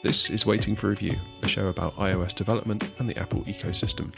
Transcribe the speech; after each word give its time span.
This 0.00 0.30
is 0.30 0.46
Waiting 0.46 0.76
for 0.76 0.90
Review, 0.90 1.18
a 1.42 1.48
show 1.48 1.66
about 1.66 1.96
iOS 1.96 2.32
development 2.32 2.92
and 3.00 3.10
the 3.10 3.18
Apple 3.18 3.40
ecosystem. 3.42 4.16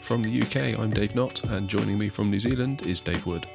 From 0.00 0.22
the 0.22 0.40
UK, 0.40 0.78
I'm 0.78 0.90
Dave 0.90 1.16
Nott, 1.16 1.42
and 1.42 1.68
joining 1.68 1.98
me 1.98 2.08
from 2.08 2.30
New 2.30 2.38
Zealand 2.38 2.86
is 2.86 3.00
Dave 3.00 3.26
Wood. 3.26 3.48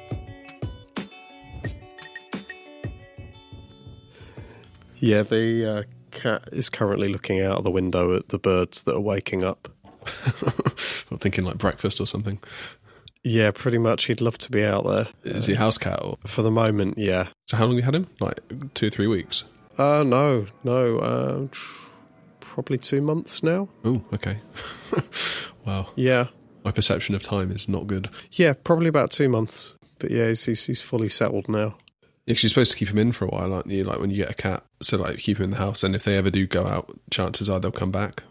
Yeah, 4.96 5.22
the 5.22 5.66
uh, 5.66 5.82
cat 6.10 6.50
is 6.52 6.68
currently 6.68 7.08
looking 7.08 7.40
out 7.40 7.56
of 7.56 7.64
the 7.64 7.70
window 7.70 8.14
at 8.14 8.28
the 8.28 8.38
birds 8.38 8.82
that 8.82 8.94
are 8.94 9.00
waking 9.00 9.42
up. 9.42 9.70
I'm 11.10 11.16
thinking 11.16 11.44
like 11.44 11.56
breakfast 11.56 11.98
or 11.98 12.06
something. 12.06 12.40
Yeah, 13.24 13.52
pretty 13.52 13.78
much. 13.78 14.04
He'd 14.04 14.20
love 14.20 14.36
to 14.36 14.50
be 14.50 14.62
out 14.62 14.84
there. 14.84 15.08
Is 15.24 15.46
he 15.46 15.54
a 15.54 15.58
house 15.58 15.78
cat? 15.78 15.98
Or... 16.02 16.18
For 16.26 16.42
the 16.42 16.50
moment, 16.50 16.98
yeah. 16.98 17.28
So 17.46 17.56
how 17.56 17.64
long 17.64 17.76
have 17.76 17.78
you 17.78 17.84
had 17.84 17.94
him? 17.94 18.08
Like 18.20 18.74
two 18.74 18.88
or 18.88 18.90
three 18.90 19.06
weeks? 19.06 19.44
Uh, 19.78 20.02
no, 20.04 20.46
no. 20.64 20.98
Uh, 20.98 21.46
probably 22.40 22.78
two 22.78 23.00
months 23.00 23.42
now. 23.42 23.68
Oh, 23.84 24.02
okay. 24.12 24.38
wow. 25.64 25.88
Yeah. 25.96 26.26
My 26.64 26.70
perception 26.70 27.14
of 27.14 27.22
time 27.22 27.50
is 27.50 27.68
not 27.68 27.86
good. 27.86 28.08
Yeah, 28.32 28.52
probably 28.52 28.88
about 28.88 29.10
two 29.10 29.28
months. 29.28 29.76
But 29.98 30.10
yeah, 30.10 30.28
he's, 30.28 30.44
he's, 30.44 30.64
he's 30.66 30.80
fully 30.80 31.08
settled 31.08 31.48
now. 31.48 31.76
Yeah, 32.26 32.34
'cause 32.34 32.44
you're 32.44 32.50
supposed 32.50 32.72
to 32.72 32.78
keep 32.78 32.88
him 32.88 32.98
in 32.98 33.12
for 33.12 33.24
a 33.24 33.28
while, 33.28 33.52
aren't 33.52 33.70
you? 33.70 33.82
Like 33.82 33.98
when 33.98 34.10
you 34.10 34.16
get 34.16 34.30
a 34.30 34.34
cat, 34.34 34.64
so 34.80 34.96
like 34.96 35.18
keep 35.18 35.38
him 35.38 35.44
in 35.44 35.50
the 35.50 35.56
house, 35.56 35.82
and 35.82 35.96
if 35.96 36.04
they 36.04 36.16
ever 36.16 36.30
do 36.30 36.46
go 36.46 36.66
out, 36.66 36.96
chances 37.10 37.48
are 37.48 37.58
they'll 37.58 37.72
come 37.72 37.90
back. 37.90 38.22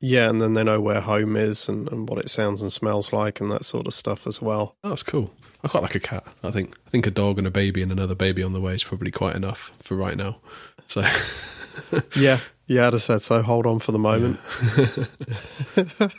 Yeah, 0.00 0.28
and 0.28 0.40
then 0.40 0.54
they 0.54 0.62
know 0.62 0.80
where 0.80 1.00
home 1.00 1.36
is 1.36 1.68
and, 1.68 1.90
and 1.90 2.08
what 2.08 2.18
it 2.20 2.30
sounds 2.30 2.62
and 2.62 2.72
smells 2.72 3.12
like 3.12 3.40
and 3.40 3.50
that 3.50 3.64
sort 3.64 3.86
of 3.88 3.94
stuff 3.94 4.26
as 4.28 4.40
well. 4.40 4.76
Oh, 4.84 4.90
that's 4.90 5.02
cool. 5.02 5.32
I 5.64 5.68
quite 5.68 5.82
like 5.82 5.94
a 5.96 6.00
cat. 6.00 6.24
I 6.44 6.50
think 6.52 6.76
I 6.86 6.90
think 6.90 7.06
a 7.06 7.10
dog 7.10 7.38
and 7.38 7.46
a 7.46 7.50
baby 7.50 7.82
and 7.82 7.90
another 7.90 8.14
baby 8.16 8.44
on 8.44 8.52
the 8.52 8.60
way 8.60 8.74
is 8.74 8.84
probably 8.84 9.10
quite 9.10 9.34
enough 9.34 9.72
for 9.80 9.96
right 9.96 10.16
now. 10.16 10.38
So 10.88 11.02
Yeah, 12.16 12.40
yeah, 12.66 12.86
I'd 12.86 12.92
have 12.94 13.02
said 13.02 13.22
so. 13.22 13.42
Hold 13.42 13.66
on 13.66 13.78
for 13.78 13.92
the 13.92 13.98
moment. 13.98 14.40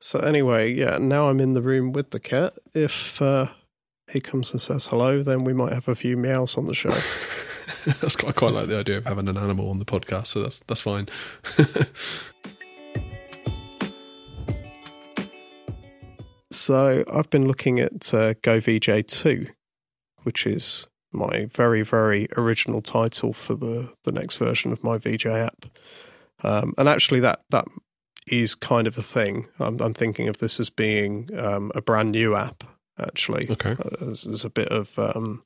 so 0.00 0.20
anyway, 0.20 0.72
yeah, 0.72 0.98
now 0.98 1.28
I'm 1.28 1.40
in 1.40 1.54
the 1.54 1.62
room 1.62 1.92
with 1.92 2.10
the 2.10 2.20
cat. 2.20 2.58
If 2.74 3.20
uh, 3.20 3.48
he 4.10 4.20
comes 4.20 4.52
and 4.52 4.60
says 4.60 4.86
hello, 4.86 5.22
then 5.22 5.44
we 5.44 5.52
might 5.52 5.72
have 5.72 5.88
a 5.88 5.94
few 5.94 6.16
meows 6.16 6.56
on 6.56 6.66
the 6.66 6.74
show. 6.74 6.90
that's 8.00 8.16
quite, 8.16 8.30
I 8.30 8.32
quite 8.32 8.52
like 8.52 8.68
the 8.68 8.78
idea 8.78 8.98
of 8.98 9.06
having 9.06 9.28
an 9.28 9.36
animal 9.36 9.70
on 9.70 9.78
the 9.78 9.84
podcast. 9.84 10.28
So 10.28 10.42
that's 10.42 10.60
that's 10.66 10.80
fine. 10.80 11.08
so 16.50 17.04
I've 17.12 17.30
been 17.30 17.46
looking 17.46 17.80
at 17.80 18.14
uh, 18.14 18.34
GoVJ2, 18.34 19.50
which 20.22 20.46
is 20.46 20.86
my 21.12 21.46
very, 21.46 21.82
very 21.82 22.28
original 22.36 22.82
title 22.82 23.32
for 23.32 23.54
the, 23.54 23.92
the 24.04 24.12
next 24.12 24.36
version 24.36 24.72
of 24.72 24.84
my 24.84 24.98
VJ 24.98 25.26
app. 25.26 25.66
Um, 26.42 26.74
and 26.78 26.88
actually, 26.88 27.20
that, 27.20 27.40
that 27.50 27.66
is 28.26 28.54
kind 28.54 28.86
of 28.86 28.96
a 28.98 29.02
thing. 29.02 29.48
I'm, 29.58 29.80
I'm 29.80 29.94
thinking 29.94 30.28
of 30.28 30.38
this 30.38 30.60
as 30.60 30.70
being 30.70 31.30
um, 31.36 31.72
a 31.74 31.80
brand 31.80 32.12
new 32.12 32.34
app, 32.34 32.64
actually. 32.98 33.48
Okay. 33.50 33.72
Uh, 33.72 33.96
there's, 34.00 34.24
there's 34.24 34.44
a 34.44 34.50
bit 34.50 34.68
of 34.68 34.98
um, 34.98 35.42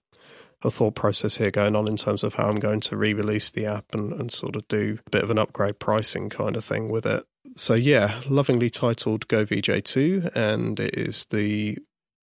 a 0.62 0.70
thought 0.70 0.94
process 0.94 1.36
here 1.36 1.50
going 1.50 1.76
on 1.76 1.88
in 1.88 1.96
terms 1.96 2.22
of 2.22 2.34
how 2.34 2.48
I'm 2.48 2.60
going 2.60 2.80
to 2.80 2.96
re 2.96 3.14
release 3.14 3.50
the 3.50 3.66
app 3.66 3.94
and, 3.94 4.12
and 4.12 4.32
sort 4.32 4.56
of 4.56 4.66
do 4.68 4.98
a 5.06 5.10
bit 5.10 5.24
of 5.24 5.30
an 5.30 5.38
upgrade 5.38 5.78
pricing 5.78 6.28
kind 6.28 6.56
of 6.56 6.64
thing 6.64 6.88
with 6.88 7.06
it. 7.06 7.24
So, 7.56 7.74
yeah, 7.74 8.20
lovingly 8.28 8.70
titled 8.70 9.28
Go 9.28 9.44
VJ2, 9.44 10.34
and 10.34 10.80
it 10.80 10.94
is 10.94 11.26
the 11.26 11.78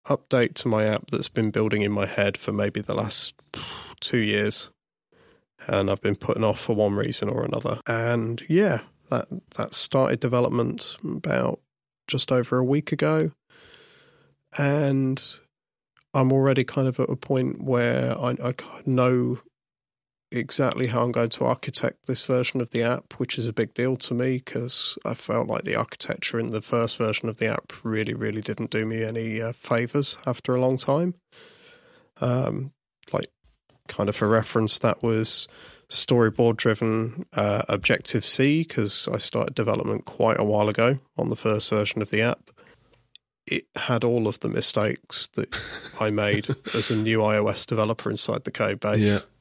update 0.09 0.55
to 0.55 0.69
my 0.69 0.85
app 0.85 1.11
that's 1.11 1.29
been 1.29 1.51
building 1.51 1.83
in 1.83 1.93
my 1.93 2.07
head 2.07 2.37
for 2.37 2.53
maybe 2.53 2.81
the 2.81 2.95
last 2.95 3.35
two 4.01 4.19
years. 4.19 4.71
And 5.67 5.91
I've 5.91 6.01
been 6.01 6.17
putting 6.17 6.45
off 6.45 6.61
for 6.61 6.75
one 6.77 6.95
reason 6.95 7.29
or 7.29 7.45
another. 7.45 7.81
And 7.87 8.43
yeah, 8.49 8.81
that 9.11 9.27
that 9.57 9.75
started 9.75 10.21
development 10.21 10.97
about 11.05 11.61
just 12.07 12.31
over 12.31 12.59
a 12.59 12.65
week 12.65 12.93
ago. 12.93 13.33
And 14.59 15.23
I'm 16.15 16.33
already 16.33 16.65
kind 16.65 16.89
of 16.89 17.01
at 17.01 17.11
a 17.11 17.17
point 17.17 17.63
where 17.63 18.17
I, 18.17 18.37
I 18.43 18.55
know 18.87 19.39
exactly 20.31 20.89
how 20.89 21.03
I'm 21.03 21.13
going 21.13 21.31
to 21.31 21.45
architect 21.45 22.07
this 22.07 22.25
version 22.25 22.61
of 22.61 22.71
the 22.71 22.83
app, 22.83 23.15
which 23.15 23.39
is 23.39 23.47
a 23.47 23.53
big 23.53 23.75
deal 23.75 23.97
to 23.97 24.15
me 24.15 24.39
because 24.39 24.99
I 25.05 25.15
felt 25.15 25.49
like 25.49 25.63
the 25.63 25.77
architecture 25.77 26.39
in 26.39 26.51
the 26.51 26.63
first 26.63 26.97
version 26.99 27.29
of 27.29 27.39
the 27.39 27.47
app 27.47 27.73
really, 27.83 28.15
really 28.15 28.41
didn't 28.41 28.71
do 28.71 28.85
me 28.85 29.05
any 29.05 29.41
uh, 29.41 29.53
favors 29.53 30.19
after 30.27 30.55
a 30.55 30.61
long 30.61 30.77
time. 30.77 31.15
Um, 32.21 32.73
like, 33.13 33.31
kind 33.89 34.09
of 34.09 34.17
for 34.17 34.29
reference, 34.29 34.79
that 34.79 35.03
was 35.03 35.49
storyboard 35.89 36.57
driven 36.57 37.27
uh, 37.35 37.63
Objective 37.69 38.25
C 38.25 38.63
because 38.63 39.09
I 39.13 39.19
started 39.19 39.55
development 39.55 40.05
quite 40.05 40.41
a 40.41 40.45
while 40.45 40.69
ago 40.69 40.99
on 41.17 41.31
the 41.31 41.37
first 41.37 41.71
version 41.71 42.03
of 42.03 42.11
the 42.11 42.23
app. 42.23 42.51
It 43.47 43.67
had 43.77 44.03
all 44.03 44.27
of 44.27 44.41
the 44.41 44.49
mistakes 44.49 45.29
that 45.35 45.57
I 46.01 46.11
made 46.11 46.49
as 46.75 46.91
a 46.91 46.97
new 46.97 47.19
iOS 47.19 47.65
developer 47.65 48.11
inside 48.11 48.43
the 48.43 48.51
code 48.51 48.81
base. 48.81 49.23
Yeah. 49.25 49.36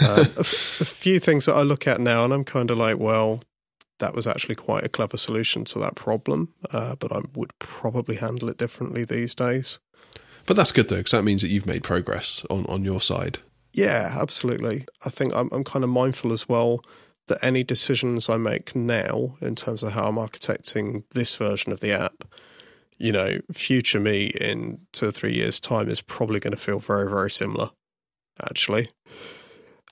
Um, 0.00 0.06
a, 0.06 0.24
f- 0.40 0.80
a 0.80 0.84
few 0.84 1.18
things 1.18 1.46
that 1.46 1.54
I 1.54 1.62
look 1.62 1.86
at 1.86 2.00
now, 2.00 2.24
and 2.24 2.32
I'm 2.32 2.44
kind 2.44 2.70
of 2.70 2.78
like, 2.78 2.98
well, 2.98 3.42
that 3.98 4.14
was 4.14 4.26
actually 4.26 4.54
quite 4.54 4.84
a 4.84 4.88
clever 4.88 5.16
solution 5.16 5.64
to 5.66 5.78
that 5.78 5.94
problem, 5.94 6.52
uh, 6.70 6.96
but 6.96 7.12
I 7.12 7.20
would 7.34 7.56
probably 7.58 8.16
handle 8.16 8.48
it 8.48 8.58
differently 8.58 9.04
these 9.04 9.34
days. 9.34 9.78
But 10.46 10.56
that's 10.56 10.72
good 10.72 10.88
though, 10.88 10.96
because 10.96 11.12
that 11.12 11.22
means 11.22 11.42
that 11.42 11.48
you've 11.48 11.66
made 11.66 11.82
progress 11.82 12.44
on, 12.50 12.66
on 12.66 12.84
your 12.84 13.00
side. 13.00 13.38
Yeah, 13.72 14.16
absolutely. 14.18 14.86
I 15.04 15.10
think 15.10 15.34
I'm, 15.34 15.48
I'm 15.52 15.64
kind 15.64 15.84
of 15.84 15.90
mindful 15.90 16.32
as 16.32 16.48
well 16.48 16.82
that 17.28 17.38
any 17.44 17.62
decisions 17.62 18.28
I 18.28 18.36
make 18.36 18.74
now 18.74 19.36
in 19.40 19.54
terms 19.54 19.82
of 19.82 19.92
how 19.92 20.08
I'm 20.08 20.16
architecting 20.16 21.04
this 21.10 21.36
version 21.36 21.70
of 21.70 21.80
the 21.80 21.92
app, 21.92 22.24
you 22.98 23.12
know, 23.12 23.38
future 23.52 24.00
me 24.00 24.26
in 24.26 24.80
two 24.92 25.08
or 25.08 25.12
three 25.12 25.34
years' 25.34 25.60
time 25.60 25.88
is 25.88 26.00
probably 26.00 26.40
going 26.40 26.50
to 26.50 26.56
feel 26.56 26.80
very, 26.80 27.08
very 27.08 27.30
similar, 27.30 27.70
actually. 28.48 28.90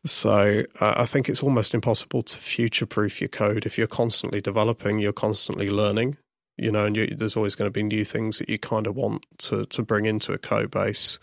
So 0.07 0.65
uh, 0.81 0.95
I 0.97 1.07
think 1.07 1.29
it's 1.29 1.43
almost 1.43 1.75
impossible 1.75 2.23
to 2.23 2.37
future 2.37 2.87
proof 2.87 3.21
your 3.21 3.29
code. 3.29 3.67
If 3.67 3.77
you're 3.77 3.87
constantly 3.87 4.41
developing, 4.41 5.01
you're 5.01 5.13
constantly 5.13 5.71
learning, 5.71 6.17
you 6.57 6.71
know, 6.71 6.87
and 6.87 6.97
you, 6.97 7.07
there's 7.09 7.37
always 7.37 7.55
going 7.55 7.67
to 7.67 7.73
be 7.73 7.83
new 7.83 8.05
things 8.05 8.39
that 8.39 8.49
you 8.49 8.59
kind 8.59 8.87
of 8.87 8.97
want 8.97 9.27
to, 9.39 9.67
to 9.67 9.83
bring 9.83 10.07
into 10.07 10.33
a 10.33 10.39
code 10.39 10.71
base. 10.71 11.19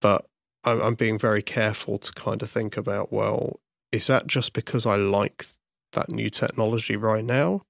But 0.00 0.26
I'm, 0.64 0.82
I'm 0.82 0.94
being 0.94 1.18
very 1.18 1.42
careful 1.42 1.98
to 1.98 2.12
kind 2.12 2.42
of 2.42 2.50
think 2.50 2.76
about, 2.76 3.12
well, 3.12 3.60
is 3.90 4.06
that 4.08 4.26
just 4.26 4.52
because 4.52 4.84
I 4.84 4.96
like 4.96 5.46
that 5.92 6.10
new 6.10 6.28
technology 6.28 6.96
right 6.96 7.24
now? 7.24 7.62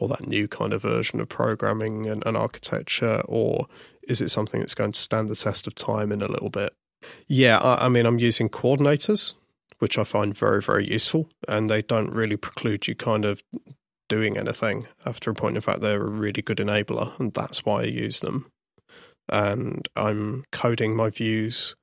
Or 0.00 0.08
that 0.08 0.26
new 0.26 0.48
kind 0.48 0.72
of 0.72 0.82
version 0.82 1.20
of 1.20 1.28
programming 1.28 2.08
and, 2.08 2.26
and 2.26 2.36
architecture, 2.36 3.22
or 3.26 3.68
is 4.08 4.20
it 4.20 4.28
something 4.28 4.58
that's 4.58 4.74
going 4.74 4.90
to 4.90 5.00
stand 5.00 5.28
the 5.28 5.36
test 5.36 5.68
of 5.68 5.76
time 5.76 6.10
in 6.10 6.20
a 6.20 6.26
little 6.26 6.50
bit? 6.50 6.72
Yeah, 7.26 7.58
I, 7.58 7.86
I 7.86 7.88
mean, 7.88 8.06
I'm 8.06 8.18
using 8.18 8.48
coordinators, 8.48 9.34
which 9.78 9.98
I 9.98 10.04
find 10.04 10.36
very, 10.36 10.62
very 10.62 10.90
useful, 10.90 11.28
and 11.48 11.68
they 11.68 11.82
don't 11.82 12.10
really 12.10 12.36
preclude 12.36 12.86
you 12.86 12.94
kind 12.94 13.24
of 13.24 13.42
doing 14.08 14.36
anything 14.36 14.86
after 15.06 15.30
a 15.30 15.34
point. 15.34 15.56
In 15.56 15.62
fact, 15.62 15.80
they're 15.80 16.02
a 16.02 16.10
really 16.10 16.42
good 16.42 16.58
enabler, 16.58 17.18
and 17.18 17.32
that's 17.32 17.64
why 17.64 17.82
I 17.82 17.86
use 17.86 18.20
them. 18.20 18.50
And 19.28 19.88
I'm 19.96 20.44
coding 20.52 20.94
my 20.94 21.10
views 21.10 21.74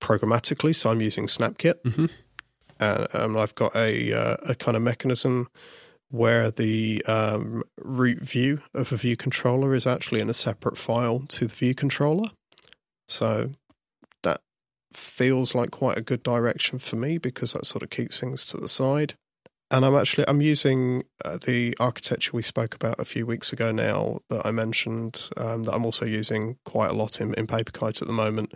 programmatically, 0.00 0.74
so 0.74 0.90
I'm 0.90 1.02
using 1.02 1.26
SnapKit, 1.26 1.82
mm-hmm. 1.84 2.06
and 2.80 3.06
um, 3.12 3.36
I've 3.36 3.54
got 3.54 3.76
a 3.76 4.12
uh, 4.12 4.36
a 4.46 4.54
kind 4.54 4.76
of 4.76 4.82
mechanism 4.82 5.48
where 6.10 6.50
the 6.50 7.04
um, 7.06 7.62
root 7.76 8.20
view 8.20 8.62
of 8.74 8.92
a 8.92 8.96
view 8.96 9.16
controller 9.16 9.74
is 9.74 9.86
actually 9.86 10.20
in 10.20 10.30
a 10.30 10.34
separate 10.34 10.78
file 10.78 11.20
to 11.28 11.46
the 11.46 11.54
view 11.54 11.74
controller. 11.74 12.30
So 13.08 13.50
feels 14.92 15.54
like 15.54 15.70
quite 15.70 15.98
a 15.98 16.02
good 16.02 16.22
direction 16.22 16.78
for 16.78 16.96
me 16.96 17.18
because 17.18 17.52
that 17.52 17.66
sort 17.66 17.82
of 17.82 17.90
keeps 17.90 18.20
things 18.20 18.44
to 18.46 18.56
the 18.56 18.68
side. 18.68 19.14
And 19.70 19.84
I'm 19.84 19.94
actually 19.94 20.24
I'm 20.26 20.40
using 20.40 21.04
uh, 21.24 21.36
the 21.36 21.76
architecture 21.78 22.30
we 22.32 22.42
spoke 22.42 22.74
about 22.74 22.98
a 22.98 23.04
few 23.04 23.26
weeks 23.26 23.52
ago 23.52 23.70
now 23.70 24.20
that 24.30 24.46
I 24.46 24.50
mentioned 24.50 25.28
um, 25.36 25.64
that 25.64 25.74
I'm 25.74 25.84
also 25.84 26.06
using 26.06 26.56
quite 26.64 26.90
a 26.90 26.94
lot 26.94 27.20
in, 27.20 27.34
in 27.34 27.46
PaperKite 27.46 28.00
at 28.00 28.08
the 28.08 28.14
moment, 28.14 28.54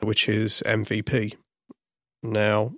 which 0.00 0.28
is 0.28 0.60
MVP. 0.66 1.36
Now, 2.24 2.72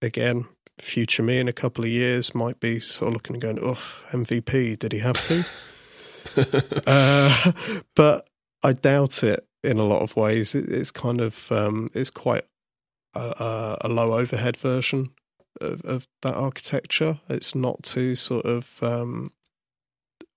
again, 0.00 0.46
future 0.78 1.22
me 1.22 1.38
in 1.38 1.46
a 1.46 1.52
couple 1.52 1.84
of 1.84 1.90
years 1.90 2.34
might 2.34 2.58
be 2.58 2.80
sort 2.80 3.08
of 3.08 3.14
looking 3.14 3.36
and 3.36 3.42
going, 3.42 3.58
"Oh, 3.62 3.80
MVP, 4.10 4.76
did 4.80 4.90
he 4.92 4.98
have 4.98 5.22
to?" 5.28 5.44
uh, 6.86 7.52
but 7.94 8.26
I 8.64 8.72
doubt 8.72 9.22
it 9.22 9.46
in 9.62 9.78
a 9.78 9.84
lot 9.84 10.02
of 10.02 10.16
ways. 10.16 10.54
It, 10.54 10.68
it's 10.68 10.90
kind 10.90 11.20
of 11.20 11.50
um, 11.50 11.90
it's 11.94 12.10
quite 12.10 12.44
a, 13.14 13.76
a, 13.82 13.88
low 13.88 14.14
overhead 14.14 14.56
version 14.56 15.10
of, 15.60 15.84
of, 15.84 16.08
that 16.22 16.34
architecture. 16.34 17.20
It's 17.28 17.54
not 17.54 17.82
too 17.82 18.16
sort 18.16 18.46
of 18.46 18.82
um, 18.82 19.32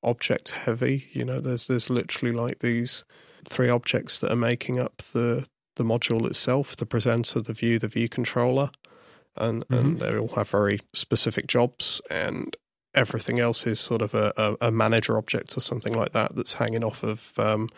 object 0.03 0.51
heavy. 0.51 1.07
You 1.13 1.25
know, 1.25 1.39
there's 1.39 1.67
there's 1.67 1.89
literally 1.89 2.35
like 2.35 2.59
these 2.59 3.03
three 3.45 3.69
objects 3.69 4.19
that 4.19 4.31
are 4.31 4.37
making 4.37 4.79
up 4.79 4.97
the 4.97 5.47
the 5.75 5.83
module 5.83 6.25
itself: 6.25 6.75
the 6.75 6.85
presenter, 6.85 7.41
the 7.41 7.53
view, 7.53 7.79
the 7.79 7.87
view 7.87 8.09
controller. 8.09 8.71
and, 9.37 9.67
mm-hmm. 9.67 9.73
and 9.73 9.99
they 9.99 10.17
all 10.17 10.29
have 10.29 10.49
very 10.49 10.79
specific 10.93 11.47
jobs, 11.47 12.01
and 12.09 12.55
everything 12.93 13.39
else 13.39 13.67
is 13.67 13.79
sort 13.79 14.01
of 14.01 14.13
a, 14.13 14.33
a, 14.37 14.67
a 14.67 14.71
manager 14.71 15.17
object 15.17 15.55
or 15.57 15.59
something 15.59 15.93
like 15.93 16.13
that 16.13 16.35
that's 16.35 16.53
hanging 16.53 16.83
off 16.83 17.03
of 17.03 17.33
um, 17.37 17.69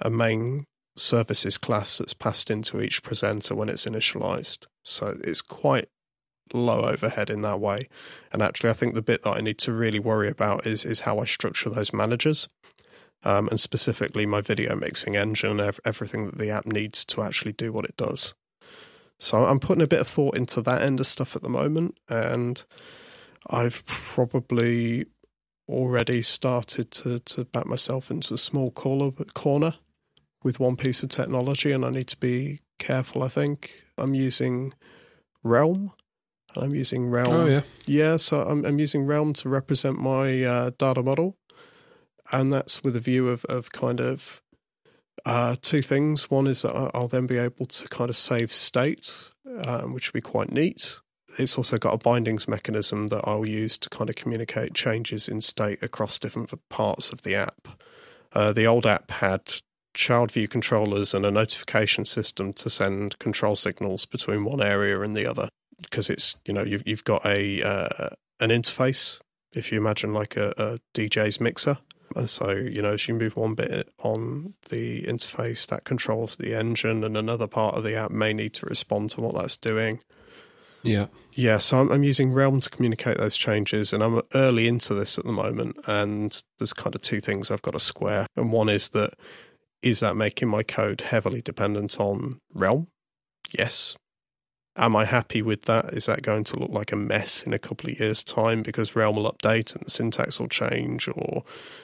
a 0.00 0.08
main 0.08 0.64
services 0.96 1.56
class 1.56 1.98
that's 1.98 2.14
passed 2.14 2.50
into 2.50 2.80
each 2.80 3.02
presenter 3.02 3.54
when 3.54 3.68
it's 3.68 3.86
initialized. 3.86 4.66
So 4.82 5.16
it's 5.22 5.42
quite 5.42 5.88
low 6.52 6.84
overhead 6.84 7.30
in 7.30 7.42
that 7.42 7.60
way. 7.60 7.88
And 8.32 8.42
actually, 8.42 8.70
I 8.70 8.74
think 8.74 8.94
the 8.94 9.02
bit 9.02 9.22
that 9.22 9.36
I 9.36 9.40
need 9.40 9.58
to 9.58 9.72
really 9.72 9.98
worry 9.98 10.28
about 10.28 10.66
is 10.66 10.84
is 10.84 11.00
how 11.00 11.18
I 11.18 11.24
structure 11.24 11.70
those 11.70 11.92
managers, 11.92 12.48
um, 13.22 13.48
and 13.48 13.60
specifically 13.60 14.26
my 14.26 14.40
video 14.40 14.74
mixing 14.76 15.16
engine, 15.16 15.60
and 15.60 15.78
everything 15.84 16.26
that 16.26 16.38
the 16.38 16.50
app 16.50 16.66
needs 16.66 17.04
to 17.06 17.22
actually 17.22 17.52
do 17.52 17.72
what 17.72 17.84
it 17.84 17.96
does. 17.96 18.34
So 19.18 19.44
I'm 19.44 19.60
putting 19.60 19.82
a 19.82 19.86
bit 19.86 20.00
of 20.00 20.08
thought 20.08 20.36
into 20.36 20.62
that 20.62 20.82
end 20.82 20.98
of 20.98 21.06
stuff 21.06 21.36
at 21.36 21.42
the 21.42 21.48
moment, 21.48 21.98
and 22.08 22.62
I've 23.48 23.84
probably 23.86 25.06
already 25.68 26.20
started 26.20 26.90
to 26.90 27.20
to 27.20 27.44
back 27.44 27.66
myself 27.66 28.10
into 28.10 28.34
a 28.34 28.38
small 28.38 28.70
corner 28.70 29.12
corner 29.34 29.74
with 30.42 30.60
one 30.60 30.76
piece 30.76 31.02
of 31.02 31.10
technology, 31.10 31.72
and 31.72 31.84
I 31.84 31.90
need 31.90 32.08
to 32.08 32.16
be 32.16 32.60
careful. 32.78 33.22
I 33.22 33.28
think 33.28 33.84
I'm 33.98 34.14
using 34.14 34.74
Realm 35.42 35.92
And 36.54 36.64
I'm 36.64 36.74
using 36.74 37.10
Realm. 37.10 37.32
Oh 37.32 37.46
yeah, 37.46 37.62
yeah. 37.86 38.16
So 38.16 38.42
I'm, 38.42 38.64
I'm 38.64 38.78
using 38.78 39.06
Realm 39.06 39.32
to 39.34 39.48
represent 39.48 39.98
my 39.98 40.42
uh, 40.42 40.70
data 40.78 41.02
model, 41.02 41.36
and 42.32 42.52
that's 42.52 42.82
with 42.82 42.96
a 42.96 43.00
view 43.00 43.28
of 43.28 43.44
of 43.44 43.70
kind 43.72 44.00
of 44.00 44.42
uh, 45.24 45.56
two 45.60 45.82
things. 45.82 46.30
One 46.30 46.46
is 46.46 46.62
that 46.62 46.90
I'll 46.94 47.08
then 47.08 47.26
be 47.26 47.38
able 47.38 47.66
to 47.66 47.88
kind 47.88 48.10
of 48.10 48.16
save 48.16 48.52
state, 48.52 49.30
um, 49.64 49.92
which 49.92 50.12
will 50.12 50.18
be 50.18 50.22
quite 50.22 50.50
neat. 50.50 50.98
It's 51.38 51.56
also 51.56 51.78
got 51.78 51.94
a 51.94 51.98
bindings 51.98 52.48
mechanism 52.48 53.08
that 53.08 53.22
I'll 53.24 53.46
use 53.46 53.78
to 53.78 53.88
kind 53.88 54.10
of 54.10 54.16
communicate 54.16 54.74
changes 54.74 55.28
in 55.28 55.40
state 55.40 55.80
across 55.80 56.18
different 56.18 56.50
parts 56.68 57.12
of 57.12 57.22
the 57.22 57.36
app. 57.36 57.68
Uh, 58.32 58.52
the 58.52 58.66
old 58.66 58.84
app 58.84 59.10
had 59.12 59.60
child 59.94 60.30
view 60.30 60.46
controllers 60.46 61.14
and 61.14 61.26
a 61.26 61.30
notification 61.30 62.04
system 62.04 62.52
to 62.52 62.70
send 62.70 63.18
control 63.18 63.56
signals 63.56 64.06
between 64.06 64.44
one 64.44 64.62
area 64.62 65.00
and 65.00 65.16
the 65.16 65.26
other 65.26 65.48
because 65.82 66.10
it's 66.10 66.36
you 66.44 66.54
know 66.54 66.62
you've 66.62 66.86
you've 66.86 67.04
got 67.04 67.24
a 67.24 67.62
uh, 67.62 68.08
an 68.40 68.50
interface. 68.50 69.20
If 69.54 69.72
you 69.72 69.78
imagine 69.78 70.12
like 70.12 70.36
a, 70.36 70.52
a 70.56 70.78
DJ's 70.94 71.40
mixer, 71.40 71.78
and 72.14 72.30
so 72.30 72.50
you 72.50 72.82
know 72.82 72.92
as 72.92 73.08
you 73.08 73.14
move 73.14 73.36
one 73.36 73.54
bit 73.54 73.92
on 73.98 74.54
the 74.68 75.02
interface, 75.02 75.66
that 75.68 75.84
controls 75.84 76.36
the 76.36 76.54
engine, 76.54 77.04
and 77.04 77.16
another 77.16 77.46
part 77.46 77.74
of 77.74 77.84
the 77.84 77.96
app 77.96 78.10
may 78.10 78.32
need 78.32 78.54
to 78.54 78.66
respond 78.66 79.10
to 79.10 79.20
what 79.20 79.34
that's 79.34 79.56
doing. 79.56 80.00
Yeah, 80.82 81.06
yeah. 81.32 81.58
So 81.58 81.80
I'm, 81.80 81.92
I'm 81.92 82.04
using 82.04 82.32
Realm 82.32 82.60
to 82.60 82.70
communicate 82.70 83.18
those 83.18 83.36
changes, 83.36 83.92
and 83.92 84.02
I'm 84.02 84.22
early 84.34 84.66
into 84.66 84.94
this 84.94 85.18
at 85.18 85.24
the 85.24 85.32
moment. 85.32 85.76
And 85.86 86.42
there's 86.58 86.72
kind 86.72 86.94
of 86.94 87.02
two 87.02 87.20
things 87.20 87.50
I've 87.50 87.62
got 87.62 87.72
to 87.72 87.80
square, 87.80 88.26
and 88.36 88.52
one 88.52 88.68
is 88.68 88.90
that 88.90 89.14
is 89.82 90.00
that 90.00 90.16
making 90.16 90.48
my 90.48 90.62
code 90.62 91.00
heavily 91.00 91.40
dependent 91.40 91.98
on 91.98 92.40
Realm? 92.52 92.88
Yes, 93.50 93.96
Am 94.76 94.94
I 94.94 95.04
happy 95.04 95.42
with 95.42 95.62
that? 95.62 95.86
Is 95.94 96.06
that 96.06 96.22
going 96.22 96.44
to 96.44 96.56
look 96.56 96.70
like 96.70 96.92
a 96.92 96.96
mess 96.96 97.42
in 97.42 97.52
a 97.52 97.58
couple 97.58 97.90
of 97.90 97.98
years' 97.98 98.22
time 98.22 98.62
because 98.62 98.94
Realm 98.94 99.16
will 99.16 99.30
update 99.30 99.74
and 99.74 99.84
the 99.84 99.90
syntax 99.90 100.38
will 100.38 100.48
change, 100.48 101.08
or 101.08 101.42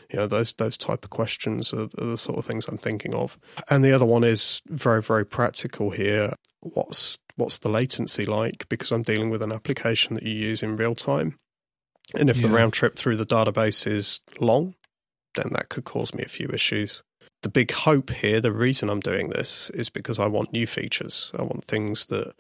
you 0.09 0.19
know 0.19 0.29
those 0.29 0.53
those 0.53 0.77
type 0.77 1.05
of 1.05 1.11
questions 1.11 1.75
are, 1.75 1.89
are 1.99 2.07
the 2.07 2.17
sort 2.17 2.39
of 2.39 2.47
things 2.47 2.69
I'm 2.69 2.79
thinking 2.79 3.13
of. 3.13 3.37
And 3.69 3.85
the 3.85 3.93
other 3.93 4.07
one 4.07 4.23
is 4.23 4.63
very 4.69 5.03
very 5.03 5.27
practical 5.27 5.91
here. 5.91 6.35
What's 6.61 7.19
what's 7.35 7.59
the 7.59 7.71
latency 7.71 8.25
like? 8.25 8.69
Because 8.69 8.93
I'm 8.93 9.03
dealing 9.03 9.31
with 9.31 9.43
an 9.43 9.53
application 9.53 10.15
that 10.15 10.23
you 10.23 10.33
use 10.33 10.63
in 10.63 10.77
real 10.77 10.95
time, 10.95 11.37
and 12.15 12.31
if 12.31 12.37
yeah. 12.37 12.47
the 12.47 12.55
round 12.55 12.73
trip 12.73 12.97
through 12.97 13.17
the 13.17 13.27
database 13.27 13.85
is 13.85 14.21
long, 14.39 14.77
then 15.35 15.51
that 15.53 15.71
could 15.71 15.85
cause 15.85 16.15
me 16.15 16.23
a 16.23 16.29
few 16.29 16.49
issues 16.49 17.03
the 17.43 17.49
big 17.49 17.71
hope 17.71 18.11
here, 18.11 18.41
the 18.41 18.53
reason 18.53 18.89
I'm 18.89 19.01
doing 19.01 19.31
this 19.31 19.71
is 19.71 19.89
because 19.89 20.19
I 20.19 20.27
want 20.27 20.53
new 20.53 20.67
features. 20.67 21.33
I 21.39 21.43
want 21.43 21.65
things 21.65 22.07
that 22.07 22.35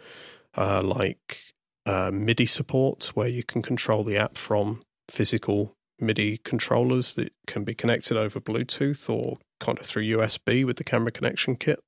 uh, 0.56 0.82
like 0.82 1.38
uh, 1.84 2.10
MIDI 2.12 2.46
support, 2.46 3.12
where 3.14 3.28
you 3.28 3.42
can 3.42 3.62
control 3.62 4.04
the 4.04 4.16
app 4.16 4.36
from 4.36 4.82
physical 5.08 5.74
MIDI 6.00 6.38
controllers 6.38 7.14
that 7.14 7.32
can 7.46 7.64
be 7.64 7.74
connected 7.74 8.16
over 8.16 8.40
Bluetooth 8.40 9.08
or 9.08 9.38
kind 9.60 9.78
of 9.78 9.86
through 9.86 10.04
USB 10.04 10.64
with 10.64 10.76
the 10.76 10.84
camera 10.84 11.10
connection 11.10 11.56
kit. 11.56 11.80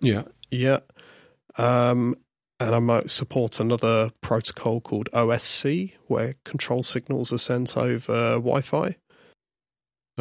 Yeah. 0.00 0.24
Yeah. 0.50 0.80
Um, 1.56 2.16
and 2.60 2.74
I 2.74 2.78
might 2.78 3.10
support 3.10 3.58
another 3.58 4.10
protocol 4.20 4.80
called 4.80 5.08
OSC, 5.12 5.94
where 6.06 6.34
control 6.44 6.82
signals 6.82 7.32
are 7.32 7.38
sent 7.38 7.76
over 7.76 8.34
Wi 8.34 8.60
Fi. 8.60 8.96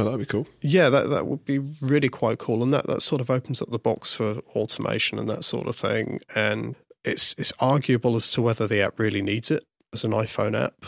Oh, 0.01 0.05
that'd 0.05 0.19
be 0.19 0.25
cool. 0.25 0.47
Yeah, 0.61 0.89
that 0.89 1.11
that 1.11 1.27
would 1.27 1.45
be 1.45 1.59
really 1.59 2.09
quite 2.09 2.39
cool, 2.39 2.63
and 2.63 2.73
that 2.73 2.87
that 2.87 3.03
sort 3.03 3.21
of 3.21 3.29
opens 3.29 3.61
up 3.61 3.69
the 3.69 3.77
box 3.77 4.11
for 4.13 4.39
automation 4.55 5.19
and 5.19 5.29
that 5.29 5.43
sort 5.43 5.67
of 5.67 5.75
thing. 5.75 6.21
And 6.35 6.75
it's 7.05 7.35
it's 7.37 7.53
arguable 7.59 8.15
as 8.15 8.31
to 8.31 8.41
whether 8.41 8.67
the 8.67 8.81
app 8.81 8.99
really 8.99 9.21
needs 9.21 9.51
it 9.51 9.63
as 9.93 10.03
an 10.03 10.11
iPhone 10.11 10.59
app, 10.59 10.85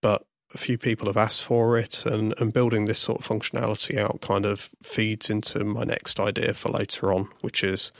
but 0.00 0.22
a 0.54 0.58
few 0.58 0.78
people 0.78 1.08
have 1.08 1.16
asked 1.16 1.42
for 1.42 1.76
it, 1.76 2.06
and, 2.06 2.32
and 2.38 2.52
building 2.52 2.84
this 2.84 3.00
sort 3.00 3.20
of 3.20 3.26
functionality 3.26 3.98
out 3.98 4.20
kind 4.20 4.46
of 4.46 4.70
feeds 4.80 5.28
into 5.28 5.64
my 5.64 5.82
next 5.82 6.20
idea 6.20 6.54
for 6.54 6.70
later 6.70 7.12
on, 7.12 7.28
which 7.40 7.64
is 7.64 7.90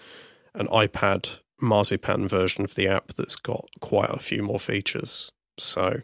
an 0.54 0.68
iPad 0.68 1.38
marzipan 1.60 2.28
version 2.28 2.62
of 2.62 2.76
the 2.76 2.86
app 2.86 3.14
that's 3.14 3.36
got 3.36 3.68
quite 3.80 4.10
a 4.10 4.20
few 4.20 4.44
more 4.44 4.60
features. 4.60 5.32
So, 5.58 6.02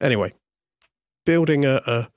anyway, 0.00 0.32
building 1.26 1.66
a, 1.66 1.82
a, 1.86 2.08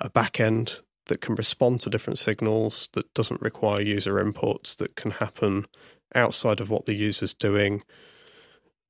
a 0.00 0.10
back 0.10 0.40
end 0.40 0.80
that 1.06 1.20
can 1.20 1.34
respond 1.34 1.80
to 1.80 1.90
different 1.90 2.18
signals, 2.18 2.88
that 2.92 3.12
doesn't 3.14 3.42
require 3.42 3.80
user 3.80 4.14
inputs, 4.14 4.76
that 4.76 4.94
can 4.96 5.12
happen 5.12 5.66
outside 6.14 6.60
of 6.60 6.70
what 6.70 6.86
the 6.86 6.94
user's 6.94 7.34
doing. 7.34 7.82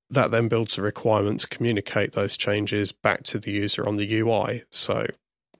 That 0.09 0.31
then 0.31 0.49
builds 0.49 0.77
a 0.77 0.83
requirement 0.83 1.41
to 1.41 1.49
communicate 1.49 2.12
those 2.12 2.37
changes 2.37 2.93
back 2.93 3.23
to 3.25 3.39
the 3.39 3.53
user 3.53 3.87
on 3.87 3.97
the 3.97 4.21
UI. 4.21 4.65
So, 4.71 5.07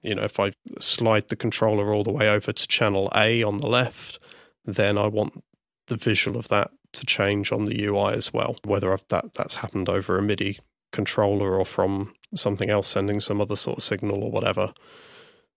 you 0.01 0.15
know, 0.15 0.23
if 0.23 0.39
I 0.39 0.51
slide 0.79 1.29
the 1.29 1.35
controller 1.35 1.93
all 1.93 2.03
the 2.03 2.11
way 2.11 2.29
over 2.29 2.51
to 2.51 2.67
channel 2.67 3.11
A 3.15 3.43
on 3.43 3.57
the 3.57 3.67
left, 3.67 4.19
then 4.65 4.97
I 4.97 5.07
want 5.07 5.43
the 5.87 5.97
visual 5.97 6.37
of 6.37 6.47
that 6.49 6.71
to 6.93 7.05
change 7.05 7.51
on 7.51 7.65
the 7.65 7.85
UI 7.85 8.13
as 8.13 8.33
well, 8.33 8.57
whether 8.65 8.97
that 9.09 9.33
that's 9.33 9.55
happened 9.55 9.89
over 9.89 10.17
a 10.17 10.21
MIDI 10.21 10.59
controller 10.91 11.57
or 11.57 11.65
from 11.65 12.13
something 12.35 12.69
else 12.69 12.87
sending 12.87 13.19
some 13.19 13.41
other 13.41 13.55
sort 13.55 13.77
of 13.77 13.83
signal 13.83 14.23
or 14.23 14.31
whatever. 14.31 14.73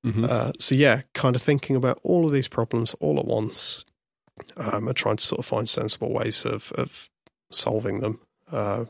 Mm-hmm. 0.05 0.27
Uh, 0.29 0.53
so 0.59 0.75
yeah, 0.75 1.03
kind 1.15 1.35
of 1.35 1.43
thinking 1.43 1.77
about 1.77 1.99
all 2.03 2.27
of 2.27 2.33
these 2.33 2.49
problems 2.49 2.95
all 3.01 3.19
at 3.19 3.25
once 3.25 3.85
um, 4.57 4.89
and 4.89 4.97
trying 4.97 5.17
to 5.17 5.25
sort 5.25 5.39
of 5.39 5.47
find 5.47 5.69
sensible 5.69 6.13
ways 6.13 6.45
of, 6.45 6.73
of 6.73 7.09
solving 7.51 8.01
them, 8.01 8.21
uh, 8.53 8.85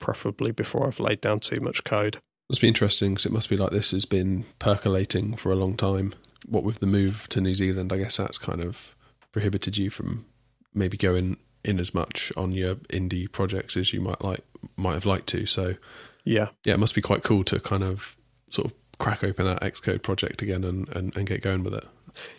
preferably 0.00 0.50
before 0.50 0.86
I've 0.86 1.00
laid 1.00 1.20
down 1.20 1.40
too 1.40 1.60
much 1.60 1.84
code. 1.84 2.18
Must 2.48 2.60
be 2.60 2.68
interesting 2.68 3.14
because 3.14 3.26
it 3.26 3.32
must 3.32 3.48
be 3.48 3.56
like 3.56 3.70
this 3.70 3.92
has 3.92 4.04
been 4.04 4.44
percolating 4.58 5.36
for 5.36 5.52
a 5.52 5.56
long 5.56 5.76
time. 5.76 6.14
What 6.46 6.64
with 6.64 6.80
the 6.80 6.86
move 6.86 7.28
to 7.30 7.40
New 7.40 7.54
Zealand, 7.54 7.92
I 7.92 7.98
guess 7.98 8.16
that's 8.16 8.38
kind 8.38 8.60
of 8.60 8.96
prohibited 9.30 9.78
you 9.78 9.90
from 9.90 10.26
maybe 10.74 10.96
going 10.96 11.36
in 11.64 11.78
as 11.78 11.94
much 11.94 12.32
on 12.36 12.52
your 12.52 12.74
indie 12.90 13.30
projects 13.30 13.76
as 13.76 13.92
you 13.92 14.00
might 14.00 14.22
like 14.22 14.44
might 14.76 14.94
have 14.94 15.06
liked 15.06 15.28
to. 15.28 15.46
So 15.46 15.76
yeah, 16.24 16.48
yeah, 16.64 16.74
it 16.74 16.80
must 16.80 16.94
be 16.94 17.00
quite 17.00 17.22
cool 17.22 17.44
to 17.44 17.60
kind 17.60 17.84
of 17.84 18.16
sort 18.50 18.66
of 18.66 18.74
crack 19.02 19.24
open 19.24 19.44
that 19.46 19.60
Xcode 19.62 20.02
project 20.02 20.42
again 20.42 20.64
and, 20.64 20.88
and, 20.90 21.16
and 21.16 21.26
get 21.26 21.42
going 21.42 21.62
with 21.62 21.74
it 21.74 21.86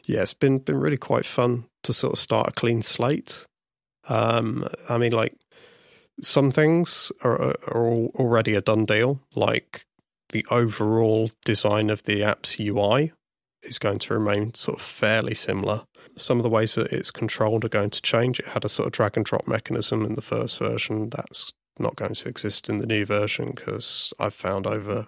yeah, 0.06 0.22
it's 0.22 0.34
been 0.34 0.60
been 0.60 0.80
really 0.80 0.98
quite 0.98 1.26
fun 1.26 1.66
to 1.84 1.94
sort 1.94 2.14
of 2.14 2.20
start 2.20 2.50
a 2.50 2.52
clean 2.52 2.82
slate. 2.82 3.46
Um, 4.08 4.68
I 4.90 4.98
mean, 4.98 5.12
like 5.12 5.36
some 6.22 6.52
things 6.52 7.12
are, 7.24 7.56
are 7.68 7.88
already 8.16 8.56
a 8.56 8.62
done 8.62 8.86
deal, 8.86 9.22
like 9.36 9.86
the 10.30 10.46
overall 10.50 11.32
design 11.46 11.90
of 11.90 12.04
the 12.04 12.24
app's 12.24 12.60
UI 12.60 13.14
is 13.62 13.80
going 13.80 14.00
to 14.00 14.14
remain 14.14 14.54
sort 14.54 14.80
of 14.80 14.86
fairly 14.86 15.34
similar. 15.34 15.84
Some 16.18 16.38
of 16.38 16.44
the 16.44 16.50
ways 16.50 16.76
that 16.76 16.92
it's 16.92 17.12
controlled 17.12 17.66
are 17.66 17.70
going 17.70 17.90
to 17.92 18.02
change. 18.02 18.40
It 18.40 18.48
had 18.48 18.66
a 18.66 18.70
sort 18.70 18.88
of 18.88 18.92
drag 18.92 19.16
and 19.16 19.26
drop 19.26 19.48
mechanism 19.48 20.06
in 20.06 20.16
the 20.16 20.22
first 20.22 20.60
version. 20.60 21.10
That's 21.10 21.52
not 21.80 21.96
going 21.96 22.14
to 22.14 22.30
exist 22.30 22.70
in 22.70 22.80
the 22.80 22.86
new 22.86 23.06
version 23.06 23.52
because 23.56 24.14
I've 24.20 24.34
found 24.34 24.68
over 24.68 25.08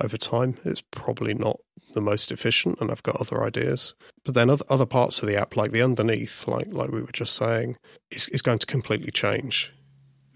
over 0.00 0.16
time 0.16 0.58
it's 0.64 0.80
probably 0.80 1.34
not 1.34 1.60
the 1.92 2.00
most 2.00 2.32
efficient, 2.32 2.80
and 2.80 2.90
I've 2.90 3.02
got 3.02 3.20
other 3.20 3.44
ideas. 3.44 3.94
But 4.24 4.34
then 4.34 4.50
other 4.50 4.64
other 4.68 4.86
parts 4.86 5.22
of 5.22 5.28
the 5.28 5.36
app, 5.36 5.56
like 5.56 5.70
the 5.70 5.82
underneath, 5.82 6.48
like 6.48 6.68
like 6.72 6.90
we 6.90 7.00
were 7.02 7.12
just 7.12 7.34
saying, 7.34 7.76
is 8.10 8.28
is 8.28 8.42
going 8.42 8.58
to 8.58 8.66
completely 8.66 9.12
change. 9.12 9.72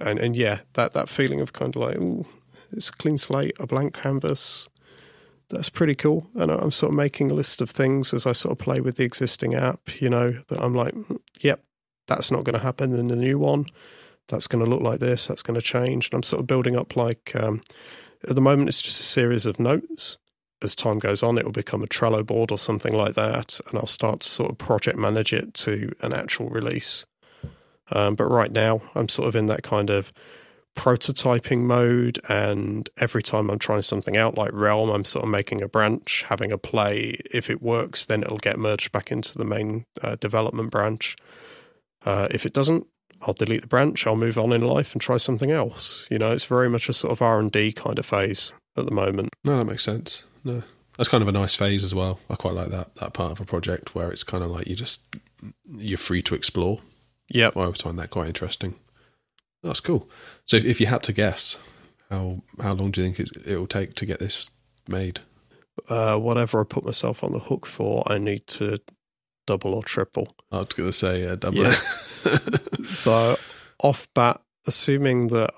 And 0.01 0.19
and 0.19 0.37
yeah, 0.37 0.61
that 0.75 0.93
that 0.93 1.09
feeling 1.09 1.41
of 1.41 1.53
kind 1.53 1.75
of 1.75 1.83
like, 1.83 1.97
oh, 1.99 2.27
it's 2.71 2.91
a 2.91 2.93
clean 2.93 3.19
slate, 3.19 3.57
a 3.59 3.67
blank 3.67 3.95
canvas. 3.95 4.69
That's 5.51 5.71
pretty 5.71 5.95
cool. 5.95 6.27
And 6.35 6.51
I'm 6.53 6.71
sort 6.71 6.93
of 6.93 6.97
making 6.97 7.31
a 7.31 7.35
list 7.35 7.63
of 7.63 7.71
things 7.71 8.13
as 8.13 8.27
I 8.27 8.33
sort 8.33 8.53
of 8.53 8.59
play 8.59 8.81
with 8.83 8.97
the 8.97 9.05
existing 9.05 9.55
app. 9.55 10.01
You 10.01 10.11
know 10.11 10.33
that 10.49 10.63
I'm 10.63 10.75
like, 10.75 10.95
mm, 10.95 11.19
yep, 11.41 11.65
that's 12.07 12.31
not 12.31 12.45
going 12.45 12.53
to 12.55 12.63
happen 12.63 12.95
in 12.95 13.09
the 13.09 13.17
new 13.17 13.39
one. 13.39 13.67
that's 14.29 14.47
going 14.47 14.65
to 14.65 14.71
look 14.71 14.83
like 14.83 15.01
this, 15.01 15.27
that's 15.27 15.43
going 15.43 15.59
to 15.59 15.63
change. 15.67 16.07
And 16.07 16.15
I'm 16.15 16.23
sort 16.23 16.41
of 16.41 16.47
building 16.47 16.77
up 16.77 16.97
like, 16.97 17.33
um, 17.35 17.63
at 18.25 18.35
the 18.35 18.41
moment, 18.41 18.69
it's 18.69 18.83
just 18.83 19.01
a 19.01 19.05
series 19.05 19.47
of 19.47 19.61
notes. 19.61 20.19
As 20.63 20.75
time 20.75 20.99
goes 20.99 21.23
on, 21.23 21.39
it 21.39 21.45
will 21.45 21.53
become 21.53 21.85
a 21.85 21.87
Trello 21.87 22.27
board 22.27 22.51
or 22.51 22.59
something 22.59 22.95
like 22.95 23.15
that. 23.15 23.61
And 23.69 23.79
I'll 23.79 23.87
start 23.87 24.21
to 24.21 24.29
sort 24.29 24.51
of 24.51 24.59
project 24.59 24.99
manage 24.99 25.33
it 25.33 25.55
to 25.55 25.93
an 26.01 26.13
actual 26.13 26.49
release. 26.49 27.07
Um, 27.93 28.17
but 28.17 28.25
right 28.25 28.51
now, 28.51 28.83
I'm 28.95 29.09
sort 29.09 29.29
of 29.29 29.37
in 29.37 29.47
that 29.47 29.63
kind 29.63 29.89
of 29.89 30.13
prototyping 30.77 31.61
mode. 31.61 32.21
And 32.29 32.91
every 32.99 33.23
time 33.23 33.51
I'm 33.51 33.59
trying 33.59 33.83
something 33.83 34.17
out, 34.17 34.37
like 34.37 34.51
Realm, 34.53 34.91
I'm 34.91 35.05
sort 35.05 35.25
of 35.25 35.31
making 35.31 35.63
a 35.63 35.69
branch, 35.69 36.25
having 36.29 36.51
a 36.51 36.59
play. 36.59 37.19
If 37.33 37.51
it 37.51 37.63
works, 37.63 38.05
then 38.05 38.23
it'll 38.23 38.39
get 38.39 38.59
merged 38.59 38.91
back 38.91 39.13
into 39.13 39.39
the 39.39 39.45
main 39.45 39.85
uh, 40.03 40.17
development 40.17 40.71
branch. 40.71 41.17
Uh, 42.05 42.27
if 42.33 42.47
it 42.47 42.53
doesn't, 42.53 42.87
I'll 43.23 43.35
delete 43.35 43.63
the 43.63 43.67
branch. 43.67 44.07
I'll 44.07 44.17
move 44.17 44.39
on 44.39 44.53
in 44.53 44.63
life 44.63 44.93
and 44.93 45.01
try 45.01 45.17
something 45.17 45.51
else. 45.51 46.07
You 46.11 46.19
know, 46.19 46.31
it's 46.31 46.45
very 46.45 46.69
much 46.69 46.89
a 46.89 46.93
sort 46.93 47.13
of 47.13 47.23
R 47.23 47.39
and 47.39 47.51
D 47.51 47.73
kind 47.73 47.99
of 47.99 48.07
phase 48.07 48.53
at 48.77 48.85
the 48.85 48.93
moment. 48.93 49.35
No, 49.45 49.59
that 49.59 49.65
makes 49.65 49.85
sense. 49.85 50.25
No, 50.45 50.63
that's 50.97 51.09
kind 51.09 51.23
of 51.23 51.29
a 51.29 51.33
nice 51.33 51.55
phase 51.55 51.83
as 51.83 51.95
well. 51.95 52.21
I 52.31 52.37
quite 52.37 52.55
like 52.55 52.71
that 52.71 52.95
that 52.97 53.15
part 53.15 53.33
of 53.33 53.41
a 53.41 53.45
project 53.45 53.95
where 53.95 54.11
it's 54.11 54.25
kind 54.25 54.45
of 54.45 54.51
like 54.51 54.67
you 54.67 54.77
just 54.77 55.01
you're 55.77 55.99
free 55.99 56.23
to 56.23 56.35
explore. 56.35 56.81
Yeah, 57.29 57.51
I 57.57 57.61
always 57.61 57.83
find 57.83 57.99
that 57.99 58.11
quite 58.11 58.29
interesting. 58.29 58.75
That's 59.63 59.81
cool. 59.81 60.09
So, 60.47 60.57
if, 60.57 60.65
if 60.65 60.81
you 60.81 60.87
had 60.87 61.03
to 61.05 61.13
guess, 61.13 61.59
how 62.11 62.43
how 62.61 62.75
long 62.75 62.91
do 62.91 63.03
you 63.03 63.13
think 63.13 63.31
it 63.45 63.59
will 63.59 63.67
take 63.67 63.95
to 63.97 64.07
get 64.07 64.21
this 64.21 64.51
made? 64.87 65.21
Uh, 65.89 66.19
whatever 66.19 66.61
I 66.61 66.65
put 66.65 66.85
myself 66.85 67.23
on 67.23 67.33
the 67.33 67.39
hook 67.39 67.67
for, 67.67 68.03
I 68.07 68.19
need 68.19 68.47
to 68.49 68.79
double 69.47 69.75
or 69.75 69.83
triple. 69.83 70.35
I 70.51 70.59
was 70.59 70.69
going 70.69 70.91
to 70.91 70.93
say 70.93 71.27
uh, 71.27 71.37
double. 71.37 71.59
Yeah. 71.59 71.79
so 72.87 73.37
off 73.83 74.09
bat, 74.15 74.41
assuming 74.67 75.29
that 75.29 75.51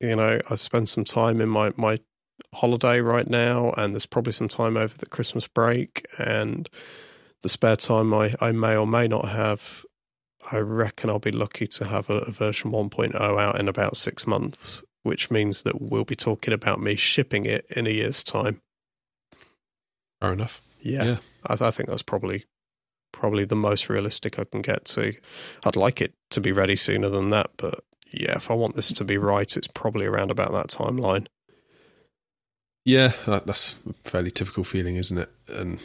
you 0.00 0.16
know 0.16 0.40
I 0.50 0.56
spend 0.56 0.88
some 0.88 1.04
time 1.04 1.40
in 1.40 1.48
my 1.48 1.72
my 1.76 1.98
holiday 2.54 3.00
right 3.00 3.28
now, 3.28 3.72
and 3.76 3.94
there's 3.94 4.06
probably 4.06 4.32
some 4.32 4.48
time 4.48 4.76
over 4.76 4.96
the 4.96 5.06
Christmas 5.06 5.46
break, 5.46 6.06
and 6.18 6.68
the 7.42 7.48
spare 7.48 7.76
time 7.76 8.12
I, 8.14 8.34
I 8.40 8.52
may 8.52 8.76
or 8.76 8.86
may 8.86 9.08
not 9.08 9.28
have. 9.28 9.84
I 10.52 10.58
reckon 10.58 11.10
I'll 11.10 11.18
be 11.18 11.32
lucky 11.32 11.66
to 11.66 11.84
have 11.84 12.08
a, 12.10 12.18
a 12.18 12.30
version 12.30 12.70
1.0 12.70 13.14
out 13.20 13.58
in 13.58 13.68
about 13.68 13.96
six 13.96 14.24
months, 14.24 14.84
which 15.02 15.32
means 15.32 15.64
that 15.64 15.80
we'll 15.80 16.04
be 16.04 16.14
talking 16.14 16.54
about 16.54 16.80
me 16.80 16.94
shipping 16.94 17.44
it 17.44 17.66
in 17.76 17.88
a 17.88 17.90
year's 17.90 18.22
time. 18.22 18.62
Fair 20.20 20.32
enough. 20.32 20.62
Yeah, 20.80 21.04
yeah. 21.04 21.16
I, 21.44 21.66
I 21.66 21.70
think 21.70 21.88
that's 21.88 22.02
probably 22.02 22.44
probably 23.12 23.44
the 23.44 23.56
most 23.56 23.88
realistic 23.88 24.38
I 24.38 24.44
can 24.44 24.62
get 24.62 24.84
to. 24.86 25.14
I'd 25.64 25.76
like 25.76 26.00
it 26.00 26.14
to 26.30 26.40
be 26.40 26.52
ready 26.52 26.76
sooner 26.76 27.08
than 27.08 27.30
that, 27.30 27.50
but 27.56 27.80
yeah, 28.10 28.36
if 28.36 28.50
I 28.50 28.54
want 28.54 28.74
this 28.74 28.92
to 28.92 29.04
be 29.04 29.18
right, 29.18 29.56
it's 29.56 29.68
probably 29.68 30.06
around 30.06 30.30
about 30.30 30.52
that 30.52 30.68
timeline. 30.68 31.26
Yeah, 32.84 33.12
that's 33.26 33.74
a 33.88 34.08
fairly 34.08 34.30
typical 34.30 34.64
feeling, 34.64 34.96
isn't 34.96 35.18
it? 35.18 35.30
And 35.48 35.78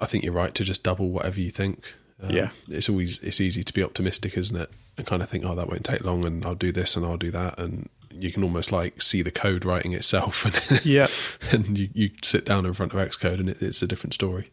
I 0.00 0.06
think 0.06 0.24
you're 0.24 0.32
right 0.32 0.54
to 0.54 0.64
just 0.64 0.82
double 0.82 1.10
whatever 1.10 1.40
you 1.40 1.50
think. 1.50 1.94
Um, 2.20 2.30
yeah, 2.30 2.50
it's 2.68 2.88
always 2.88 3.20
it's 3.20 3.40
easy 3.40 3.62
to 3.62 3.72
be 3.72 3.82
optimistic, 3.82 4.36
isn't 4.36 4.56
it? 4.56 4.70
And 4.96 5.06
kind 5.06 5.22
of 5.22 5.28
think, 5.28 5.44
oh, 5.44 5.54
that 5.54 5.68
won't 5.68 5.84
take 5.84 6.04
long, 6.04 6.24
and 6.24 6.44
I'll 6.44 6.56
do 6.56 6.72
this 6.72 6.96
and 6.96 7.06
I'll 7.06 7.16
do 7.16 7.30
that, 7.30 7.60
and 7.60 7.88
you 8.10 8.32
can 8.32 8.42
almost 8.42 8.72
like 8.72 9.00
see 9.00 9.22
the 9.22 9.30
code 9.30 9.64
writing 9.64 9.92
itself. 9.92 10.44
And 10.70 10.84
yeah, 10.84 11.06
and 11.52 11.78
you 11.78 11.90
you 11.92 12.10
sit 12.24 12.44
down 12.44 12.66
in 12.66 12.74
front 12.74 12.92
of 12.92 13.08
Xcode, 13.08 13.38
and 13.38 13.50
it, 13.50 13.62
it's 13.62 13.82
a 13.82 13.86
different 13.86 14.14
story. 14.14 14.50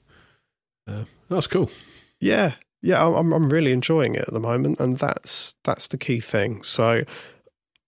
Uh, 0.87 1.05
that's 1.27 1.47
cool. 1.47 1.71
Yeah, 2.19 2.53
yeah, 2.81 3.05
I'm 3.05 3.33
I'm 3.33 3.49
really 3.49 3.71
enjoying 3.71 4.15
it 4.15 4.27
at 4.27 4.33
the 4.33 4.39
moment, 4.39 4.79
and 4.79 4.97
that's 4.97 5.55
that's 5.63 5.87
the 5.87 5.97
key 5.97 6.19
thing. 6.19 6.61
So, 6.63 7.03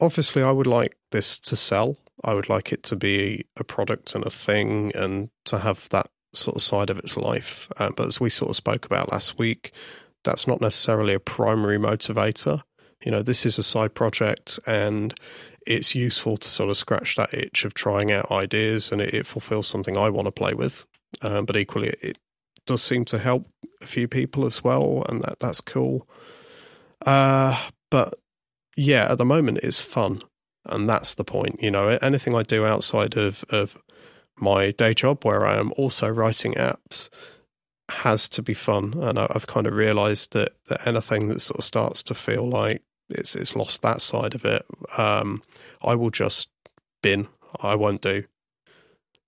obviously, 0.02 0.42
I 0.42 0.52
would 0.52 0.68
like 0.68 0.98
this 1.12 1.40
to 1.40 1.56
sell. 1.56 1.98
I 2.24 2.34
would 2.34 2.50
like 2.50 2.74
it 2.74 2.84
to 2.84 2.96
be 2.96 3.46
a 3.58 3.64
product 3.64 4.16
and 4.16 4.26
a 4.26 4.30
thing, 4.30 4.92
and 4.96 5.30
to 5.46 5.60
have 5.60 5.88
that 5.90 6.08
sort 6.34 6.56
of 6.56 6.62
side 6.62 6.90
of 6.90 6.98
its 7.00 7.16
life. 7.16 7.70
Uh, 7.78 7.92
but 7.96 8.08
as 8.08 8.20
we 8.20 8.30
sort 8.30 8.50
of 8.50 8.56
spoke 8.56 8.86
about 8.86 9.12
last 9.12 9.38
week, 9.38 9.72
that's 10.24 10.48
not 10.48 10.62
necessarily 10.62 11.14
a 11.14 11.20
primary 11.20 11.78
motivator. 11.78 12.62
You 13.06 13.12
know, 13.12 13.22
this 13.22 13.46
is 13.46 13.58
a 13.58 13.64
side 13.64 13.94
project, 13.94 14.60
and 14.66 15.14
it's 15.66 15.94
useful 15.94 16.38
to 16.38 16.48
sort 16.50 16.70
of 16.70 16.78
scratch 16.78 17.16
that 17.18 17.34
itch 17.34 17.66
of 17.66 17.74
trying 17.74 18.12
out 18.12 18.32
ideas, 18.32 18.92
and 18.92 19.00
it, 19.02 19.14
it 19.14 19.26
fulfills 19.28 19.68
something 19.68 19.96
I 19.96 20.10
want 20.10 20.26
to 20.26 20.32
play 20.32 20.54
with. 20.54 20.86
Um, 21.22 21.46
but 21.46 21.56
equally, 21.56 21.94
it 22.02 22.18
does 22.68 22.84
seem 22.84 23.06
to 23.06 23.18
help 23.18 23.48
a 23.82 23.88
few 23.88 24.08
people 24.08 24.46
as 24.46 24.64
well, 24.64 25.04
and 25.10 25.22
that 25.24 25.40
that's 25.40 25.62
cool. 25.62 26.08
Uh, 27.06 27.60
but 27.90 28.16
yeah, 28.76 29.12
at 29.12 29.18
the 29.18 29.26
moment 29.26 29.60
it's 29.64 29.82
fun, 29.82 30.22
and 30.66 30.88
that's 30.90 31.16
the 31.16 31.24
point. 31.24 31.62
You 31.62 31.72
know, 31.72 31.98
anything 32.02 32.36
I 32.36 32.44
do 32.44 32.66
outside 32.66 33.18
of 33.18 33.44
of 33.50 33.82
my 34.40 34.72
day 34.72 34.94
job, 34.94 35.26
where 35.26 35.46
I 35.46 35.58
am 35.58 35.74
also 35.78 36.08
writing 36.10 36.54
apps, 36.54 37.10
has 37.90 38.30
to 38.30 38.44
be 38.44 38.54
fun. 38.54 38.94
And 39.02 39.18
I've 39.18 39.48
kind 39.48 39.66
of 39.66 39.74
realised 39.74 40.34
that 40.34 40.54
that 40.68 40.86
anything 40.86 41.30
that 41.30 41.40
sort 41.40 41.60
of 41.60 41.66
starts 41.66 42.04
to 42.04 42.14
feel 42.14 42.48
like 42.48 42.84
it's 43.10 43.36
it's 43.36 43.56
lost 43.56 43.82
that 43.82 44.02
side 44.02 44.36
of 44.36 44.46
it, 44.46 44.66
um, 44.98 45.42
I 45.82 45.96
will 45.96 46.12
just 46.12 46.50
bin. 47.02 47.28
I 47.62 47.76
won't 47.76 48.02
do 48.02 48.26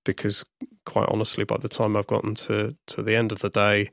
because 0.06 0.46
quite 0.86 1.10
honestly, 1.10 1.44
by 1.44 1.58
the 1.58 1.70
time 1.70 1.96
I've 1.96 2.08
gotten 2.08 2.36
to, 2.36 2.76
to 2.88 3.04
the 3.04 3.16
end 3.16 3.32
of 3.32 3.40
the 3.40 3.50
day, 3.50 3.92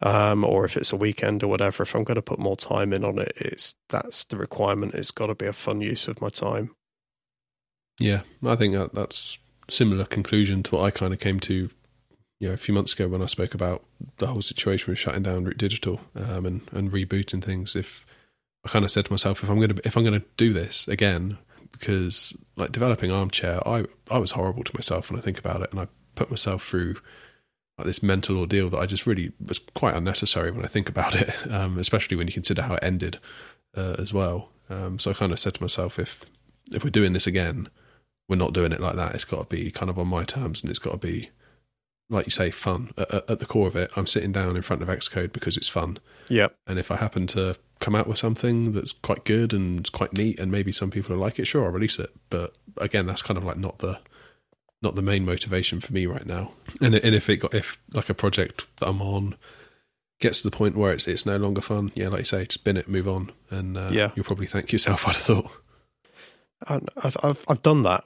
um, 0.00 0.44
or 0.44 0.64
if 0.64 0.76
it's 0.76 0.92
a 0.92 0.96
weekend 0.96 1.42
or 1.42 1.48
whatever, 1.48 1.82
if 1.82 1.94
I'm 1.94 2.04
going 2.04 2.16
to 2.16 2.22
put 2.22 2.38
more 2.38 2.56
time 2.56 2.92
in 2.92 3.04
on 3.04 3.18
it, 3.18 3.32
it's 3.36 3.74
that's 3.88 4.24
the 4.24 4.36
requirement. 4.36 4.94
It's 4.94 5.10
got 5.10 5.26
to 5.26 5.34
be 5.34 5.46
a 5.46 5.52
fun 5.52 5.80
use 5.80 6.08
of 6.08 6.20
my 6.20 6.28
time. 6.28 6.74
Yeah, 7.98 8.22
I 8.44 8.54
think 8.54 8.74
that 8.74 8.94
that's 8.94 9.38
similar 9.68 10.04
conclusion 10.04 10.62
to 10.64 10.76
what 10.76 10.84
I 10.84 10.90
kind 10.90 11.12
of 11.12 11.18
came 11.18 11.40
to, 11.40 11.68
you 12.38 12.48
know, 12.48 12.54
a 12.54 12.58
few 12.58 12.72
months 12.72 12.92
ago 12.92 13.08
when 13.08 13.22
I 13.22 13.26
spoke 13.26 13.54
about 13.54 13.84
the 14.18 14.28
whole 14.28 14.40
situation 14.40 14.90
with 14.90 14.98
shutting 14.98 15.24
down 15.24 15.44
Root 15.44 15.58
Digital 15.58 16.00
um, 16.14 16.46
and 16.46 16.60
and 16.72 16.92
rebooting 16.92 17.42
things. 17.42 17.74
If 17.74 18.06
I 18.64 18.68
kind 18.68 18.84
of 18.84 18.92
said 18.92 19.06
to 19.06 19.12
myself, 19.12 19.42
if 19.42 19.50
I'm 19.50 19.60
to 19.60 19.80
if 19.84 19.96
I'm 19.96 20.04
going 20.04 20.20
to 20.20 20.26
do 20.36 20.52
this 20.52 20.86
again, 20.86 21.38
because 21.78 22.36
like 22.56 22.72
developing 22.72 23.10
Armchair, 23.10 23.66
I 23.66 23.84
I 24.10 24.18
was 24.18 24.32
horrible 24.32 24.64
to 24.64 24.76
myself 24.76 25.10
when 25.10 25.18
I 25.18 25.22
think 25.22 25.38
about 25.38 25.62
it, 25.62 25.70
and 25.70 25.80
I 25.80 25.88
put 26.14 26.30
myself 26.30 26.64
through 26.64 26.96
like 27.76 27.86
this 27.86 28.02
mental 28.02 28.38
ordeal 28.38 28.70
that 28.70 28.78
I 28.78 28.86
just 28.86 29.06
really 29.06 29.32
was 29.44 29.60
quite 29.60 29.94
unnecessary 29.94 30.50
when 30.50 30.64
I 30.64 30.68
think 30.68 30.88
about 30.88 31.14
it, 31.14 31.32
um, 31.50 31.78
especially 31.78 32.16
when 32.16 32.26
you 32.26 32.32
consider 32.32 32.62
how 32.62 32.74
it 32.74 32.82
ended 32.82 33.18
uh, 33.76 33.96
as 33.98 34.12
well. 34.12 34.50
Um, 34.68 34.98
so 34.98 35.10
I 35.10 35.14
kind 35.14 35.32
of 35.32 35.38
said 35.38 35.54
to 35.54 35.62
myself, 35.62 35.98
if 35.98 36.24
if 36.72 36.84
we're 36.84 36.90
doing 36.90 37.12
this 37.12 37.26
again, 37.26 37.68
we're 38.28 38.36
not 38.36 38.52
doing 38.52 38.72
it 38.72 38.80
like 38.80 38.96
that. 38.96 39.14
It's 39.14 39.24
got 39.24 39.48
to 39.48 39.56
be 39.56 39.70
kind 39.70 39.90
of 39.90 39.98
on 39.98 40.08
my 40.08 40.24
terms, 40.24 40.62
and 40.62 40.70
it's 40.70 40.78
got 40.78 40.92
to 40.92 41.06
be 41.06 41.30
like 42.10 42.26
you 42.26 42.30
say, 42.30 42.50
fun. 42.50 42.92
At, 42.96 43.30
at, 43.30 43.40
the 43.40 43.46
core 43.46 43.66
of 43.66 43.76
it, 43.76 43.90
I'm 43.96 44.06
sitting 44.06 44.32
down 44.32 44.56
in 44.56 44.62
front 44.62 44.82
of 44.82 44.88
Xcode 44.88 45.32
because 45.32 45.56
it's 45.56 45.68
fun. 45.68 45.98
Yeah. 46.28 46.48
And 46.66 46.78
if 46.78 46.90
I 46.90 46.96
happen 46.96 47.26
to 47.28 47.56
come 47.80 47.94
out 47.94 48.06
with 48.06 48.18
something 48.18 48.72
that's 48.72 48.92
quite 48.92 49.24
good 49.24 49.52
and 49.52 49.90
quite 49.92 50.16
neat, 50.16 50.38
and 50.38 50.50
maybe 50.50 50.72
some 50.72 50.90
people 50.90 51.14
will 51.14 51.22
like 51.22 51.38
it, 51.38 51.46
sure, 51.46 51.64
I'll 51.64 51.70
release 51.70 51.98
it. 51.98 52.10
But 52.30 52.54
again, 52.76 53.06
that's 53.06 53.22
kind 53.22 53.38
of 53.38 53.44
like 53.44 53.58
not 53.58 53.78
the 53.78 53.98
not 54.80 54.94
the 54.94 55.02
main 55.02 55.24
motivation 55.24 55.80
for 55.80 55.92
me 55.92 56.06
right 56.06 56.26
now. 56.26 56.52
And 56.80 56.94
and 56.94 57.14
if 57.14 57.28
it 57.28 57.38
got 57.38 57.54
if 57.54 57.80
like 57.92 58.08
a 58.08 58.14
project 58.14 58.66
that 58.78 58.88
I'm 58.88 59.02
on 59.02 59.36
gets 60.20 60.42
to 60.42 60.50
the 60.50 60.56
point 60.56 60.76
where 60.76 60.92
it's 60.92 61.06
it's 61.06 61.26
no 61.26 61.36
longer 61.36 61.60
fun, 61.60 61.92
yeah, 61.94 62.08
like 62.08 62.20
you 62.20 62.24
say, 62.24 62.46
just 62.46 62.64
bin 62.64 62.76
it, 62.76 62.88
move 62.88 63.08
on, 63.08 63.32
and 63.50 63.76
uh, 63.76 63.90
yeah, 63.92 64.10
you'll 64.14 64.24
probably 64.24 64.46
thank 64.46 64.72
yourself. 64.72 65.06
I'd 65.08 65.14
have 65.14 65.22
thought. 65.22 65.50
I've, 66.66 67.16
I've 67.22 67.44
I've 67.48 67.62
done 67.62 67.84
that 67.84 68.04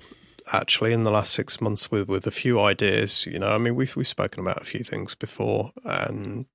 actually 0.53 0.93
in 0.93 1.05
the 1.05 1.11
last 1.11 1.33
six 1.33 1.61
months 1.61 1.91
with 1.91 2.09
with 2.09 2.27
a 2.27 2.31
few 2.31 2.61
ideas. 2.61 3.27
You 3.27 3.39
know, 3.39 3.49
I 3.49 3.59
mean, 3.59 3.75
we've 3.75 3.95
we've 3.97 4.09
spoken 4.09 4.41
about 4.41 4.61
a 4.61 4.65
few 4.65 4.81
things 4.81 5.15
before, 5.15 5.73
and 5.85 6.47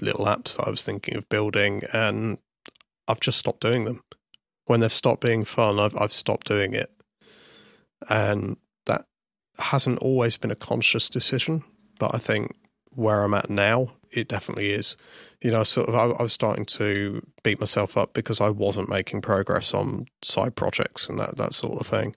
little 0.00 0.26
apps 0.26 0.56
that 0.56 0.66
I 0.66 0.70
was 0.70 0.82
thinking 0.82 1.16
of 1.16 1.28
building, 1.28 1.82
and 1.92 2.38
I've 3.08 3.20
just 3.20 3.38
stopped 3.38 3.60
doing 3.60 3.84
them. 3.84 4.02
When 4.66 4.80
they've 4.80 4.92
stopped 4.92 5.20
being 5.20 5.44
fun, 5.44 5.78
I've 5.78 5.96
I've 5.96 6.12
stopped 6.12 6.46
doing 6.46 6.74
it, 6.74 6.90
and 8.08 8.56
that 8.86 9.06
hasn't 9.58 9.98
always 9.98 10.36
been 10.36 10.50
a 10.50 10.56
conscious 10.56 11.10
decision. 11.10 11.64
But 11.98 12.14
I 12.14 12.18
think 12.18 12.56
where 12.90 13.22
I'm 13.22 13.34
at 13.34 13.50
now, 13.50 13.92
it 14.10 14.28
definitely 14.28 14.70
is. 14.70 14.96
You 15.42 15.50
know, 15.50 15.64
sort 15.64 15.88
of, 15.88 15.94
I, 15.94 16.04
I 16.04 16.22
was 16.22 16.32
starting 16.32 16.64
to 16.66 17.24
beat 17.42 17.60
myself 17.60 17.96
up 17.96 18.14
because 18.14 18.40
I 18.40 18.48
wasn't 18.50 18.88
making 18.88 19.20
progress 19.22 19.74
on 19.74 20.06
side 20.22 20.56
projects 20.56 21.08
and 21.08 21.18
that 21.18 21.36
that 21.36 21.54
sort 21.54 21.80
of 21.80 21.86
thing. 21.86 22.16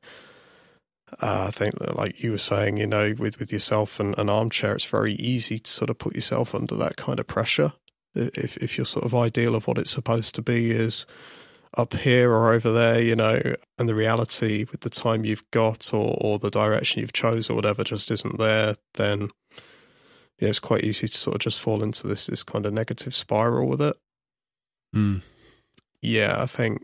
Uh, 1.22 1.46
I 1.48 1.52
think 1.52 1.80
that, 1.80 1.96
like 1.96 2.22
you 2.22 2.32
were 2.32 2.38
saying, 2.38 2.78
you 2.78 2.88
know, 2.88 3.14
with, 3.18 3.40
with 3.40 3.52
yourself 3.52 4.00
and 4.00 4.18
an 4.18 4.30
armchair, 4.30 4.74
it's 4.74 4.84
very 4.86 5.14
easy 5.14 5.60
to 5.60 5.72
sort 5.72 5.90
of 5.90 5.98
put 5.98 6.16
yourself 6.16 6.54
under 6.54 6.76
that 6.76 6.98
kind 6.98 7.20
of 7.20 7.28
pressure. 7.28 7.74
If 8.14 8.58
if 8.58 8.78
your 8.78 8.86
sort 8.86 9.06
of 9.06 9.14
ideal 9.14 9.56
of 9.56 9.68
what 9.68 9.78
it's 9.78 9.92
supposed 9.92 10.36
to 10.36 10.42
be 10.42 10.72
is 10.72 11.06
up 11.78 11.94
here 11.94 12.32
or 12.32 12.52
over 12.52 12.72
there, 12.72 13.00
you 13.00 13.16
know, 13.16 13.40
and 13.78 13.88
the 13.88 13.96
reality 13.96 14.66
with 14.72 14.82
the 14.82 14.90
time 14.90 15.24
you've 15.24 15.50
got 15.52 15.94
or, 15.94 16.18
or 16.20 16.40
the 16.40 16.50
direction 16.50 17.02
you've 17.02 17.14
chose 17.14 17.50
or 17.50 17.56
whatever 17.56 17.84
just 17.84 18.10
isn't 18.10 18.40
there, 18.40 18.76
then 18.96 19.30
yeah, 20.40 20.50
it's 20.50 20.60
quite 20.60 20.84
easy 20.84 21.08
to 21.08 21.18
sort 21.18 21.36
of 21.36 21.42
just 21.42 21.60
fall 21.62 21.84
into 21.84 22.08
this 22.08 22.28
this 22.28 22.44
kind 22.44 22.66
of 22.66 22.74
negative 22.74 23.16
spiral 23.16 23.68
with 23.68 23.82
it. 23.82 23.96
Mm. 24.96 25.22
Yeah, 26.02 26.42
I 26.42 26.46
think 26.46 26.84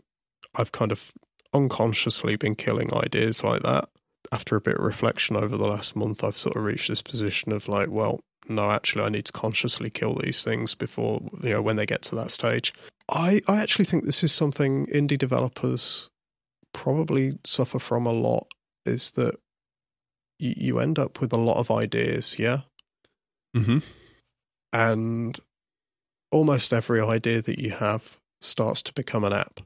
I've 0.54 0.72
kind 0.72 0.92
of 0.92 1.12
unconsciously 1.52 2.36
been 2.36 2.54
killing 2.54 2.92
ideas 2.94 3.42
like 3.42 3.62
that. 3.62 3.88
After 4.32 4.56
a 4.56 4.60
bit 4.60 4.76
of 4.76 4.84
reflection 4.84 5.36
over 5.36 5.56
the 5.56 5.68
last 5.68 5.94
month, 5.94 6.24
I've 6.24 6.36
sort 6.36 6.56
of 6.56 6.64
reached 6.64 6.88
this 6.88 7.02
position 7.02 7.52
of 7.52 7.68
like, 7.68 7.90
well, 7.90 8.20
no, 8.48 8.70
actually, 8.70 9.04
I 9.04 9.08
need 9.08 9.24
to 9.26 9.32
consciously 9.32 9.90
kill 9.90 10.14
these 10.14 10.42
things 10.42 10.74
before, 10.74 11.22
you 11.42 11.50
know, 11.50 11.62
when 11.62 11.76
they 11.76 11.86
get 11.86 12.02
to 12.02 12.14
that 12.16 12.30
stage. 12.30 12.72
I, 13.10 13.40
I 13.48 13.58
actually 13.58 13.84
think 13.84 14.04
this 14.04 14.24
is 14.24 14.32
something 14.32 14.86
indie 14.86 15.18
developers 15.18 16.10
probably 16.72 17.38
suffer 17.44 17.78
from 17.78 18.06
a 18.06 18.12
lot 18.12 18.48
is 18.84 19.12
that 19.12 19.36
you, 20.38 20.54
you 20.56 20.78
end 20.78 20.98
up 20.98 21.20
with 21.20 21.32
a 21.32 21.38
lot 21.38 21.58
of 21.58 21.70
ideas, 21.70 22.38
yeah? 22.38 22.60
Mm-hmm. 23.56 23.78
And 24.72 25.38
almost 26.30 26.72
every 26.72 27.00
idea 27.00 27.40
that 27.42 27.58
you 27.58 27.70
have 27.70 28.18
starts 28.40 28.82
to 28.82 28.92
become 28.92 29.24
an 29.24 29.32
app. 29.32 29.60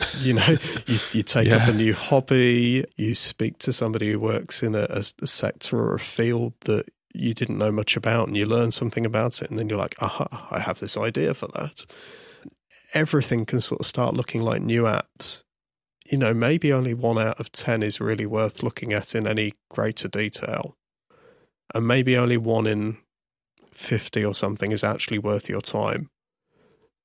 You 0.18 0.34
know, 0.34 0.56
you, 0.86 0.98
you 1.12 1.22
take 1.22 1.48
yeah. 1.48 1.56
up 1.56 1.68
a 1.68 1.72
new 1.72 1.94
hobby, 1.94 2.84
you 2.96 3.14
speak 3.14 3.58
to 3.58 3.72
somebody 3.72 4.12
who 4.12 4.20
works 4.20 4.62
in 4.62 4.74
a, 4.74 4.86
a, 4.90 5.02
sector 5.02 5.78
or 5.78 5.94
a 5.94 6.00
field 6.00 6.54
that 6.60 6.86
you 7.14 7.34
didn't 7.34 7.58
know 7.58 7.70
much 7.72 7.96
about, 7.96 8.28
and 8.28 8.36
you 8.36 8.46
learn 8.46 8.70
something 8.70 9.04
about 9.04 9.42
it, 9.42 9.50
and 9.50 9.58
then 9.58 9.68
you're 9.68 9.78
like, 9.78 9.96
aha, 10.00 10.48
I 10.50 10.60
have 10.60 10.78
this 10.78 10.96
idea 10.96 11.34
for 11.34 11.48
that. 11.48 11.84
Everything 12.94 13.44
can 13.44 13.60
sort 13.60 13.80
of 13.80 13.86
start 13.86 14.14
looking 14.14 14.42
like 14.42 14.62
new 14.62 14.84
apps. 14.84 15.42
You 16.06 16.18
know, 16.18 16.34
maybe 16.34 16.72
only 16.72 16.94
one 16.94 17.18
out 17.18 17.38
of 17.38 17.52
10 17.52 17.82
is 17.82 18.00
really 18.00 18.26
worth 18.26 18.62
looking 18.62 18.92
at 18.92 19.14
in 19.14 19.26
any 19.26 19.54
greater 19.70 20.08
detail. 20.08 20.76
And 21.74 21.86
maybe 21.86 22.16
only 22.16 22.36
one 22.36 22.66
in 22.66 22.98
50 23.72 24.24
or 24.24 24.34
something 24.34 24.72
is 24.72 24.84
actually 24.84 25.18
worth 25.18 25.48
your 25.48 25.60
time. 25.60 26.10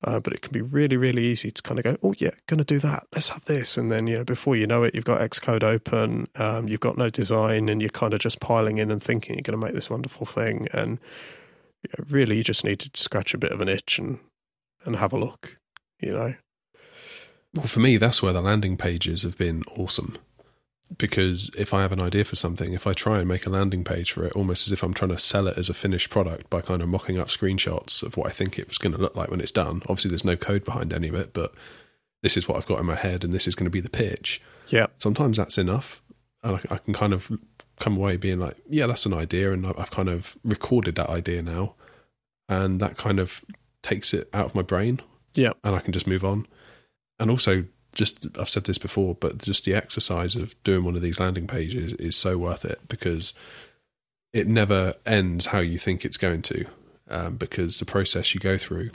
Uh, 0.04 0.20
but 0.20 0.32
it 0.32 0.42
can 0.42 0.52
be 0.52 0.60
really, 0.60 0.96
really 0.96 1.24
easy 1.24 1.50
to 1.50 1.62
kind 1.62 1.78
of 1.78 1.84
go, 1.84 1.96
oh, 2.04 2.14
yeah, 2.18 2.30
going 2.46 2.58
to 2.58 2.64
do 2.64 2.78
that. 2.78 3.04
Let's 3.14 3.30
have 3.30 3.44
this. 3.46 3.76
And 3.76 3.90
then, 3.90 4.06
you 4.06 4.18
know, 4.18 4.24
before 4.24 4.54
you 4.54 4.66
know 4.66 4.84
it, 4.84 4.94
you've 4.94 5.04
got 5.04 5.20
Xcode 5.20 5.64
open, 5.64 6.28
um, 6.36 6.68
you've 6.68 6.80
got 6.80 6.96
no 6.96 7.10
design, 7.10 7.68
and 7.68 7.80
you're 7.80 7.90
kind 7.90 8.14
of 8.14 8.20
just 8.20 8.38
piling 8.38 8.78
in 8.78 8.92
and 8.92 9.02
thinking 9.02 9.34
you're 9.34 9.42
going 9.42 9.58
to 9.58 9.64
make 9.64 9.74
this 9.74 9.90
wonderful 9.90 10.24
thing. 10.24 10.68
And 10.72 11.00
you 11.82 11.90
know, 11.98 12.04
really, 12.10 12.36
you 12.36 12.44
just 12.44 12.64
need 12.64 12.78
to 12.80 12.90
scratch 12.94 13.34
a 13.34 13.38
bit 13.38 13.50
of 13.50 13.60
an 13.60 13.68
itch 13.68 13.98
and, 13.98 14.20
and 14.84 14.94
have 14.96 15.12
a 15.12 15.18
look, 15.18 15.58
you 15.98 16.12
know. 16.12 16.34
Well, 17.54 17.66
for 17.66 17.80
me, 17.80 17.96
that's 17.96 18.22
where 18.22 18.32
the 18.32 18.42
landing 18.42 18.76
pages 18.76 19.22
have 19.24 19.36
been 19.36 19.64
awesome 19.76 20.18
because 20.96 21.50
if 21.56 21.74
I 21.74 21.82
have 21.82 21.92
an 21.92 22.00
idea 22.00 22.24
for 22.24 22.36
something, 22.36 22.72
if 22.72 22.86
I 22.86 22.92
try 22.92 23.18
and 23.18 23.28
make 23.28 23.46
a 23.46 23.50
landing 23.50 23.84
page 23.84 24.12
for 24.12 24.24
it, 24.24 24.32
almost 24.32 24.66
as 24.66 24.72
if 24.72 24.82
I'm 24.82 24.94
trying 24.94 25.10
to 25.10 25.18
sell 25.18 25.46
it 25.46 25.58
as 25.58 25.68
a 25.68 25.74
finished 25.74 26.08
product 26.08 26.48
by 26.48 26.60
kind 26.60 26.80
of 26.80 26.88
mocking 26.88 27.18
up 27.18 27.28
screenshots 27.28 28.02
of 28.02 28.16
what 28.16 28.28
I 28.28 28.30
think 28.30 28.58
it 28.58 28.68
was 28.68 28.78
going 28.78 28.92
to 28.92 28.98
look 28.98 29.14
like 29.14 29.30
when 29.30 29.40
it's 29.40 29.52
done. 29.52 29.82
Obviously, 29.82 30.08
there's 30.08 30.24
no 30.24 30.36
code 30.36 30.64
behind 30.64 30.92
any 30.92 31.08
of 31.08 31.14
it, 31.14 31.34
but 31.34 31.52
this 32.22 32.36
is 32.36 32.48
what 32.48 32.56
I've 32.56 32.66
got 32.66 32.80
in 32.80 32.86
my 32.86 32.94
head, 32.94 33.22
and 33.22 33.32
this 33.32 33.46
is 33.46 33.54
going 33.54 33.66
to 33.66 33.70
be 33.70 33.80
the 33.80 33.90
pitch. 33.90 34.40
Yeah. 34.68 34.86
Sometimes 34.98 35.36
that's 35.36 35.58
enough, 35.58 36.00
and 36.42 36.56
I, 36.56 36.74
I 36.74 36.78
can 36.78 36.94
kind 36.94 37.12
of 37.12 37.30
come 37.78 37.96
away 37.96 38.16
being 38.16 38.38
like, 38.38 38.56
yeah, 38.68 38.86
that's 38.86 39.06
an 39.06 39.14
idea, 39.14 39.52
and 39.52 39.66
I've 39.66 39.90
kind 39.90 40.08
of 40.08 40.36
recorded 40.42 40.94
that 40.94 41.10
idea 41.10 41.42
now, 41.42 41.74
and 42.48 42.80
that 42.80 42.96
kind 42.96 43.20
of 43.20 43.44
takes 43.82 44.14
it 44.14 44.28
out 44.32 44.46
of 44.46 44.54
my 44.54 44.62
brain. 44.62 45.00
Yeah. 45.34 45.52
And 45.62 45.76
I 45.76 45.80
can 45.80 45.92
just 45.92 46.06
move 46.06 46.24
on. 46.24 46.46
And 47.20 47.30
also 47.30 47.64
just 47.94 48.26
I've 48.38 48.48
said 48.48 48.64
this 48.64 48.78
before, 48.78 49.14
but 49.14 49.38
just 49.38 49.64
the 49.64 49.74
exercise 49.74 50.36
of 50.36 50.60
doing 50.62 50.84
one 50.84 50.96
of 50.96 51.02
these 51.02 51.20
landing 51.20 51.46
pages 51.46 51.94
is 51.94 52.16
so 52.16 52.38
worth 52.38 52.64
it 52.64 52.80
because 52.88 53.32
it 54.32 54.46
never 54.46 54.94
ends 55.06 55.46
how 55.46 55.60
you 55.60 55.78
think 55.78 56.04
it's 56.04 56.16
going 56.16 56.42
to, 56.42 56.66
um, 57.08 57.36
because 57.36 57.78
the 57.78 57.84
process 57.84 58.34
you 58.34 58.40
go 58.40 58.58
through 58.58 58.90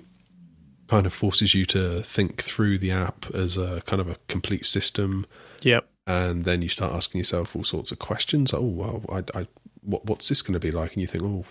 kind 0.87 1.05
of 1.05 1.13
forces 1.13 1.53
you 1.53 1.65
to 1.65 2.01
think 2.03 2.43
through 2.43 2.77
the 2.77 2.91
app 2.91 3.25
as 3.33 3.57
a 3.57 3.81
kind 3.85 4.01
of 4.01 4.09
a 4.09 4.17
complete 4.27 4.65
system. 4.65 5.25
Yep. 5.61 5.87
And 6.05 6.43
then 6.43 6.61
you 6.61 6.69
start 6.69 6.93
asking 6.93 7.19
yourself 7.19 7.55
all 7.55 7.63
sorts 7.63 7.91
of 7.91 7.99
questions. 7.99 8.53
Oh 8.53 8.61
well, 8.61 9.03
I, 9.09 9.39
I 9.39 9.47
what, 9.81 10.05
what's 10.05 10.29
this 10.29 10.41
going 10.41 10.53
to 10.53 10.59
be 10.59 10.71
like? 10.71 10.93
And 10.93 11.01
you 11.01 11.07
think, 11.07 11.23
oh, 11.23 11.45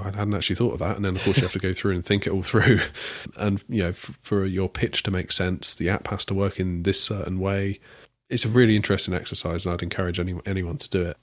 I 0.00 0.04
hadn't 0.04 0.34
actually 0.34 0.56
thought 0.56 0.74
of 0.74 0.78
that. 0.80 0.96
And 0.96 1.04
then, 1.04 1.16
of 1.16 1.22
course, 1.22 1.36
you 1.36 1.42
have 1.42 1.52
to 1.52 1.58
go 1.58 1.72
through 1.72 1.94
and 1.94 2.04
think 2.04 2.26
it 2.26 2.32
all 2.32 2.42
through. 2.42 2.80
And, 3.36 3.62
you 3.68 3.82
know, 3.82 3.88
f- 3.88 4.18
for 4.22 4.44
your 4.44 4.68
pitch 4.68 5.02
to 5.04 5.10
make 5.10 5.32
sense, 5.32 5.74
the 5.74 5.88
app 5.88 6.08
has 6.08 6.24
to 6.26 6.34
work 6.34 6.60
in 6.60 6.82
this 6.82 7.02
certain 7.02 7.38
way. 7.38 7.80
It's 8.28 8.44
a 8.44 8.48
really 8.48 8.76
interesting 8.76 9.14
exercise, 9.14 9.64
and 9.64 9.72
I'd 9.72 9.82
encourage 9.82 10.20
any, 10.20 10.38
anyone 10.46 10.76
to 10.78 10.88
do 10.88 11.02
it. 11.02 11.16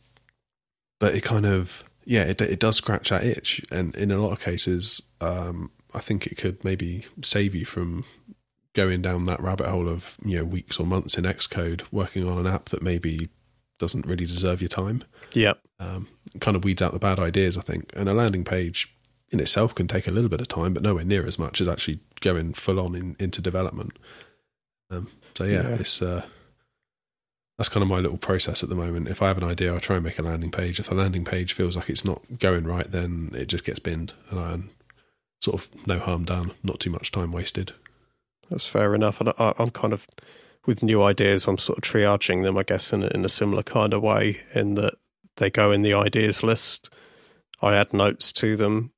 But 1.00 1.16
it 1.16 1.22
kind 1.22 1.46
of, 1.46 1.84
yeah, 2.06 2.24
it, 2.24 2.42
it 2.42 2.60
does 2.60 2.78
scratch 2.78 3.10
that 3.10 3.24
itch. 3.24 3.62
And 3.72 3.96
in 3.96 4.12
a 4.12 4.18
lot 4.18 4.32
of 4.32 4.40
cases, 4.40 5.02
um, 5.22 5.72
I 5.94 6.00
think 6.00 6.28
it 6.28 6.38
could 6.38 6.64
maybe 6.64 7.06
save 7.24 7.56
you 7.56 7.66
from 7.66 8.04
going 8.74 9.02
down 9.02 9.26
that 9.26 9.42
rabbit 9.42 9.68
hole 9.68 9.90
of, 9.90 10.18
you 10.24 10.38
know, 10.38 10.46
weeks 10.46 10.80
or 10.80 10.86
months 10.86 11.18
in 11.18 11.26
Xcode 11.26 11.84
working 11.92 12.28
on 12.28 12.38
an 12.38 12.48
app 12.48 12.70
that 12.70 12.82
maybe 12.82 13.30
doesn't 13.80 14.06
really 14.06 14.26
deserve 14.26 14.62
your 14.62 14.70
time. 14.70 15.04
Yep. 15.34 15.60
Um, 15.80 16.08
kind 16.40 16.56
of 16.56 16.64
weeds 16.64 16.82
out 16.82 16.94
the 16.94 17.00
bad 17.00 17.20
ideas, 17.20 17.58
I 17.58 17.62
think. 17.62 17.92
And 17.96 18.08
a 18.08 18.14
landing 18.14 18.44
page 18.44 18.94
in 19.32 19.40
itself 19.40 19.74
can 19.74 19.88
take 19.88 20.08
a 20.08 20.12
little 20.12 20.30
bit 20.30 20.42
of 20.42 20.48
time, 20.48 20.74
but 20.74 20.84
nowhere 20.84 21.06
near 21.06 21.26
as 21.26 21.40
much 21.40 21.62
as 21.62 21.68
actually 21.68 22.00
going 22.22 22.54
full 22.54 22.80
on 22.80 22.96
in, 22.96 23.16
into 23.20 23.42
development. 23.42 23.98
Um, 24.92 25.08
so 25.38 25.44
yeah, 25.46 25.68
yeah. 25.68 25.76
it's 25.76 26.02
uh, 26.02 26.26
that's 27.58 27.70
kind 27.70 27.84
of 27.84 27.90
my 27.90 28.00
little 28.00 28.18
process 28.18 28.64
at 28.64 28.70
the 28.70 28.76
moment. 28.76 29.08
If 29.08 29.22
I 29.22 29.28
have 29.28 29.38
an 29.38 29.44
idea, 29.44 29.76
I 29.76 29.80
try 29.80 29.98
and 29.98 30.06
make 30.06 30.20
a 30.20 30.24
landing 30.24 30.52
page. 30.52 30.80
If 30.80 30.90
the 30.90 30.96
landing 30.96 31.26
page 31.26 31.54
feels 31.54 31.76
like 31.76 31.90
it's 31.90 32.06
not 32.06 32.22
going 32.40 32.66
right, 32.66 32.90
then 32.90 33.32
it 33.34 33.48
just 33.48 33.66
gets 33.66 33.80
binned, 33.80 34.14
and 34.30 34.40
I 34.40 34.60
sort 35.40 35.62
of 35.62 35.88
no 35.88 36.00
harm 36.00 36.26
done, 36.26 36.52
not 36.64 36.80
too 36.80 36.90
much 36.90 37.12
time 37.12 37.32
wasted. 37.32 37.74
That's 38.50 38.66
fair 38.66 38.96
enough, 38.96 39.22
and 39.22 39.30
I, 39.38 39.54
I'm 39.60 39.70
kind 39.70 39.94
of 39.94 40.08
with 40.70 40.84
new 40.84 41.02
ideas, 41.02 41.48
I'm 41.48 41.58
sort 41.58 41.80
of 41.80 41.84
triaging 41.84 42.44
them, 42.44 42.56
I 42.56 42.62
guess, 42.62 42.94
in 42.94 43.02
a, 43.02 43.08
in 43.08 43.26
a 43.26 43.30
similar 43.30 43.64
kind 43.64 43.92
of 43.92 44.04
way, 44.04 44.40
in 44.54 44.76
that 44.76 44.94
they 45.38 45.50
go 45.50 45.72
in 45.72 45.82
the 45.82 45.96
ideas 45.96 46.44
list. 46.44 46.94
I 47.60 47.74
add 47.74 47.92
notes 47.92 48.32
to 48.34 48.56
them, 48.56 48.94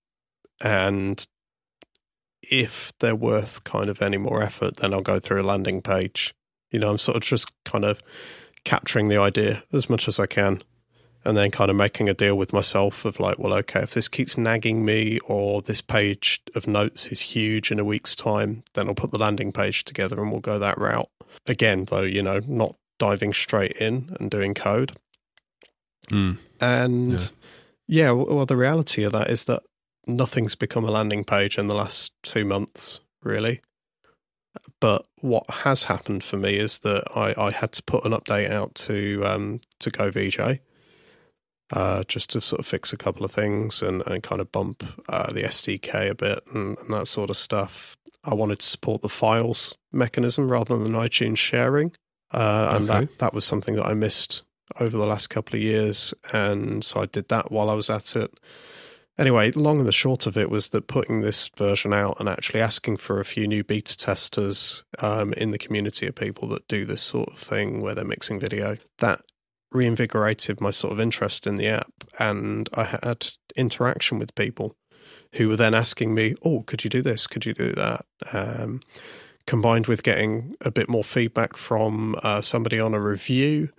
and 0.62 1.26
if 2.44 2.92
they're 3.00 3.16
worth 3.16 3.64
kind 3.64 3.90
of 3.90 4.02
any 4.02 4.18
more 4.18 4.44
effort, 4.44 4.78
then 4.78 4.94
I'll 4.94 5.02
go 5.02 5.18
through 5.18 5.42
a 5.42 5.48
landing 5.48 5.82
page. 5.82 6.34
You 6.72 6.80
know, 6.80 6.90
I'm 6.90 6.98
sort 6.98 7.16
of 7.16 7.24
just 7.24 7.50
kind 7.64 7.86
of 7.86 8.02
capturing 8.66 9.08
the 9.08 9.18
idea 9.18 9.64
as 9.72 9.90
much 9.90 10.10
as 10.10 10.20
I 10.20 10.26
can 10.26 10.62
and 11.24 11.38
then 11.38 11.52
kind 11.52 11.70
of 11.70 11.76
making 11.78 12.10
a 12.10 12.14
deal 12.14 12.36
with 12.36 12.52
myself 12.52 13.06
of 13.06 13.20
like, 13.20 13.38
well, 13.38 13.54
okay, 13.54 13.82
if 13.82 13.94
this 13.94 14.08
keeps 14.08 14.38
nagging 14.38 14.84
me 14.84 15.20
or 15.26 15.62
this 15.62 15.82
page 15.82 16.42
of 16.56 16.68
notes 16.68 17.08
is 17.08 17.22
huge 17.22 17.72
in 17.72 17.80
a 17.80 17.86
week's 17.86 18.16
time, 18.16 18.64
then 18.74 18.88
I'll 18.88 18.96
put 18.96 19.12
the 19.12 19.20
landing 19.20 19.52
page 19.52 19.84
together 19.84 20.20
and 20.20 20.32
we'll 20.32 20.42
go 20.42 20.58
that 20.58 20.80
route. 20.80 21.10
Again, 21.46 21.86
though, 21.86 22.02
you 22.02 22.24
know, 22.24 22.40
not 22.48 22.76
diving 22.98 23.34
straight 23.34 23.74
in 23.74 24.16
and 24.20 24.32
doing 24.32 24.54
code. 24.54 24.94
Mm. 26.10 26.40
And 26.60 27.20
yeah. 27.20 27.28
yeah, 27.88 28.12
well, 28.12 28.46
the 28.48 28.58
reality 28.58 29.04
of 29.04 29.12
that 29.12 29.30
is 29.30 29.44
that 29.46 29.62
nothing's 30.08 30.56
become 30.56 30.86
a 30.86 30.92
landing 30.92 31.24
page 31.24 31.58
in 31.58 31.68
the 31.68 31.76
last 31.76 32.14
two 32.24 32.46
months, 32.46 33.00
really. 33.22 33.62
But 34.80 35.06
what 35.20 35.50
has 35.50 35.84
happened 35.84 36.24
for 36.24 36.38
me 36.38 36.58
is 36.58 36.80
that 36.80 37.04
I, 37.16 37.34
I 37.38 37.52
had 37.52 37.72
to 37.74 37.84
put 37.84 38.06
an 38.06 38.12
update 38.12 38.52
out 38.52 38.76
to 38.76 39.22
um, 39.24 39.62
to 39.80 39.90
Go 39.92 40.12
VJ 40.12 40.60
uh, 41.72 42.04
just 42.08 42.30
to 42.32 42.42
sort 42.42 42.60
of 42.60 42.66
fix 42.66 42.92
a 42.92 42.98
couple 42.98 43.26
of 43.26 43.32
things 43.32 43.82
and, 43.82 44.06
and 44.08 44.24
kind 44.24 44.42
of 44.42 44.52
bump 44.52 44.84
uh, 45.10 45.32
the 45.32 45.44
SDK 45.44 46.10
a 46.10 46.16
bit 46.16 46.44
and, 46.54 46.78
and, 46.80 46.94
that 46.94 47.08
sort 47.08 47.30
of 47.30 47.38
stuff. 47.38 47.96
I 48.24 48.34
wanted 48.34 48.60
to 48.60 48.66
support 48.66 49.02
the 49.02 49.10
files 49.10 49.76
mechanism 49.92 50.52
rather 50.52 50.78
than 50.78 50.94
iTunes 50.94 51.38
sharing. 51.38 51.94
Uh, 52.34 52.76
and 52.76 52.90
okay. 52.90 53.00
that, 53.00 53.20
that 53.20 53.34
was 53.34 53.46
something 53.46 53.76
that 53.76 53.86
I 53.86 53.94
missed 53.94 54.44
over 54.80 54.98
the 54.98 55.08
last 55.08 55.30
couple 55.30 55.56
of 55.56 55.62
years. 55.62 56.14
And 56.34 56.84
so 56.84 57.02
I 57.02 57.06
did 57.06 57.30
that 57.30 57.52
while 57.52 57.70
I 57.70 57.74
was 57.74 57.90
at 57.90 58.16
it. 58.16 58.38
Anyway, 59.18 59.52
long 59.52 59.80
and 59.80 59.88
the 59.88 59.92
short 59.92 60.26
of 60.26 60.38
it 60.38 60.50
was 60.50 60.70
that 60.70 60.88
putting 60.88 61.22
this 61.22 61.50
version 61.58 61.94
out 61.94 62.18
and 62.20 62.30
actually 62.30 62.62
asking 62.62 62.98
for 62.98 63.20
a 63.20 63.26
few 63.26 63.46
new 63.46 63.64
beta 63.64 63.98
testers 63.98 64.84
um, 65.00 65.34
in 65.34 65.52
the 65.52 65.58
community 65.58 66.08
of 66.08 66.16
people 66.16 66.48
that 66.48 66.68
do 66.68 66.86
this 66.86 67.02
sort 67.02 67.30
of 67.30 67.38
thing 67.38 67.82
where 67.82 67.94
they're 67.94 68.06
mixing 68.06 68.40
video, 68.40 68.78
that 69.00 69.22
reinvigorated 69.72 70.60
my 70.60 70.72
sort 70.72 70.94
of 70.94 71.00
interest 71.00 71.48
in 71.48 71.58
the 71.58 71.68
app 71.68 71.92
and 72.20 72.70
I 72.74 72.84
had 72.84 73.28
interaction 73.56 74.20
with 74.20 74.36
people 74.36 74.76
who 75.34 75.48
were 75.48 75.56
then 75.56 75.74
asking 75.74 76.14
me, 76.14 76.36
"Oh, 76.44 76.64
could 76.64 76.84
you 76.84 76.90
do 76.90 77.02
this? 77.02 77.28
Could 77.28 77.46
you 77.46 77.54
do 77.54 77.72
that?" 77.74 78.06
Um, 78.34 78.82
combined 79.48 79.88
with 79.88 80.04
getting 80.04 80.56
a 80.62 80.72
bit 80.72 80.90
more 80.90 81.04
feedback 81.04 81.58
from 81.58 82.16
uh, 82.22 82.42
somebody 82.42 82.80
on 82.80 82.94
a 82.94 83.00
review 83.00 83.70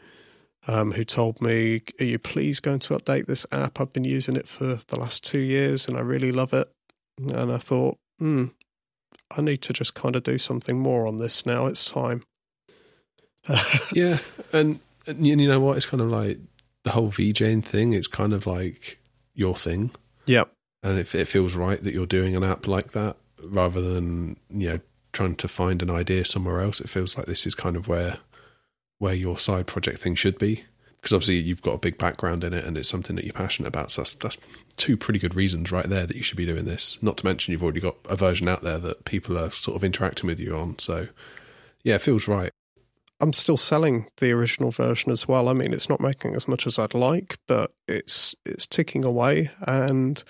um, 0.67 0.93
who 0.93 1.05
told 1.05 1.41
me, 1.41 1.83
"Are 2.01 2.05
you 2.05 2.19
please 2.19 2.61
going 2.61 2.81
to 2.81 2.97
update 2.97 3.27
this 3.27 3.47
app? 3.53 3.81
I've 3.81 3.93
been 3.93 4.05
using 4.05 4.37
it 4.37 4.49
for 4.49 4.79
the 4.87 4.99
last 4.99 5.25
two 5.25 5.41
years 5.41 5.89
and 5.89 5.97
I 5.97 6.01
really 6.01 6.33
love 6.33 6.55
it." 6.55 6.71
And 7.19 7.53
I 7.53 7.59
thought, 7.59 7.99
"Hmm, 8.19 8.47
I 9.37 9.43
need 9.43 9.61
to 9.63 9.73
just 9.73 9.95
kind 9.95 10.17
of 10.17 10.23
do 10.23 10.39
something 10.39 10.79
more 10.79 11.07
on 11.07 11.19
this 11.19 11.45
now. 11.45 11.67
It's 11.67 11.91
time." 11.91 12.25
yeah, 13.93 14.19
and 14.53 14.81
and 15.07 15.27
you 15.27 15.37
know 15.37 15.61
what? 15.61 15.77
It's 15.77 15.87
kind 15.87 16.01
of 16.01 16.09
like 16.09 16.39
the 16.85 16.91
whole 16.91 17.11
VJing 17.11 17.65
thing. 17.65 17.93
It's 17.93 18.07
kind 18.07 18.33
of 18.33 18.47
like 18.47 18.99
your 19.35 19.57
thing. 19.57 19.91
Yep. 20.27 20.53
And 20.83 20.99
if 20.99 21.15
it 21.15 21.29
feels 21.29 21.55
right 21.55 21.83
that 21.83 21.95
you're 21.95 22.07
doing 22.07 22.35
an 22.35 22.45
app 22.45 22.67
like 22.67 22.93
that, 22.93 23.17
rather 23.43 23.81
than 23.81 24.37
you 24.51 24.69
know 24.69 24.81
trying 25.13 25.37
to 25.37 25.49
find 25.49 25.83
an 25.83 25.91
idea 25.91 26.25
somewhere 26.25 26.61
else. 26.61 26.81
It 26.81 26.89
feels 26.89 27.17
like 27.17 27.27
this 27.27 27.47
is 27.47 27.55
kind 27.55 27.77
of 27.77 27.89
where 27.89 28.19
where 28.99 29.15
your 29.15 29.37
side 29.37 29.67
project 29.67 30.01
thing 30.01 30.15
should 30.15 30.39
be 30.39 30.65
because 30.97 31.13
obviously 31.13 31.35
you've 31.35 31.63
got 31.63 31.73
a 31.73 31.79
big 31.79 31.99
background 31.99 32.45
in 32.45 32.55
it 32.55 32.65
and 32.65 32.79
it's 32.79 32.89
something 32.89 33.17
that 33.17 33.25
you're 33.25 33.33
passionate 33.33 33.67
about. 33.67 33.91
So 33.91 34.03
that's, 34.03 34.15
that's 34.15 34.39
two 34.77 34.97
pretty 34.97 35.19
good 35.19 35.35
reasons 35.35 35.73
right 35.73 35.89
there 35.89 36.07
that 36.07 36.17
you 36.17 36.23
should 36.23 36.37
be 36.37 36.47
doing 36.47 36.67
this. 36.67 36.99
Not 37.03 37.17
to 37.17 37.27
mention 37.27 37.51
you've 37.51 37.65
already 37.65 37.81
got 37.81 37.97
a 38.09 38.15
version 38.15 38.47
out 38.47 38.63
there 38.63 38.79
that 38.79 39.05
people 39.05 39.37
are 39.37 39.51
sort 39.51 39.77
of 39.77 39.83
interacting 39.83 40.29
with 40.29 40.39
you 40.39 40.57
on. 40.57 40.79
So 40.79 41.09
yeah, 41.83 41.97
it 41.97 42.03
feels 42.03 42.29
right. 42.29 42.53
I'm 43.23 43.33
still 43.33 43.57
selling 43.57 44.09
the 44.17 44.33
original 44.33 44.73
version 44.73 45.13
as 45.13 45.29
well. 45.29 45.49
I 45.49 45.53
mean, 45.53 45.73
it's 45.73 45.89
not 45.89 46.01
making 46.01 46.35
as 46.35 46.49
much 46.49 46.67
as 46.67 46.77
I'd 46.77 46.93
like, 46.93 47.39
but 47.47 47.73
it's 47.87 48.35
it's 48.45 48.67
ticking 48.67 49.05
away, 49.05 49.51
and 49.61 50.23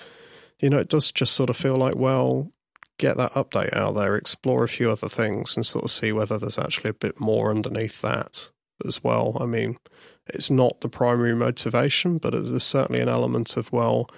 you 0.61 0.69
know, 0.69 0.79
it 0.79 0.91
does 0.91 1.11
just 1.11 1.33
sort 1.33 1.49
of 1.49 1.57
feel 1.57 1.79
like, 1.79 1.97
well, 1.97 2.53
get 2.99 3.17
that 3.17 3.33
update 3.33 3.75
out 3.75 3.95
there, 3.95 4.15
explore 4.15 4.63
a 4.63 4.69
few 4.69 4.91
other 4.91 5.09
things, 5.09 5.57
and 5.57 5.65
sort 5.65 5.85
of 5.85 5.91
see 5.91 6.13
whether 6.13 6.39
there's 6.39 6.59
actually 6.59 6.91
a 6.91 6.95
bit 6.95 7.19
more 7.19 7.51
underneath 7.51 8.03
that 8.03 8.51
as 8.85 9.03
well. 9.03 9.39
I 9.41 9.47
mean, 9.47 9.79
it's 10.27 10.51
not 10.51 10.83
the 10.83 10.91
primary 10.91 11.35
motivation, 11.35 12.19
but 12.19 12.33
there's 12.33 12.63
certainly 12.63 13.01
an 13.01 13.09
element 13.09 13.57
of 13.57 13.73
well, 13.73 14.11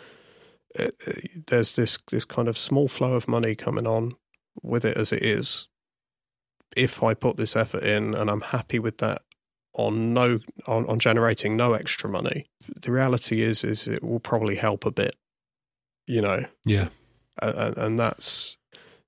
it, 0.74 0.96
it, 1.06 1.46
there's 1.46 1.76
this 1.76 1.96
this 2.10 2.24
kind 2.24 2.48
of 2.48 2.58
small 2.58 2.88
flow 2.88 3.14
of 3.14 3.28
money 3.28 3.54
coming 3.54 3.86
on 3.86 4.16
with 4.62 4.84
it 4.84 4.96
as 4.96 5.12
it 5.12 5.22
is. 5.22 5.68
If 6.76 7.02
I 7.02 7.14
put 7.14 7.36
this 7.36 7.56
effort 7.56 7.82
in 7.82 8.14
and 8.14 8.30
I'm 8.30 8.40
happy 8.40 8.78
with 8.78 8.98
that 8.98 9.22
on 9.74 10.14
no 10.14 10.40
on, 10.66 10.86
on 10.86 10.98
generating 10.98 11.56
no 11.56 11.72
extra 11.72 12.08
money, 12.08 12.46
the 12.80 12.92
reality 12.92 13.42
is 13.42 13.64
is 13.64 13.86
it 13.86 14.02
will 14.02 14.20
probably 14.20 14.56
help 14.56 14.84
a 14.84 14.90
bit, 14.90 15.16
you 16.06 16.20
know. 16.20 16.44
Yeah, 16.64 16.88
and, 17.40 17.76
and 17.76 18.00
that's 18.00 18.56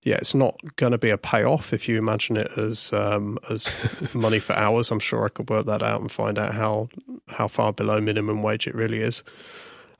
yeah, 0.06 0.18
it's 0.18 0.36
not 0.36 0.54
going 0.76 0.92
to 0.92 0.98
be 0.98 1.10
a 1.10 1.18
payoff 1.18 1.72
if 1.72 1.88
you 1.88 1.98
imagine 1.98 2.36
it 2.36 2.56
as 2.56 2.92
um, 2.92 3.38
as 3.50 3.68
money 4.14 4.38
for 4.38 4.52
hours. 4.52 4.92
I'm 4.92 5.00
sure 5.00 5.24
I 5.24 5.28
could 5.28 5.50
work 5.50 5.66
that 5.66 5.82
out 5.82 6.00
and 6.00 6.10
find 6.10 6.38
out 6.38 6.54
how 6.54 6.88
how 7.28 7.48
far 7.48 7.72
below 7.72 8.00
minimum 8.00 8.40
wage 8.44 8.68
it 8.68 8.74
really 8.76 9.00
is. 9.00 9.24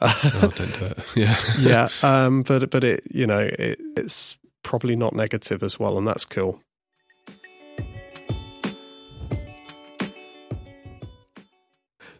oh, 0.00 0.52
don't 0.54 0.78
do 0.78 0.84
it. 0.86 0.98
Yeah, 1.16 1.36
yeah. 1.58 1.88
Um, 2.02 2.44
but 2.44 2.70
but 2.70 2.84
it 2.84 3.02
you 3.10 3.26
know 3.26 3.50
it, 3.58 3.80
it's 3.96 4.36
probably 4.62 4.94
not 4.94 5.12
negative 5.12 5.64
as 5.64 5.80
well, 5.80 5.98
and 5.98 6.06
that's 6.06 6.24
cool. 6.24 6.60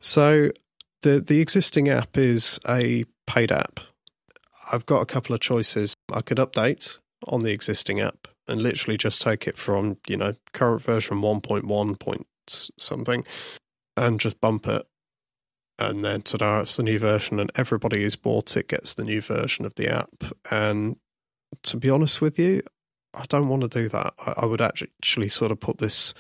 So 0.07 0.51
the 1.03 1.21
the 1.21 1.41
existing 1.41 1.89
app 1.89 2.17
is 2.17 2.61
a 2.69 3.05
paid 3.27 3.51
app. 3.51 3.81
I've 4.73 4.87
got 4.87 5.01
a 5.01 5.07
couple 5.07 5.35
of 5.35 5.41
choices. 5.41 5.95
I 6.13 6.21
could 6.21 6.39
update 6.39 6.99
on 7.27 7.43
the 7.43 7.51
existing 7.51 8.01
app 8.01 8.29
and 8.47 8.63
literally 8.63 8.97
just 8.97 9.21
take 9.21 9.49
it 9.49 9.59
from, 9.59 9.97
you 10.07 10.17
know, 10.17 10.35
current 10.53 10.83
version 10.83 11.21
1.1 11.21 11.99
point 11.99 12.27
something 12.47 13.25
and 13.97 14.21
just 14.21 14.41
bump 14.41 14.69
it. 14.69 14.87
And 15.77 16.05
then 16.05 16.23
ta-da, 16.23 16.61
it's 16.61 16.77
the 16.77 16.85
new 16.85 17.01
version 17.01 17.41
and 17.41 17.51
everybody 17.57 18.03
who's 18.03 18.15
bought 18.15 18.57
it 18.57 18.69
gets 18.69 18.95
the 18.95 19.05
new 19.05 19.21
version 19.21 19.67
of 19.67 19.75
the 19.75 19.93
app. 19.93 20.25
And 20.53 20.99
to 21.65 21.77
be 21.77 21.91
honest 21.91 22.21
with 22.21 22.39
you, 22.39 22.63
I 23.13 23.25
don't 23.29 23.49
want 23.49 23.63
to 23.63 23.69
do 23.69 23.89
that. 23.89 24.15
I, 24.25 24.35
I 24.43 24.47
would 24.47 24.61
actually 24.61 25.31
sort 25.31 25.51
of 25.51 25.59
put 25.59 25.79
this, 25.79 26.15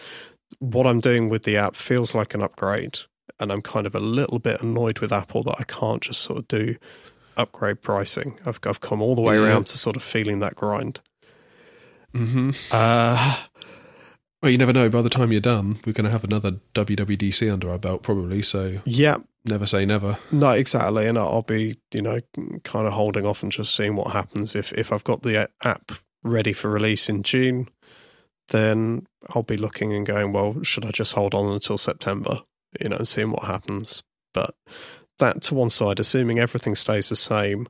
what 0.59 0.88
I'm 0.88 1.01
doing 1.01 1.29
with 1.29 1.44
the 1.44 1.57
app 1.57 1.77
feels 1.77 2.16
like 2.16 2.35
an 2.35 2.42
upgrade. 2.42 2.99
And 3.38 3.53
I'm 3.53 3.62
kind 3.62 3.87
of 3.87 3.94
a 3.94 4.01
little 4.01 4.38
bit 4.38 4.62
annoyed 4.62 5.01
with 5.01 5.12
Apple 5.12 5.42
that 5.44 5.57
I 5.59 5.64
can't 5.64 6.03
just 6.03 6.22
sort 6.22 6.38
of 6.38 6.49
do 6.49 6.77
upgrade 7.37 7.83
pricing. 7.83 8.38
I've 8.46 8.61
I've 8.64 8.81
come 8.81 9.03
all 9.03 9.14
the 9.14 9.22
way 9.22 9.37
yeah. 9.37 9.46
around 9.46 9.66
to 9.68 9.79
sort 9.79 9.96
of 9.96 10.03
feeling 10.03 10.38
that 10.40 10.55
grind. 10.55 11.01
Mm-hmm. 12.14 12.51
Uh, 12.70 13.37
well, 14.42 14.51
you 14.51 14.59
never 14.59 14.72
know. 14.72 14.88
By 14.88 15.03
the 15.03 15.11
time 15.11 15.33
you're 15.33 15.40
done, 15.40 15.81
we're 15.85 15.92
going 15.92 16.05
to 16.05 16.11
have 16.11 16.25
another 16.25 16.53
WWDC 16.75 17.53
under 17.53 17.70
our 17.70 17.79
belt, 17.79 18.03
probably. 18.03 18.42
So 18.42 18.81
yeah, 18.85 19.16
never 19.44 19.66
say 19.66 19.85
never. 19.85 20.18
No, 20.31 20.51
exactly. 20.51 21.07
And 21.07 21.18
I'll 21.18 21.42
be, 21.42 21.79
you 21.92 22.03
know, 22.03 22.20
kind 22.64 22.87
of 22.87 22.92
holding 22.92 23.27
off 23.27 23.42
and 23.42 23.53
just 23.53 23.75
seeing 23.75 23.96
what 23.96 24.12
happens. 24.12 24.55
If 24.55 24.72
if 24.72 24.92
I've 24.92 25.05
got 25.05 25.22
the 25.22 25.51
app 25.64 25.92
ready 26.22 26.53
for 26.53 26.70
release 26.70 27.09
in 27.09 27.22
June, 27.22 27.68
then 28.49 29.07
I'll 29.35 29.42
be 29.42 29.57
looking 29.57 29.92
and 29.92 30.07
going, 30.07 30.33
well, 30.33 30.62
should 30.62 30.85
I 30.85 30.90
just 30.90 31.14
hold 31.14 31.35
on 31.35 31.53
until 31.53 31.79
September? 31.79 32.40
You 32.81 32.89
know, 32.89 32.97
and 32.97 33.09
seeing 33.09 33.31
what 33.31 33.45
happens. 33.45 34.03
But 34.33 34.55
that 35.19 35.43
to 35.43 35.55
one 35.55 35.71
side, 35.71 36.01
assuming 36.01 36.39
everything 36.39 36.75
stays 36.75 37.09
the 37.09 37.17
same, 37.17 37.69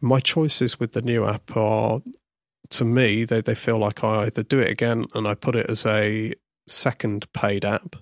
my 0.00 0.20
choices 0.20 0.80
with 0.80 0.92
the 0.92 1.02
new 1.02 1.24
app 1.26 1.56
are, 1.56 2.00
to 2.70 2.84
me, 2.84 3.24
they, 3.24 3.40
they 3.40 3.54
feel 3.54 3.78
like 3.78 4.04
I 4.04 4.24
either 4.24 4.42
do 4.42 4.58
it 4.58 4.70
again 4.70 5.06
and 5.14 5.26
I 5.26 5.34
put 5.34 5.56
it 5.56 5.68
as 5.68 5.84
a 5.84 6.32
second 6.66 7.30
paid 7.32 7.64
app 7.64 7.96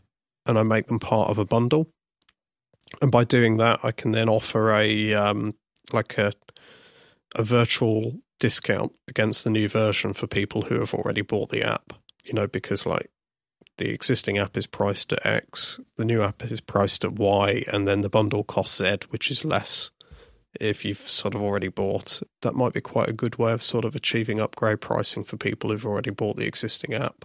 and 0.47 0.59
I 0.59 0.63
make 0.63 0.87
them 0.87 0.99
part 0.99 1.31
of 1.31 1.39
a 1.39 1.45
bundle. 1.45 1.89
And 3.03 3.11
by 3.11 3.25
doing 3.25 3.57
that, 3.57 3.81
I 3.83 3.91
can 3.93 4.13
then 4.13 4.29
offer 4.29 4.73
a 4.73 5.15
um, 5.15 5.55
like 5.93 6.19
a 6.19 6.33
a 7.35 7.43
virtual 7.43 8.15
discount 8.39 8.93
against 9.09 9.45
the 9.45 9.51
new 9.51 9.69
version 9.69 10.13
for 10.13 10.27
people 10.27 10.63
who 10.63 10.79
have 10.79 10.95
already 10.95 11.23
bought 11.23 11.51
the 11.51 11.63
app. 11.63 11.93
You 12.25 12.33
know, 12.35 12.47
because 12.47 12.87
like 12.87 13.11
the 13.79 13.91
existing 13.91 14.39
app 14.39 14.57
is 14.57 14.67
priced 14.67 15.13
at 15.13 15.25
X, 15.25 15.79
the 15.97 16.05
new 16.05 16.23
app 16.23 16.43
is 16.45 16.61
priced 16.61 17.05
at 17.05 17.13
Y, 17.13 17.63
and 17.73 17.87
then 17.87 18.01
the 18.01 18.09
bundle 18.09 18.45
costs 18.45 18.79
Z, 18.79 18.99
which 19.11 19.31
is 19.31 19.45
less 19.45 19.91
if 20.61 20.85
you've 20.85 21.09
sort 21.09 21.35
of 21.35 21.43
already 21.43 21.69
bought. 21.69 22.23
That 22.43 22.55
might 22.55 22.73
be 22.73 22.81
quite 22.81 23.11
a 23.11 23.15
good 23.15 23.37
way 23.37 23.53
of 23.53 23.63
sort 23.63 23.85
of 23.85 23.95
achieving 23.95 24.41
upgrade 24.41 24.81
pricing 24.81 25.25
for 25.25 25.37
people 25.37 25.71
who've 25.71 25.85
already 25.85 26.11
bought 26.11 26.37
the 26.37 26.47
existing 26.47 26.95
app. 26.95 27.25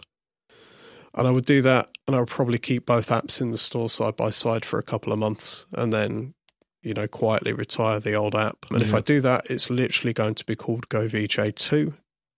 And 1.14 1.28
I 1.28 1.32
would 1.32 1.46
do 1.46 1.62
that, 1.62 1.90
and 2.08 2.16
I 2.16 2.20
would 2.20 2.30
probably 2.30 2.58
keep 2.58 2.86
both 2.86 3.10
apps 3.10 3.42
in 3.42 3.52
the 3.52 3.58
store 3.58 3.90
side 3.90 4.16
by 4.16 4.30
side 4.30 4.66
for 4.66 4.80
a 4.80 4.84
couple 4.84 5.12
of 5.12 5.20
months, 5.20 5.66
and 5.74 5.92
then, 5.92 6.34
you 6.82 6.94
know, 6.94 7.08
quietly 7.08 7.52
retire 7.52 8.00
the 8.00 8.14
old 8.14 8.36
app. 8.36 8.66
And 8.70 8.82
yeah. 8.82 8.88
if 8.88 8.94
I 8.94 9.02
do 9.02 9.20
that, 9.22 9.50
it's 9.50 9.70
literally 9.70 10.14
going 10.14 10.36
to 10.36 10.46
be 10.46 10.56
called 10.56 10.88
GoVJ2 10.90 11.94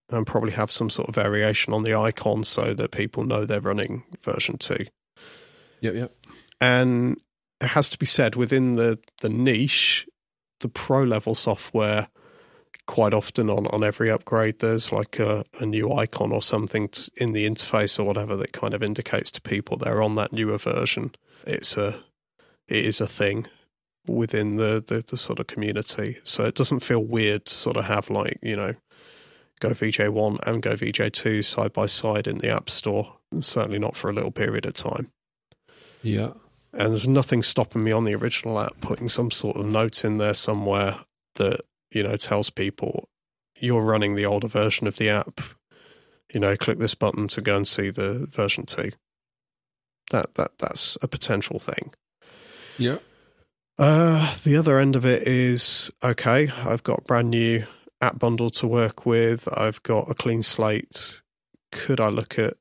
and 0.10 0.28
probably 0.28 0.52
have 0.52 0.72
some 0.72 0.90
sort 0.90 1.10
of 1.10 1.16
variation 1.16 1.74
on 1.74 1.84
the 1.84 1.96
icon 1.96 2.44
so 2.44 2.74
that 2.74 2.92
people 2.92 3.24
know 3.24 3.46
they're 3.46 3.62
running 3.62 4.04
version 4.22 4.58
2. 4.58 4.86
Yep, 5.82 5.96
yep. 5.96 6.16
And 6.62 7.18
it 7.62 7.68
has 7.68 7.90
to 7.90 7.98
be 7.98 8.06
said 8.06 8.36
within 8.36 8.76
the, 8.76 9.00
the 9.22 9.30
niche, 9.30 10.08
the 10.60 10.70
pro 10.70 11.04
level 11.04 11.36
software, 11.36 12.08
quite 12.86 13.14
often 13.14 13.50
on, 13.50 13.68
on 13.68 13.84
every 13.84 14.12
upgrade, 14.12 14.60
there's 14.60 14.92
like 14.92 15.20
a, 15.20 15.46
a 15.60 15.66
new 15.66 15.92
icon 15.92 16.32
or 16.32 16.42
something 16.42 16.90
in 17.18 17.32
the 17.32 17.48
interface 17.48 18.00
or 18.00 18.04
whatever 18.04 18.36
that 18.36 18.54
kind 18.54 18.74
of 18.74 18.84
indicates 18.84 19.32
to 19.32 19.42
people 19.42 19.78
they're 19.78 20.02
on 20.02 20.16
that 20.16 20.34
newer 20.34 20.58
version. 20.58 21.14
It's 21.46 21.78
a, 21.78 22.00
it 22.68 22.86
is 22.86 23.00
a 23.02 23.08
thing 23.08 23.48
within 24.08 24.58
the, 24.58 24.84
the, 24.86 25.04
the 25.08 25.18
sort 25.18 25.40
of 25.40 25.48
community. 25.48 26.18
So 26.24 26.46
it 26.46 26.56
doesn't 26.56 26.82
feel 26.82 27.04
weird 27.04 27.46
to 27.46 27.54
sort 27.54 27.78
of 27.78 27.86
have 27.86 28.10
like, 28.10 28.38
you 28.42 28.56
know, 28.56 28.74
Go 29.60 29.70
VJ1 29.70 30.40
and 30.48 30.62
Go 30.62 30.76
VJ2 30.76 31.44
side 31.44 31.74
by 31.74 31.86
side 31.86 32.28
in 32.28 32.40
the 32.40 32.50
App 32.50 32.70
Store. 32.70 33.16
Certainly 33.40 33.80
not 33.80 33.96
for 33.96 34.10
a 34.10 34.14
little 34.14 34.32
period 34.32 34.66
of 34.66 34.74
time. 34.74 35.12
Yeah. 36.02 36.32
And 36.74 36.92
there's 36.92 37.08
nothing 37.08 37.44
stopping 37.44 37.84
me 37.84 37.92
on 37.92 38.04
the 38.04 38.16
original 38.16 38.60
app 38.60 38.80
putting 38.82 39.08
some 39.08 39.32
sort 39.32 39.58
of 39.58 39.66
note 39.66 40.04
in 40.04 40.18
there 40.18 40.34
somewhere 40.34 40.98
that, 41.36 41.62
you 41.92 42.04
know, 42.04 42.18
tells 42.18 42.50
people 42.50 43.08
you're 43.60 43.82
running 43.82 44.16
the 44.16 44.26
older 44.26 44.48
version 44.48 44.88
of 44.88 44.98
the 44.98 45.10
app. 45.10 45.40
You 46.34 46.40
know, 46.40 46.58
click 46.58 46.80
this 46.80 46.96
button 46.96 47.28
to 47.30 47.42
go 47.42 47.56
and 47.56 47.68
see 47.68 47.92
the 47.92 48.26
version 48.26 48.66
2. 48.66 48.92
That 50.12 50.36
that 50.36 50.58
that's 50.58 50.98
a 51.02 51.08
potential 51.08 51.60
thing. 51.60 51.94
Yeah. 52.78 52.98
Uh, 53.78 54.36
the 54.44 54.58
other 54.58 54.80
end 54.80 54.96
of 54.96 55.06
it 55.06 55.28
is 55.28 55.92
okay. 56.04 56.50
I've 56.50 56.84
got 56.84 57.06
brand 57.06 57.30
new 57.30 57.66
app 58.04 58.20
bundle 58.20 58.50
to 58.50 58.68
work 58.68 59.06
with. 59.06 59.48
I've 59.58 59.82
got 59.84 60.12
a 60.12 60.14
clean 60.14 60.44
slate. 60.44 61.22
Could 61.72 62.00
I 62.02 62.10
look 62.10 62.38
at 62.38 62.56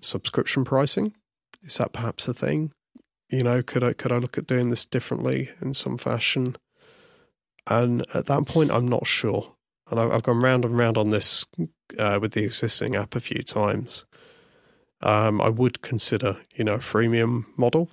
subscription 0.00 0.64
pricing? 0.64 1.14
Is 1.62 1.78
that 1.78 1.92
perhaps 1.92 2.28
a 2.28 2.34
thing? 2.34 2.72
You 3.30 3.42
know, 3.42 3.62
could 3.62 3.82
I 3.82 3.94
could 3.94 4.12
I 4.12 4.18
look 4.18 4.36
at 4.36 4.46
doing 4.46 4.70
this 4.70 4.84
differently 4.84 5.50
in 5.62 5.72
some 5.72 5.96
fashion? 5.96 6.56
And 7.66 8.04
at 8.14 8.26
that 8.26 8.46
point, 8.46 8.70
I'm 8.70 8.88
not 8.88 9.06
sure. 9.06 9.54
And 9.90 9.98
I've, 9.98 10.22
gone 10.22 10.40
round 10.40 10.64
and 10.64 10.76
round 10.76 10.96
on 10.96 11.10
this 11.10 11.44
uh, 11.98 12.18
with 12.20 12.32
the 12.32 12.44
existing 12.44 12.96
app 12.96 13.14
a 13.14 13.20
few 13.20 13.42
times. 13.42 14.04
Um, 15.00 15.40
I 15.40 15.48
would 15.48 15.82
consider, 15.82 16.38
you 16.54 16.64
know, 16.64 16.74
a 16.74 16.78
freemium 16.78 17.44
model, 17.56 17.90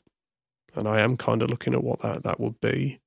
and 0.76 0.88
I 0.88 1.02
am 1.02 1.18
kind 1.18 1.42
of 1.42 1.50
looking 1.50 1.74
at 1.74 1.84
what 1.84 2.00
that 2.02 2.24
that 2.24 2.40
would 2.40 2.60
be. 2.62 3.00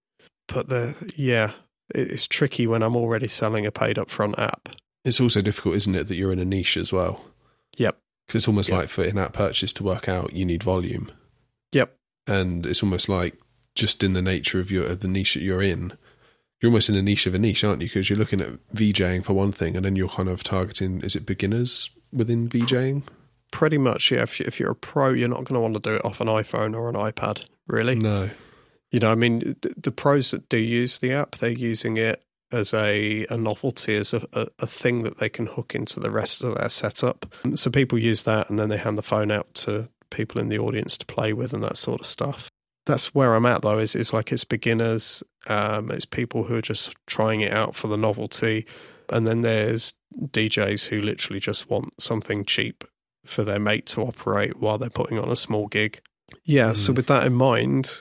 But 0.48 0.68
the 0.68 0.94
yeah, 1.16 1.52
it's 1.94 2.26
tricky 2.26 2.66
when 2.66 2.82
I'm 2.82 2.96
already 2.96 3.28
selling 3.28 3.66
a 3.66 3.72
paid 3.72 3.96
upfront 3.96 4.38
app. 4.38 4.68
It's 5.04 5.20
also 5.20 5.42
difficult, 5.42 5.76
isn't 5.76 5.94
it, 5.94 6.08
that 6.08 6.14
you're 6.14 6.32
in 6.32 6.38
a 6.38 6.44
niche 6.44 6.76
as 6.76 6.92
well? 6.92 7.24
Yep. 7.76 7.98
Because 8.26 8.40
it's 8.40 8.48
almost 8.48 8.68
yep. 8.68 8.78
like 8.78 8.88
for 8.88 9.02
in-app 9.02 9.32
purchase 9.32 9.72
to 9.74 9.84
work 9.84 10.08
out, 10.08 10.32
you 10.32 10.44
need 10.44 10.62
volume. 10.62 11.10
Yep. 11.72 11.96
And 12.26 12.64
it's 12.66 12.82
almost 12.82 13.08
like 13.08 13.36
just 13.74 14.02
in 14.02 14.12
the 14.12 14.22
nature 14.22 14.60
of 14.60 14.70
your 14.70 14.86
of 14.86 15.00
the 15.00 15.08
niche 15.08 15.34
that 15.34 15.42
you're 15.42 15.62
in, 15.62 15.94
you're 16.60 16.70
almost 16.70 16.88
in 16.88 16.94
a 16.94 17.02
niche 17.02 17.26
of 17.26 17.34
a 17.34 17.38
niche, 17.38 17.64
aren't 17.64 17.82
you? 17.82 17.88
Because 17.88 18.08
you're 18.08 18.18
looking 18.18 18.40
at 18.40 18.50
VJing 18.74 19.24
for 19.24 19.32
one 19.32 19.50
thing, 19.50 19.76
and 19.76 19.84
then 19.84 19.96
you're 19.96 20.08
kind 20.08 20.28
of 20.28 20.42
targeting 20.44 21.00
is 21.00 21.16
it 21.16 21.26
beginners 21.26 21.90
within 22.12 22.48
VJing? 22.48 23.02
Pretty 23.50 23.78
much, 23.78 24.10
yeah. 24.10 24.22
If, 24.22 24.38
you, 24.40 24.46
if 24.46 24.60
you're 24.60 24.70
a 24.70 24.76
pro, 24.76 25.10
you're 25.10 25.28
not 25.28 25.44
going 25.44 25.54
to 25.54 25.60
want 25.60 25.74
to 25.74 25.80
do 25.80 25.96
it 25.96 26.04
off 26.04 26.20
an 26.20 26.28
iPhone 26.28 26.74
or 26.74 26.88
an 26.88 26.94
iPad, 26.94 27.44
really. 27.66 27.96
No. 27.96 28.30
You 28.92 29.00
know, 29.00 29.10
I 29.10 29.14
mean, 29.14 29.56
the 29.76 29.90
pros 29.90 30.30
that 30.30 30.48
do 30.48 30.58
use 30.58 30.98
the 30.98 31.12
app, 31.12 31.36
they're 31.36 31.50
using 31.50 31.96
it 31.96 32.22
as 32.52 32.74
a, 32.74 33.26
a 33.30 33.36
novelty, 33.36 33.96
as 33.96 34.12
a, 34.12 34.26
a, 34.34 34.46
a, 34.60 34.66
thing 34.66 35.02
that 35.02 35.18
they 35.18 35.30
can 35.30 35.46
hook 35.46 35.74
into 35.74 35.98
the 35.98 36.10
rest 36.10 36.44
of 36.44 36.54
their 36.56 36.68
setup. 36.68 37.26
So 37.54 37.70
people 37.70 37.98
use 37.98 38.24
that 38.24 38.50
and 38.50 38.58
then 38.58 38.68
they 38.68 38.76
hand 38.76 38.98
the 38.98 39.02
phone 39.02 39.30
out 39.30 39.52
to 39.54 39.88
people 40.10 40.40
in 40.40 40.50
the 40.50 40.58
audience 40.58 40.98
to 40.98 41.06
play 41.06 41.32
with 41.32 41.54
and 41.54 41.64
that 41.64 41.78
sort 41.78 42.02
of 42.02 42.06
stuff. 42.06 42.50
That's 42.84 43.14
where 43.14 43.34
I'm 43.34 43.46
at 43.46 43.62
though, 43.62 43.78
is 43.78 43.94
it's 43.94 44.12
like 44.12 44.32
it's 44.32 44.44
beginners, 44.44 45.22
um, 45.46 45.90
it's 45.90 46.04
people 46.04 46.44
who 46.44 46.56
are 46.56 46.62
just 46.62 46.94
trying 47.06 47.40
it 47.40 47.52
out 47.52 47.74
for 47.74 47.88
the 47.88 47.96
novelty. 47.96 48.66
And 49.08 49.26
then 49.26 49.40
there's 49.40 49.94
DJs 50.20 50.86
who 50.86 51.00
literally 51.00 51.40
just 51.40 51.70
want 51.70 52.00
something 52.00 52.44
cheap 52.44 52.84
for 53.24 53.44
their 53.44 53.60
mate 53.60 53.86
to 53.86 54.02
operate 54.02 54.58
while 54.58 54.78
they're 54.78 54.90
putting 54.90 55.18
on 55.18 55.30
a 55.30 55.36
small 55.36 55.68
gig. 55.68 56.00
Yeah, 56.44 56.72
mm. 56.72 56.76
so 56.76 56.92
with 56.92 57.06
that 57.06 57.26
in 57.26 57.34
mind, 57.34 58.00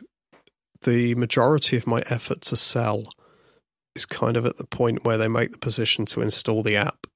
the 0.84 1.16
majority 1.16 1.78
of 1.78 1.88
my 1.88 2.04
effort 2.10 2.42
to 2.42 2.56
sell 2.56 3.06
is 3.96 4.06
kind 4.06 4.38
of 4.38 4.46
at 4.46 4.58
the 4.58 4.66
point 4.66 5.04
where 5.04 5.18
they 5.18 5.28
make 5.28 5.52
the 5.52 5.58
position 5.58 6.06
to 6.06 6.22
install 6.22 6.64
the 6.64 6.78
app. 6.78 7.08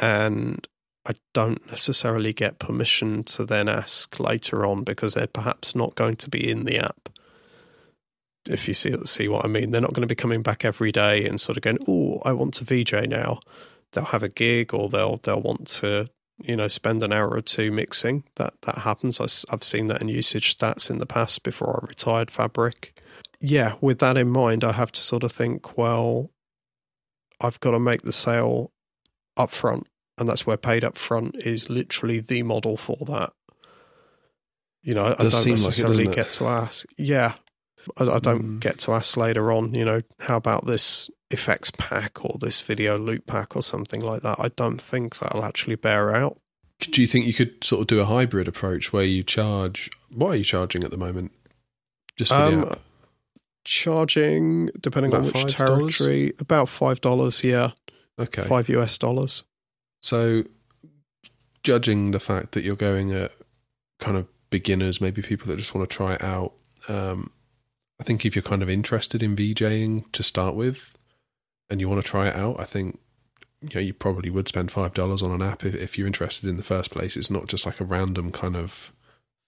And 0.00 0.66
I 1.06 1.14
don't 1.32 1.64
necessarily 1.70 2.32
get 2.32 2.58
permission 2.58 3.24
to 3.24 3.44
then 3.44 3.68
ask 3.68 4.20
later 4.20 4.66
on 4.66 4.84
because 4.84 5.14
they're 5.14 5.26
perhaps 5.26 5.74
not 5.74 5.94
going 5.94 6.16
to 6.16 6.28
be 6.28 6.50
in 6.50 6.64
the 6.64 6.78
app. 6.78 7.08
If 8.46 8.68
you 8.68 8.74
see 8.74 8.94
see 9.04 9.28
what 9.28 9.44
I 9.44 9.48
mean, 9.48 9.70
they're 9.70 9.80
not 9.80 9.92
going 9.92 10.06
to 10.06 10.12
be 10.12 10.14
coming 10.14 10.42
back 10.42 10.64
every 10.64 10.92
day 10.92 11.26
and 11.26 11.40
sort 11.40 11.56
of 11.56 11.62
going, 11.62 11.78
"Oh, 11.86 12.20
I 12.24 12.32
want 12.32 12.54
to 12.54 12.64
VJ 12.64 13.08
now." 13.08 13.40
They'll 13.92 14.04
have 14.04 14.22
a 14.22 14.28
gig 14.28 14.74
or 14.74 14.88
they'll 14.88 15.16
they'll 15.16 15.40
want 15.40 15.66
to 15.68 16.08
you 16.38 16.56
know 16.56 16.68
spend 16.68 17.02
an 17.02 17.12
hour 17.12 17.28
or 17.28 17.42
two 17.42 17.70
mixing. 17.70 18.24
That 18.36 18.54
that 18.62 18.78
happens. 18.78 19.20
I, 19.20 19.26
I've 19.52 19.64
seen 19.64 19.88
that 19.88 20.00
in 20.00 20.08
usage 20.08 20.56
stats 20.56 20.90
in 20.90 20.98
the 20.98 21.06
past 21.06 21.42
before 21.42 21.80
I 21.82 21.88
retired 21.88 22.30
Fabric 22.30 22.98
yeah, 23.40 23.74
with 23.80 24.00
that 24.00 24.16
in 24.16 24.28
mind, 24.28 24.64
I 24.64 24.72
have 24.72 24.92
to 24.92 25.00
sort 25.00 25.22
of 25.22 25.32
think, 25.32 25.78
well, 25.78 26.30
I've 27.40 27.60
got 27.60 27.70
to 27.72 27.78
make 27.78 28.02
the 28.02 28.12
sale 28.12 28.72
up 29.36 29.50
front. 29.50 29.86
And 30.16 30.28
that's 30.28 30.44
where 30.44 30.56
paid 30.56 30.82
up 30.82 30.98
front 30.98 31.36
is 31.36 31.70
literally 31.70 32.18
the 32.18 32.42
model 32.42 32.76
for 32.76 32.96
that. 33.06 33.32
You 34.82 34.94
know, 34.94 35.04
I 35.04 35.22
don't 35.22 35.46
necessarily 35.46 36.06
like 36.06 36.12
it, 36.18 36.24
get 36.24 36.32
to 36.32 36.48
ask. 36.48 36.86
Yeah. 36.96 37.34
I, 37.96 38.04
I 38.04 38.18
don't 38.18 38.42
mm. 38.42 38.60
get 38.60 38.78
to 38.80 38.92
ask 38.92 39.16
later 39.16 39.52
on, 39.52 39.74
you 39.74 39.84
know, 39.84 40.02
how 40.18 40.36
about 40.36 40.66
this 40.66 41.08
effects 41.30 41.70
pack 41.76 42.24
or 42.24 42.36
this 42.40 42.60
video 42.60 42.98
loop 42.98 43.26
pack 43.26 43.54
or 43.54 43.62
something 43.62 44.00
like 44.00 44.22
that. 44.22 44.38
I 44.38 44.48
don't 44.48 44.80
think 44.80 45.18
that'll 45.18 45.44
actually 45.44 45.76
bear 45.76 46.14
out. 46.14 46.38
Do 46.78 47.00
you 47.00 47.06
think 47.06 47.26
you 47.26 47.34
could 47.34 47.64
sort 47.64 47.82
of 47.82 47.86
do 47.88 48.00
a 48.00 48.04
hybrid 48.04 48.46
approach 48.46 48.92
where 48.92 49.04
you 49.04 49.22
charge? 49.22 49.90
What 50.14 50.28
are 50.28 50.36
you 50.36 50.44
charging 50.44 50.84
at 50.84 50.90
the 50.90 50.96
moment? 50.96 51.32
Just 52.16 52.30
for 52.30 52.36
um, 52.36 52.74
charging, 53.64 54.70
depending 54.80 55.12
about 55.12 55.26
on 55.26 55.26
which 55.26 55.54
$5? 55.54 55.56
territory, 55.56 56.32
about 56.38 56.68
five 56.68 57.00
dollars. 57.00 57.42
Yeah, 57.42 57.72
okay, 58.18 58.42
five 58.42 58.68
US 58.68 58.96
dollars. 58.96 59.42
So, 60.00 60.44
judging 61.64 62.12
the 62.12 62.20
fact 62.20 62.52
that 62.52 62.62
you're 62.62 62.76
going 62.76 63.12
at 63.12 63.32
kind 63.98 64.16
of 64.16 64.28
beginners, 64.50 65.00
maybe 65.00 65.20
people 65.20 65.48
that 65.48 65.56
just 65.56 65.74
want 65.74 65.88
to 65.88 65.94
try 65.94 66.14
it 66.14 66.22
out, 66.22 66.54
um, 66.88 67.30
I 68.00 68.04
think 68.04 68.24
if 68.24 68.36
you're 68.36 68.42
kind 68.42 68.62
of 68.62 68.70
interested 68.70 69.22
in 69.22 69.34
VJing 69.34 70.10
to 70.12 70.22
start 70.22 70.54
with, 70.54 70.92
and 71.70 71.80
you 71.80 71.88
want 71.88 72.02
to 72.02 72.08
try 72.08 72.28
it 72.28 72.36
out, 72.36 72.58
I 72.58 72.64
think 72.64 72.98
you 73.60 73.70
know, 73.74 73.80
you 73.80 73.92
probably 73.92 74.30
would 74.30 74.48
spend 74.48 74.70
five 74.70 74.94
dollars 74.94 75.22
on 75.22 75.32
an 75.32 75.42
app 75.42 75.64
if, 75.64 75.74
if 75.74 75.98
you're 75.98 76.06
interested 76.06 76.48
in 76.48 76.56
the 76.56 76.62
first 76.62 76.90
place. 76.90 77.16
It's 77.16 77.30
not 77.30 77.48
just 77.48 77.66
like 77.66 77.80
a 77.80 77.84
random 77.84 78.30
kind 78.32 78.56
of 78.56 78.92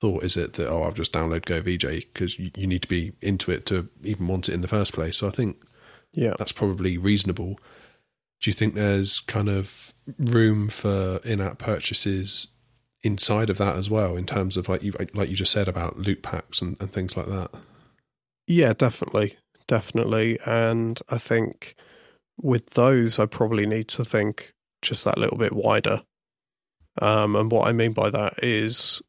thought 0.01 0.25
is 0.25 0.37
it 0.37 0.55
that 0.55 0.69
oh 0.69 0.83
I'll 0.83 0.93
just 0.93 1.13
download 1.13 1.45
Go 1.45 1.61
VJ 1.61 2.07
because 2.13 2.39
you, 2.39 2.51
you, 2.57 2.67
need 2.67 2.83
to 2.83 2.89
be 2.89 3.13
into 3.21 3.51
it 3.51 3.67
to 3.67 3.89
even 4.03 4.27
want 4.27 4.49
it 4.49 4.55
in 4.55 4.63
the 4.63 4.69
first 4.69 4.95
place. 4.95 5.19
So 5.19 5.29
I 5.29 5.31
think 5.31 5.63
yeah 6.13 6.35
that's 6.39 6.53
probably 6.53 6.97
reasonable. 6.97 7.61
Do 8.41 8.49
you 8.49 8.55
think 8.55 8.75
there's 8.75 9.21
kind 9.21 9.49
of 9.49 9.93
room 10.19 10.71
for 10.71 11.21
in-app 11.25 11.59
purchases 11.59 12.49
inside 13.03 13.51
of 13.51 13.59
that 13.59 13.77
as 13.77 13.91
well 13.91 14.17
in 14.17 14.25
terms 14.27 14.57
of 14.57 14.69
like 14.69 14.83
you 14.83 14.93
like 15.15 15.29
you 15.29 15.37
just 15.37 15.53
said 15.53 15.69
about 15.69 15.99
loot 15.99 16.23
packs 16.23 16.63
and, 16.63 16.77
and 16.81 16.91
things 16.91 17.17
like 17.17 17.27
that? 17.27 17.51
Yeah, 18.47 18.73
definitely, 18.73 19.37
definitely, 19.69 20.39
and 20.47 20.99
I 21.11 21.19
think 21.19 21.77
with 22.43 22.71
those 22.71 23.19
I 23.19 23.27
probably 23.27 23.67
need 23.67 23.89
to 23.89 24.05
think 24.05 24.53
just 24.83 25.05
that 25.05 25.19
little 25.19 25.39
bit 25.39 25.53
wider. 25.53 26.03
Um, 27.01 27.37
and 27.37 27.51
what 27.51 27.69
I 27.69 27.73
mean 27.73 27.93
by 27.93 28.11
that 28.11 28.43
is 28.43 29.03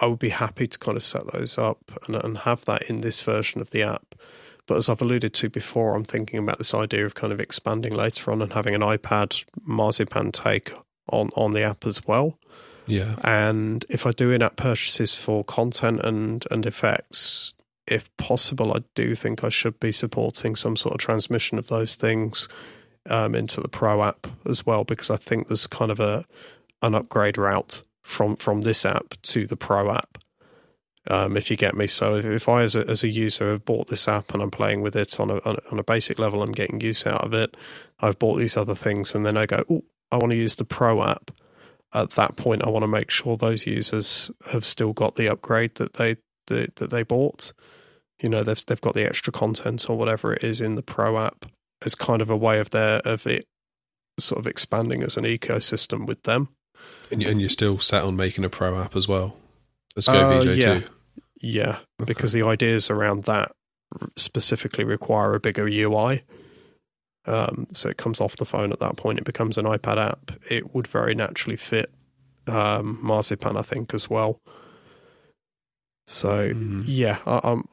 I 0.00 0.06
would 0.06 0.18
be 0.18 0.30
happy 0.30 0.66
to 0.66 0.78
kind 0.78 0.96
of 0.96 1.02
set 1.02 1.32
those 1.32 1.58
up 1.58 1.78
and, 2.06 2.16
and 2.16 2.38
have 2.38 2.64
that 2.64 2.82
in 2.82 3.00
this 3.02 3.20
version 3.20 3.60
of 3.60 3.70
the 3.70 3.82
app. 3.82 4.14
But 4.66 4.76
as 4.76 4.88
I've 4.88 5.02
alluded 5.02 5.34
to 5.34 5.50
before, 5.50 5.94
I'm 5.94 6.04
thinking 6.04 6.38
about 6.38 6.58
this 6.58 6.74
idea 6.74 7.04
of 7.04 7.14
kind 7.14 7.32
of 7.32 7.40
expanding 7.40 7.94
later 7.94 8.30
on 8.30 8.40
and 8.40 8.52
having 8.52 8.74
an 8.74 8.82
iPad 8.82 9.44
Marzipan 9.62 10.32
take 10.32 10.72
on, 11.08 11.30
on 11.34 11.52
the 11.52 11.62
app 11.62 11.86
as 11.86 12.06
well. 12.06 12.38
Yeah. 12.86 13.16
And 13.22 13.84
if 13.88 14.06
I 14.06 14.12
do 14.12 14.30
in 14.30 14.42
app 14.42 14.56
purchases 14.56 15.14
for 15.14 15.44
content 15.44 16.00
and, 16.02 16.44
and 16.50 16.66
effects, 16.66 17.54
if 17.86 18.14
possible, 18.16 18.72
I 18.72 18.80
do 18.94 19.14
think 19.14 19.44
I 19.44 19.48
should 19.48 19.80
be 19.80 19.92
supporting 19.92 20.56
some 20.56 20.76
sort 20.76 20.94
of 20.94 21.00
transmission 21.00 21.58
of 21.58 21.68
those 21.68 21.94
things 21.94 22.48
um, 23.08 23.34
into 23.34 23.60
the 23.60 23.68
Pro 23.68 24.02
app 24.02 24.26
as 24.46 24.66
well, 24.66 24.84
because 24.84 25.10
I 25.10 25.16
think 25.16 25.48
there's 25.48 25.66
kind 25.66 25.90
of 25.90 26.00
a 26.00 26.24
an 26.82 26.94
upgrade 26.94 27.36
route 27.36 27.82
from 28.02 28.36
from 28.36 28.62
this 28.62 28.84
app 28.84 29.14
to 29.22 29.46
the 29.46 29.56
Pro 29.56 29.90
app. 29.90 30.18
Um, 31.08 31.36
if 31.36 31.50
you 31.50 31.56
get 31.56 31.74
me, 31.74 31.86
so 31.86 32.16
if, 32.16 32.24
if 32.26 32.48
I 32.48 32.62
as 32.62 32.76
a, 32.76 32.80
as 32.86 33.02
a 33.02 33.08
user 33.08 33.52
have 33.52 33.64
bought 33.64 33.88
this 33.88 34.06
app 34.06 34.34
and 34.34 34.42
I'm 34.42 34.50
playing 34.50 34.82
with 34.82 34.94
it 34.94 35.18
on 35.18 35.30
a 35.30 35.38
on 35.38 35.78
a 35.78 35.82
basic 35.84 36.18
level, 36.18 36.42
I'm 36.42 36.52
getting 36.52 36.80
use 36.80 37.06
out 37.06 37.24
of 37.24 37.32
it. 37.32 37.56
I've 38.00 38.18
bought 38.18 38.36
these 38.36 38.56
other 38.56 38.74
things, 38.74 39.14
and 39.14 39.24
then 39.24 39.36
I 39.36 39.46
go, 39.46 39.64
oh, 39.70 39.82
I 40.12 40.18
want 40.18 40.32
to 40.32 40.36
use 40.36 40.56
the 40.56 40.64
Pro 40.64 41.02
app. 41.02 41.30
At 41.92 42.12
that 42.12 42.36
point, 42.36 42.62
I 42.62 42.68
want 42.68 42.84
to 42.84 42.88
make 42.88 43.10
sure 43.10 43.36
those 43.36 43.66
users 43.66 44.30
have 44.52 44.64
still 44.64 44.92
got 44.92 45.16
the 45.16 45.28
upgrade 45.28 45.74
that 45.76 45.94
they 45.94 46.18
that, 46.50 46.76
that 46.76 46.90
they 46.90 47.02
bought. 47.02 47.52
You 48.20 48.28
know, 48.28 48.42
they've 48.42 48.64
they've 48.66 48.80
got 48.80 48.94
the 48.94 49.06
extra 49.06 49.32
content 49.32 49.88
or 49.88 49.96
whatever 49.96 50.34
it 50.34 50.44
is 50.44 50.60
in 50.60 50.74
the 50.74 50.82
Pro 50.82 51.18
app 51.18 51.46
as 51.84 51.94
kind 51.94 52.20
of 52.20 52.28
a 52.28 52.36
way 52.36 52.60
of 52.60 52.70
their 52.70 52.98
of 52.98 53.26
it 53.26 53.46
sort 54.18 54.38
of 54.38 54.46
expanding 54.46 55.02
as 55.02 55.16
an 55.16 55.24
ecosystem 55.24 56.06
with 56.06 56.22
them. 56.24 56.48
And, 57.10 57.22
and 57.22 57.40
you're 57.40 57.50
still 57.50 57.78
set 57.78 58.04
on 58.04 58.16
making 58.16 58.44
a 58.44 58.50
pro 58.50 58.78
app 58.78 58.94
as 58.94 59.08
well. 59.08 59.36
Let's 59.96 60.08
go 60.08 60.14
uh, 60.14 60.44
VJ 60.44 60.58
yeah. 60.58 60.80
Yeah, 61.42 61.68
okay. 61.70 62.04
because 62.06 62.32
the 62.32 62.42
ideas 62.42 62.90
around 62.90 63.24
that 63.24 63.52
specifically 64.16 64.84
require 64.84 65.34
a 65.34 65.40
bigger 65.40 65.66
UI. 65.66 66.22
Um, 67.26 67.66
so 67.72 67.88
it 67.88 67.96
comes 67.96 68.20
off 68.20 68.36
the 68.36 68.44
phone 68.44 68.72
at 68.72 68.80
that 68.80 68.96
point. 68.96 69.18
It 69.18 69.24
becomes 69.24 69.58
an 69.58 69.64
iPad 69.64 69.98
app. 69.98 70.32
It 70.50 70.74
would 70.74 70.86
very 70.86 71.14
naturally 71.14 71.56
fit 71.56 71.90
um, 72.46 72.98
Marzipan, 73.02 73.56
I 73.56 73.62
think, 73.62 73.94
as 73.94 74.08
well. 74.08 74.40
So 76.10 76.52
mm. 76.52 76.82
yeah, 76.86 77.18
I, 77.24 77.40
I'm 77.44 77.68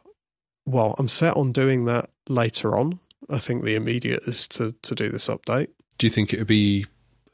well. 0.65 0.95
I'm 1.00 1.08
set 1.08 1.36
on 1.36 1.52
doing 1.52 1.86
that 1.86 2.12
later 2.30 2.78
on. 2.78 3.00
I 3.30 3.39
think 3.39 3.63
the 3.63 3.73
immediate 3.73 4.23
is 4.28 4.47
to 4.50 4.73
to 4.84 4.93
do 4.93 5.10
this 5.10 5.28
update. 5.28 5.69
Do 5.97 6.06
you 6.06 6.12
think 6.12 6.34
it 6.34 6.38
would 6.38 6.47
be 6.47 6.86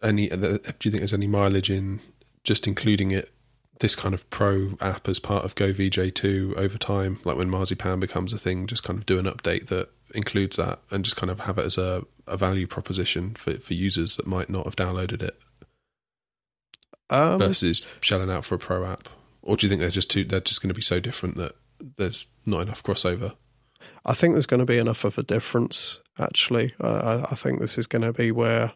any? 0.02 0.30
Do 0.30 0.38
you 0.38 0.92
think 0.92 1.00
there's 1.00 1.14
any 1.14 1.28
mileage 1.28 1.70
in 1.70 2.00
just 2.46 2.68
including 2.68 3.12
it, 3.12 3.34
this 3.82 3.96
kind 3.96 4.14
of 4.14 4.30
pro 4.30 4.78
app 4.80 5.10
as 5.10 5.20
part 5.20 5.44
of 5.44 5.56
Go 5.56 5.74
VJ 5.74 6.14
two 6.16 6.54
over 6.56 6.78
time? 6.78 7.20
Like 7.26 7.36
when 7.36 7.50
Marzipan 7.50 8.00
becomes 8.00 8.32
a 8.32 8.38
thing, 8.38 8.66
just 8.66 8.84
kind 8.84 8.98
of 8.98 9.06
do 9.06 9.20
an 9.20 9.26
update 9.26 9.68
that 9.68 9.90
includes 10.16 10.56
that, 10.56 10.80
and 10.90 11.04
just 11.04 11.18
kind 11.18 11.30
of 11.30 11.42
have 11.42 11.58
it 11.58 11.66
as 11.66 11.78
a, 11.78 12.06
a 12.28 12.38
value 12.38 12.66
proposition 12.66 13.36
for 13.36 13.58
for 13.58 13.74
users 13.74 14.16
that 14.16 14.26
might 14.26 14.50
not 14.50 14.64
have 14.64 14.78
downloaded 14.78 15.22
it. 15.22 15.38
Um, 17.10 17.40
versus 17.40 17.86
shelling 18.00 18.32
out 18.32 18.46
for 18.46 18.56
a 18.56 18.60
pro 18.60 18.86
app, 18.86 19.10
or 19.44 19.58
do 19.58 19.66
you 19.66 19.70
think 19.70 19.82
they're 19.82 19.90
just 19.90 20.10
too? 20.10 20.24
They're 20.24 20.40
just 20.40 20.62
going 20.62 20.70
to 20.70 20.74
be 20.74 20.82
so 20.82 21.00
different 21.00 21.38
that 21.38 21.54
there's 21.98 22.28
not 22.46 22.62
enough 22.62 22.84
crossover. 22.84 23.36
I 24.06 24.14
think 24.14 24.34
there's 24.34 24.46
going 24.46 24.62
to 24.62 24.66
be 24.66 24.78
enough 24.78 25.04
of 25.04 25.18
a 25.18 25.24
difference. 25.24 26.00
Actually, 26.18 26.74
uh, 26.80 27.26
I 27.30 27.36
think 27.36 27.60
this 27.60 27.78
is 27.78 27.88
going 27.88 28.04
to 28.04 28.14
be 28.14 28.32
where 28.32 28.74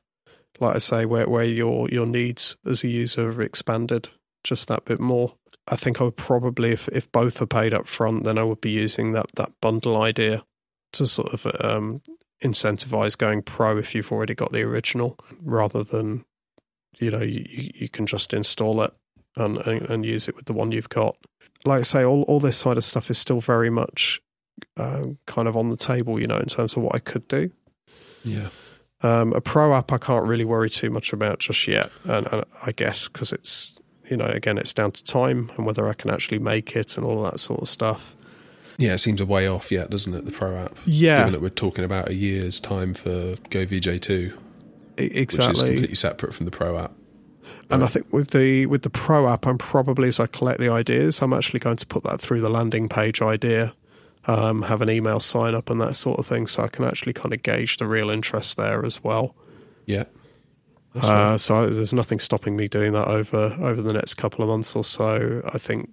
like 0.60 0.76
I 0.76 0.80
say, 0.80 1.06
where 1.06 1.28
where 1.28 1.46
your 1.46 1.90
your 1.90 2.06
needs 2.06 2.58
as 2.66 2.84
a 2.84 2.88
user 2.88 3.28
have 3.28 3.40
expanded 3.40 4.10
just 4.44 4.68
that 4.68 4.86
bit 4.86 5.00
more. 5.00 5.34
I 5.68 5.76
think 5.76 6.00
I 6.00 6.06
would 6.06 6.18
probably, 6.18 6.72
if 6.72 6.88
if 6.90 7.12
both 7.12 7.42
are 7.42 7.48
paid 7.48 7.74
up 7.74 7.88
front, 7.88 8.24
then 8.24 8.38
I 8.38 8.44
would 8.44 8.62
be 8.62 8.72
using 8.72 9.14
that 9.14 9.28
that 9.36 9.52
bundle 9.62 10.02
idea 10.02 10.44
to 10.94 11.06
sort 11.06 11.34
of 11.34 11.48
um, 11.64 12.02
incentivize 12.44 13.18
going 13.18 13.42
pro 13.42 13.78
if 13.78 13.94
you've 13.94 14.12
already 14.12 14.36
got 14.36 14.52
the 14.52 14.64
original, 14.64 15.18
rather 15.42 15.84
than 15.84 16.26
you 17.00 17.12
know 17.12 17.22
you 17.22 17.46
you 17.50 17.90
can 17.90 18.06
just 18.06 18.34
install 18.34 18.82
it 18.82 18.94
and 19.38 19.58
and, 19.60 19.82
and 19.90 20.06
use 20.06 20.28
it 20.28 20.36
with 20.36 20.46
the 20.46 20.54
one 20.54 20.72
you've 20.72 20.90
got. 20.90 21.16
Like 21.66 21.80
I 21.80 21.84
say, 21.84 22.04
all 22.04 22.24
all 22.24 22.40
this 22.40 22.58
side 22.58 22.78
of 22.78 22.84
stuff 22.84 23.10
is 23.10 23.18
still 23.18 23.42
very 23.42 23.70
much 23.70 24.22
uh, 24.78 25.08
kind 25.26 25.48
of 25.48 25.56
on 25.56 25.70
the 25.70 25.78
table, 25.78 26.20
you 26.20 26.28
know, 26.28 26.38
in 26.38 26.46
terms 26.46 26.76
of 26.76 26.84
what 26.84 26.96
I 26.96 27.00
could 27.00 27.28
do. 27.28 27.52
Yeah. 28.24 28.50
Um, 29.02 29.34
a 29.34 29.42
pro 29.42 29.76
app, 29.76 29.92
I 29.92 30.00
can't 30.00 30.26
really 30.26 30.46
worry 30.46 30.70
too 30.70 30.90
much 30.90 31.14
about 31.14 31.40
just 31.40 31.68
yet, 31.68 31.92
and, 32.06 32.28
and 32.32 32.44
I 32.66 32.72
guess 32.72 33.08
because 33.08 33.32
it's 33.32 33.78
you 34.10 34.18
know 34.18 34.26
again 34.26 34.58
it's 34.58 34.74
down 34.74 34.92
to 34.92 35.04
time 35.04 35.52
and 35.56 35.66
whether 35.66 35.88
I 35.88 35.94
can 35.94 36.10
actually 36.10 36.40
make 36.40 36.76
it 36.76 36.98
and 36.98 37.06
all 37.06 37.22
that 37.24 37.40
sort 37.40 37.62
of 37.62 37.70
stuff. 37.70 38.16
Yeah, 38.78 38.94
it 38.94 39.00
seems 39.00 39.22
a 39.22 39.26
way 39.26 39.48
off 39.48 39.72
yet, 39.72 39.90
doesn't 39.90 40.14
it? 40.14 40.26
The 40.26 40.32
pro 40.32 40.56
app. 40.56 40.76
Yeah, 40.86 41.20
given 41.20 41.34
that 41.34 41.42
we're 41.42 41.50
talking 41.50 41.84
about 41.84 42.10
a 42.10 42.16
year's 42.16 42.60
time 42.60 42.96
for 42.96 43.36
Go 43.52 43.66
VJ 43.66 44.02
two, 44.02 44.36
exactly, 44.98 45.48
which 45.48 45.58
is 45.58 45.62
completely 45.62 45.96
separate 45.96 46.34
from 46.34 46.46
the 46.46 46.52
pro 46.52 46.78
app. 46.80 46.94
And 47.70 47.84
I 47.84 47.88
think 47.88 48.14
with 48.14 48.32
the 48.32 48.66
with 48.68 48.84
the 48.84 48.90
pro 48.90 49.28
app, 49.28 49.46
I'm 49.46 49.58
probably 49.58 50.08
as 50.08 50.20
I 50.20 50.28
collect 50.28 50.60
the 50.60 50.70
ideas, 50.70 51.22
I'm 51.22 51.34
actually 51.34 51.60
going 51.60 51.78
to 51.78 51.86
put 51.86 52.04
that 52.04 52.22
through 52.22 52.42
the 52.42 52.50
landing 52.50 52.88
page 52.88 53.22
idea 53.22 53.74
um, 54.28 54.62
have 54.64 54.82
an 54.82 54.90
email 54.90 55.20
sign 55.20 55.56
up 55.56 55.70
and 55.70 55.80
that 55.82 55.96
sort 55.96 56.20
of 56.20 56.28
thing, 56.28 56.48
so 56.48 56.64
I 56.64 56.68
can 56.68 56.86
actually 56.86 57.14
kind 57.14 57.34
of 57.34 57.42
gauge 57.42 57.78
the 57.78 57.88
real 57.88 58.10
interest 58.10 58.58
there 58.58 58.86
as 58.86 59.04
well. 59.04 59.36
Yeah. 59.86 60.04
Uh, 60.96 61.38
so 61.38 61.70
there's 61.70 61.94
nothing 61.94 62.20
stopping 62.20 62.56
me 62.56 62.68
doing 62.68 62.92
that 62.92 63.08
over 63.08 63.56
over 63.62 63.82
the 63.82 63.94
next 63.94 64.16
couple 64.16 64.44
of 64.44 64.50
months 64.50 64.76
or 64.76 64.84
so. 64.84 65.42
I 65.54 65.60
think 65.60 65.90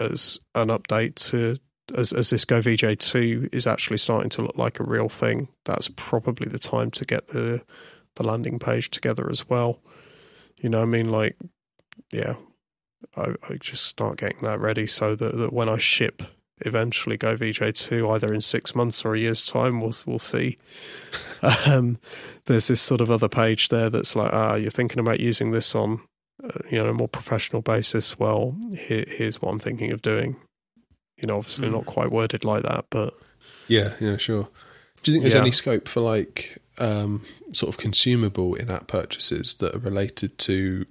as 0.00 0.40
an 0.54 0.68
update 0.68 1.14
to 1.30 1.56
as 1.94 2.12
as 2.12 2.30
this 2.30 2.44
GoVJ 2.44 2.98
two 2.98 3.48
is 3.52 3.66
actually 3.66 3.98
starting 3.98 4.28
to 4.30 4.42
look 4.42 4.58
like 4.58 4.80
a 4.80 4.84
real 4.84 5.08
thing, 5.08 5.48
that's 5.64 5.88
probably 5.94 6.48
the 6.48 6.58
time 6.58 6.90
to 6.92 7.04
get 7.04 7.28
the 7.28 7.62
the 8.16 8.24
landing 8.24 8.58
page 8.58 8.90
together 8.90 9.30
as 9.30 9.48
well. 9.48 9.80
You 10.60 10.68
know, 10.68 10.82
I 10.82 10.84
mean, 10.84 11.10
like, 11.10 11.36
yeah, 12.12 12.34
I, 13.16 13.34
I 13.48 13.54
just 13.58 13.84
start 13.84 14.18
getting 14.18 14.42
that 14.42 14.60
ready 14.60 14.86
so 14.86 15.14
that, 15.14 15.36
that 15.36 15.52
when 15.52 15.68
I 15.68 15.78
ship 15.78 16.22
eventually 16.62 17.16
GoVJ2 17.16 18.14
either 18.14 18.32
in 18.34 18.40
six 18.40 18.74
months 18.74 19.04
or 19.04 19.14
a 19.14 19.18
year's 19.18 19.44
time. 19.44 19.80
We'll 19.80 19.94
we'll 20.06 20.18
see. 20.18 20.58
um, 21.66 21.98
there's 22.46 22.68
this 22.68 22.80
sort 22.80 23.00
of 23.00 23.10
other 23.10 23.28
page 23.28 23.68
there 23.68 23.90
that's 23.90 24.16
like, 24.16 24.32
ah, 24.32 24.54
you're 24.54 24.70
thinking 24.70 24.98
about 24.98 25.20
using 25.20 25.52
this 25.52 25.74
on, 25.74 26.00
uh, 26.42 26.58
you 26.70 26.78
know, 26.78 26.88
a 26.88 26.94
more 26.94 27.08
professional 27.08 27.62
basis. 27.62 28.18
Well, 28.18 28.56
here, 28.76 29.04
here's 29.08 29.40
what 29.40 29.50
I'm 29.50 29.58
thinking 29.58 29.92
of 29.92 30.02
doing. 30.02 30.36
You 31.16 31.26
know, 31.26 31.38
obviously 31.38 31.68
mm. 31.68 31.72
not 31.72 31.86
quite 31.86 32.10
worded 32.10 32.44
like 32.44 32.62
that, 32.62 32.86
but 32.90 33.14
yeah, 33.68 33.94
yeah, 34.00 34.16
sure. 34.16 34.48
Do 35.02 35.10
you 35.10 35.16
think 35.16 35.24
there's 35.24 35.34
yeah. 35.34 35.40
any 35.40 35.52
scope 35.52 35.88
for 35.88 36.00
like 36.00 36.59
um, 36.80 37.22
sort 37.52 37.68
of 37.68 37.78
consumable 37.78 38.54
in-app 38.54 38.86
purchases 38.86 39.54
that 39.54 39.74
are 39.74 39.78
related 39.78 40.38
to 40.38 40.86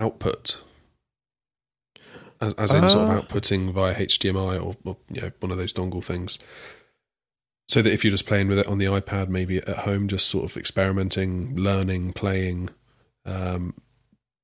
output? 0.00 0.56
as, 2.40 2.54
as 2.54 2.72
in 2.72 2.84
uh, 2.84 2.88
sort 2.88 3.08
of 3.08 3.10
ah. 3.10 3.22
outputting 3.22 3.72
via 3.72 3.94
HDMI 3.94 4.64
or, 4.64 4.76
or 4.84 4.96
you 5.10 5.22
know 5.22 5.32
one 5.40 5.50
of 5.50 5.58
those 5.58 5.72
dongle 5.72 6.02
things. 6.02 6.38
So 7.68 7.80
that 7.80 7.92
if 7.92 8.04
you're 8.04 8.10
just 8.10 8.26
playing 8.26 8.48
with 8.48 8.58
it 8.58 8.66
on 8.66 8.78
the 8.78 8.84
iPad, 8.84 9.28
maybe 9.28 9.58
at 9.58 9.68
home, 9.68 10.06
just 10.06 10.28
sort 10.28 10.44
of 10.44 10.56
experimenting, 10.56 11.56
learning, 11.56 12.12
playing, 12.12 12.68
um, 13.24 13.74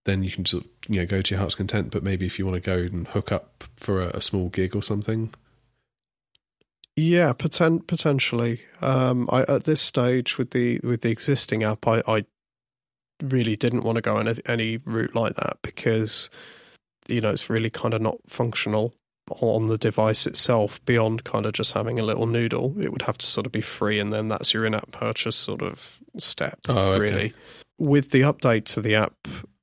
then 0.06 0.22
you 0.22 0.30
can 0.30 0.46
sort 0.46 0.64
of 0.64 0.70
you 0.88 1.00
know 1.00 1.06
go 1.06 1.20
to 1.20 1.34
your 1.34 1.40
heart's 1.40 1.54
content. 1.54 1.90
But 1.90 2.02
maybe 2.02 2.26
if 2.26 2.38
you 2.38 2.46
want 2.46 2.62
to 2.62 2.66
go 2.66 2.78
and 2.78 3.06
hook 3.08 3.30
up 3.30 3.64
for 3.76 4.00
a, 4.00 4.08
a 4.08 4.22
small 4.22 4.48
gig 4.48 4.74
or 4.74 4.82
something, 4.82 5.34
yeah, 7.00 7.32
poten- 7.32 7.86
potentially. 7.86 8.60
Um, 8.80 9.28
I, 9.30 9.42
at 9.42 9.64
this 9.64 9.80
stage 9.80 10.38
with 10.38 10.50
the 10.50 10.80
with 10.82 11.02
the 11.02 11.10
existing 11.10 11.62
app, 11.62 11.86
I, 11.86 12.02
I 12.06 12.24
really 13.22 13.56
didn't 13.56 13.82
want 13.82 13.96
to 13.96 14.02
go 14.02 14.16
any, 14.16 14.34
any 14.46 14.78
route 14.78 15.14
like 15.14 15.34
that 15.36 15.58
because 15.62 16.30
you 17.10 17.20
know, 17.20 17.30
it's 17.30 17.50
really 17.50 17.70
kind 17.70 17.94
of 17.94 18.00
not 18.00 18.16
functional 18.26 18.94
on 19.28 19.68
the 19.68 19.78
device 19.78 20.26
itself 20.26 20.84
beyond 20.86 21.24
kind 21.24 21.46
of 21.46 21.52
just 21.52 21.72
having 21.72 21.98
a 21.98 22.02
little 22.02 22.26
noodle. 22.26 22.74
It 22.80 22.92
would 22.92 23.02
have 23.02 23.18
to 23.18 23.26
sort 23.26 23.46
of 23.46 23.52
be 23.52 23.60
free, 23.60 23.98
and 23.98 24.12
then 24.12 24.28
that's 24.28 24.54
your 24.54 24.66
in 24.66 24.74
app 24.74 24.90
purchase 24.90 25.36
sort 25.36 25.62
of 25.62 25.98
step, 26.18 26.58
oh, 26.68 26.92
okay. 26.92 27.00
really. 27.00 27.34
With 27.78 28.10
the 28.10 28.22
update 28.22 28.64
to 28.66 28.80
the 28.80 28.94
app, 28.94 29.14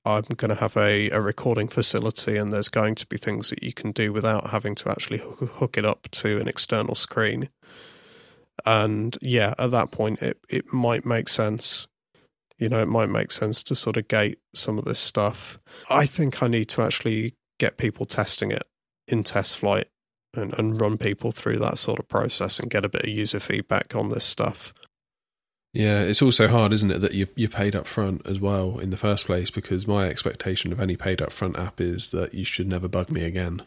I'm 0.08 0.24
going 0.38 0.50
to 0.50 0.56
have 0.56 0.78
a, 0.78 1.10
a 1.10 1.20
recording 1.20 1.68
facility, 1.68 2.38
and 2.38 2.52
there's 2.52 2.70
going 2.70 2.96
to 2.96 3.06
be 3.06 3.18
things 3.18 3.50
that 3.50 3.62
you 3.62 3.74
can 3.74 3.92
do 3.92 4.14
without 4.14 4.50
having 4.50 4.74
to 4.76 4.90
actually 4.90 5.18
hook, 5.18 5.78
it 5.78 5.86
up 5.86 6.08
to 6.12 6.40
an 6.40 6.48
external 6.48 6.96
screen. 6.96 7.50
And 8.66 9.18
yeah, 9.22 9.54
at 9.60 9.72
that 9.72 9.92
point, 9.92 10.22
it, 10.22 10.40
it 10.50 10.72
might 10.74 11.06
make 11.06 11.30
sense 11.30 11.88
you 12.58 12.70
know, 12.70 12.82
it 12.82 12.88
might 12.88 13.10
make 13.10 13.32
sense 13.32 13.62
to 13.64 13.76
sort 13.76 13.98
of 13.98 14.08
gate 14.08 14.40
some 14.54 14.78
of 14.78 14.86
this 14.86 15.00
stuff. 15.00 15.60
I 15.90 16.06
think 16.06 16.42
I 16.42 16.48
need 16.48 16.70
to 16.70 16.82
actually 16.82 17.36
get 17.60 17.78
people 17.78 18.06
testing 18.06 18.52
it 18.52 18.64
in 19.08 19.24
test 19.24 19.58
flight 19.58 19.88
and, 20.34 20.58
and 20.58 20.80
run 20.80 20.98
people 20.98 21.32
through 21.32 21.60
that 21.60 21.78
sort 21.78 22.00
of 22.00 22.08
process 22.08 22.60
and 22.60 22.70
get 22.70 22.86
a 22.86 22.90
bit 22.90 23.04
of 23.04 23.10
user 23.10 23.40
feedback 23.40 23.96
on 23.96 24.10
this 24.10 24.26
stuff. 24.26 24.74
Yeah, 25.74 26.02
it's 26.02 26.22
also 26.22 26.48
hard, 26.48 26.74
isn't 26.74 26.92
it, 26.92 27.02
that 27.02 27.14
you 27.14 27.28
you 27.36 27.50
paid 27.50 27.76
up 27.76 27.88
front 27.88 28.26
as 28.26 28.40
well 28.40 28.80
in 28.80 28.90
the 28.90 28.98
first 28.98 29.26
place 29.26 29.52
because 29.52 29.86
my 29.86 30.08
expectation 30.08 30.72
of 30.72 30.80
any 30.80 30.96
paid 30.96 31.22
up 31.22 31.32
front 31.32 31.58
app 31.58 31.80
is 31.80 32.10
that 32.12 32.34
you 32.34 32.46
should 32.46 32.68
never 32.68 32.88
bug 32.88 33.12
me 33.12 33.24
again. 33.24 33.62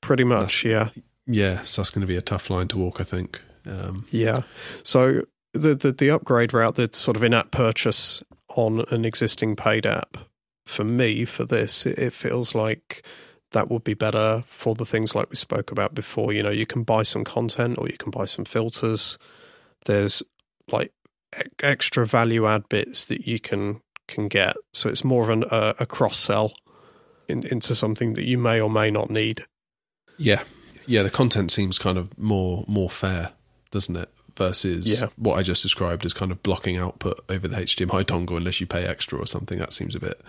Pretty 0.00 0.24
much, 0.24 0.62
that's, 0.62 0.64
yeah. 0.64 1.02
Yeah, 1.26 1.64
so 1.64 1.82
that's 1.82 1.90
going 1.90 2.00
to 2.00 2.06
be 2.06 2.16
a 2.16 2.22
tough 2.22 2.50
line 2.50 2.68
to 2.68 2.78
walk, 2.78 3.00
I 3.00 3.04
think. 3.04 3.40
Um, 3.66 4.06
yeah. 4.10 4.42
So 4.82 5.22
the, 5.52 5.74
the, 5.74 5.92
the 5.92 6.10
upgrade 6.10 6.52
route, 6.52 6.76
the 6.76 6.88
sort 6.92 7.16
of 7.16 7.22
in-app 7.22 7.50
purchase 7.50 8.22
on 8.56 8.84
an 8.90 9.04
existing 9.04 9.56
paid 9.56 9.86
app, 9.86 10.16
for 10.64 10.84
me, 10.84 11.24
for 11.24 11.44
this, 11.44 11.86
it, 11.86 11.98
it 11.98 12.12
feels 12.12 12.54
like 12.54 13.04
that 13.52 13.70
would 13.70 13.84
be 13.84 13.94
better 13.94 14.44
for 14.48 14.74
the 14.74 14.86
things 14.86 15.14
like 15.14 15.30
we 15.30 15.36
spoke 15.36 15.70
about 15.70 15.94
before. 15.94 16.32
You 16.32 16.42
know, 16.42 16.50
you 16.50 16.66
can 16.66 16.82
buy 16.82 17.02
some 17.02 17.24
content 17.24 17.78
or 17.78 17.88
you 17.88 17.96
can 17.96 18.10
buy 18.10 18.24
some 18.24 18.44
filters. 18.44 19.18
There's 19.84 20.22
like 20.70 20.92
extra 21.62 22.06
value 22.06 22.46
add 22.46 22.68
bits 22.68 23.06
that 23.06 23.26
you 23.26 23.40
can 23.40 23.80
can 24.08 24.28
get. 24.28 24.56
So 24.72 24.88
it's 24.88 25.04
more 25.04 25.24
of 25.24 25.30
an, 25.30 25.44
uh, 25.44 25.74
a 25.80 25.86
cross 25.86 26.16
sell 26.16 26.52
in, 27.28 27.44
into 27.46 27.74
something 27.74 28.14
that 28.14 28.24
you 28.24 28.38
may 28.38 28.60
or 28.60 28.70
may 28.70 28.90
not 28.90 29.10
need. 29.10 29.44
Yeah, 30.16 30.42
yeah. 30.86 31.02
The 31.02 31.10
content 31.10 31.50
seems 31.50 31.78
kind 31.78 31.98
of 31.98 32.16
more 32.18 32.64
more 32.68 32.90
fair, 32.90 33.32
doesn't 33.70 33.96
it? 33.96 34.10
versus 34.36 35.00
yeah. 35.00 35.08
what 35.16 35.38
I 35.38 35.42
just 35.42 35.62
described 35.62 36.04
as 36.04 36.12
kind 36.12 36.30
of 36.30 36.42
blocking 36.42 36.76
output 36.76 37.24
over 37.28 37.48
the 37.48 37.56
HDMI 37.56 38.04
dongle 38.04 38.36
unless 38.36 38.60
you 38.60 38.66
pay 38.66 38.84
extra 38.84 39.18
or 39.18 39.26
something. 39.26 39.58
That 39.58 39.72
seems 39.72 39.94
a 39.94 40.00
bit. 40.00 40.20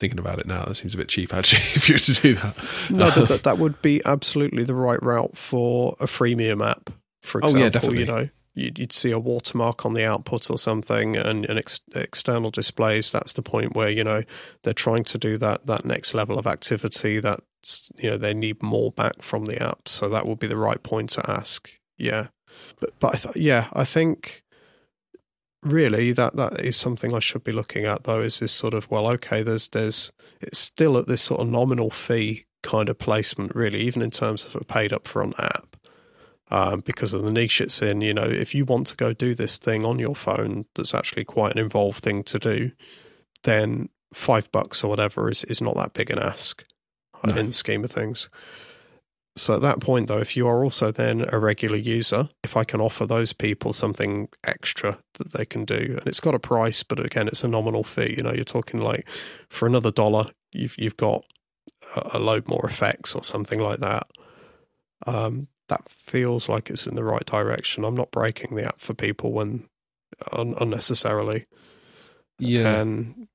Thinking 0.00 0.18
about 0.18 0.40
it 0.40 0.46
now, 0.46 0.64
that 0.64 0.74
seems 0.74 0.94
a 0.94 0.96
bit 0.96 1.08
cheap 1.08 1.32
actually. 1.32 1.62
If 1.74 1.88
you 1.88 1.94
were 1.94 1.98
to 2.00 2.14
do 2.14 2.34
that, 2.34 2.56
no, 2.90 3.10
but 3.14 3.28
that, 3.28 3.42
that 3.44 3.58
would 3.58 3.80
be 3.82 4.02
absolutely 4.04 4.64
the 4.64 4.74
right 4.74 5.00
route 5.02 5.36
for 5.36 5.96
a 6.00 6.06
freemium 6.06 6.68
app. 6.68 6.90
For 7.20 7.38
example, 7.38 7.60
oh, 7.60 7.64
yeah, 7.64 7.70
definitely. 7.70 8.00
you 8.00 8.06
know, 8.06 8.28
you'd, 8.54 8.78
you'd, 8.78 8.92
see 8.92 9.10
a 9.10 9.18
watermark 9.18 9.86
on 9.86 9.94
the 9.94 10.04
output 10.04 10.50
or 10.50 10.58
something, 10.58 11.16
and, 11.16 11.44
and 11.46 11.58
ex- 11.58 11.80
external 11.94 12.50
displays. 12.50 13.10
That's 13.10 13.32
the 13.32 13.42
point 13.42 13.74
where 13.74 13.90
you 13.90 14.04
know 14.04 14.22
they're 14.62 14.74
trying 14.74 15.04
to 15.04 15.18
do 15.18 15.38
that 15.38 15.66
that 15.66 15.84
next 15.84 16.14
level 16.14 16.38
of 16.38 16.46
activity. 16.46 17.20
That 17.20 17.40
you 17.96 18.10
know 18.10 18.16
they 18.16 18.34
need 18.34 18.62
more 18.62 18.92
back 18.92 19.22
from 19.22 19.46
the 19.46 19.62
app, 19.62 19.88
so 19.88 20.08
that 20.08 20.26
would 20.26 20.38
be 20.38 20.46
the 20.46 20.56
right 20.56 20.82
point 20.82 21.10
to 21.10 21.30
ask. 21.30 21.70
Yeah. 21.96 22.28
But 22.80 22.90
but 22.98 23.14
I 23.14 23.18
th- 23.18 23.36
yeah, 23.36 23.68
I 23.72 23.84
think 23.84 24.42
really 25.62 26.12
that 26.12 26.36
that 26.36 26.60
is 26.60 26.76
something 26.76 27.14
I 27.14 27.20
should 27.20 27.44
be 27.44 27.52
looking 27.52 27.84
at 27.84 28.04
though. 28.04 28.20
Is 28.20 28.40
this 28.40 28.52
sort 28.52 28.74
of 28.74 28.90
well, 28.90 29.08
okay, 29.08 29.42
there's 29.42 29.68
there's 29.68 30.12
it's 30.40 30.58
still 30.58 30.98
at 30.98 31.06
this 31.06 31.22
sort 31.22 31.40
of 31.40 31.48
nominal 31.48 31.90
fee 31.90 32.46
kind 32.62 32.88
of 32.88 32.98
placement, 32.98 33.54
really, 33.54 33.80
even 33.80 34.02
in 34.02 34.10
terms 34.10 34.46
of 34.46 34.56
a 34.56 34.64
paid 34.64 34.90
upfront 34.92 35.38
app. 35.38 35.71
Um, 36.52 36.80
because 36.80 37.14
of 37.14 37.22
the 37.22 37.32
niche 37.32 37.62
it's 37.62 37.80
in, 37.80 38.02
you 38.02 38.12
know, 38.12 38.26
if 38.26 38.54
you 38.54 38.66
want 38.66 38.86
to 38.88 38.96
go 38.96 39.14
do 39.14 39.34
this 39.34 39.56
thing 39.56 39.86
on 39.86 39.98
your 39.98 40.14
phone 40.14 40.66
that's 40.74 40.92
actually 40.92 41.24
quite 41.24 41.52
an 41.52 41.58
involved 41.58 42.04
thing 42.04 42.22
to 42.24 42.38
do, 42.38 42.72
then 43.44 43.88
five 44.12 44.52
bucks 44.52 44.84
or 44.84 44.88
whatever 44.88 45.30
is, 45.30 45.44
is 45.44 45.62
not 45.62 45.76
that 45.76 45.94
big 45.94 46.10
an 46.10 46.18
ask 46.18 46.62
no. 47.24 47.34
in 47.34 47.46
the 47.46 47.52
scheme 47.52 47.84
of 47.84 47.90
things. 47.90 48.28
So 49.34 49.54
at 49.54 49.62
that 49.62 49.80
point, 49.80 50.08
though, 50.08 50.18
if 50.18 50.36
you 50.36 50.46
are 50.46 50.62
also 50.62 50.90
then 50.90 51.24
a 51.32 51.38
regular 51.38 51.78
user, 51.78 52.28
if 52.44 52.54
I 52.54 52.64
can 52.64 52.82
offer 52.82 53.06
those 53.06 53.32
people 53.32 53.72
something 53.72 54.28
extra 54.44 54.98
that 55.14 55.32
they 55.32 55.46
can 55.46 55.64
do, 55.64 55.96
and 55.98 56.06
it's 56.06 56.20
got 56.20 56.34
a 56.34 56.38
price, 56.38 56.82
but 56.82 57.00
again, 57.00 57.28
it's 57.28 57.44
a 57.44 57.48
nominal 57.48 57.82
fee. 57.82 58.14
You 58.14 58.24
know, 58.24 58.32
you're 58.32 58.44
talking 58.44 58.80
like 58.80 59.08
for 59.48 59.66
another 59.66 59.90
dollar, 59.90 60.26
you've 60.52 60.74
you've 60.76 60.98
got 60.98 61.24
a, 61.96 62.18
load 62.18 62.46
more 62.46 62.66
effects 62.66 63.14
or 63.14 63.24
something 63.24 63.58
like 63.58 63.80
that. 63.80 64.06
Um, 65.06 65.48
that 65.72 65.88
feels 65.88 66.48
like 66.48 66.70
it's 66.70 66.86
in 66.86 66.94
the 66.94 67.04
right 67.04 67.24
direction. 67.24 67.84
I'm 67.84 67.96
not 67.96 68.10
breaking 68.10 68.54
the 68.54 68.66
app 68.66 68.80
for 68.80 68.94
people 68.94 69.32
when 69.32 69.68
un- 70.32 70.54
unnecessarily. 70.60 71.46
Yeah, 72.38 72.80
and 72.80 73.28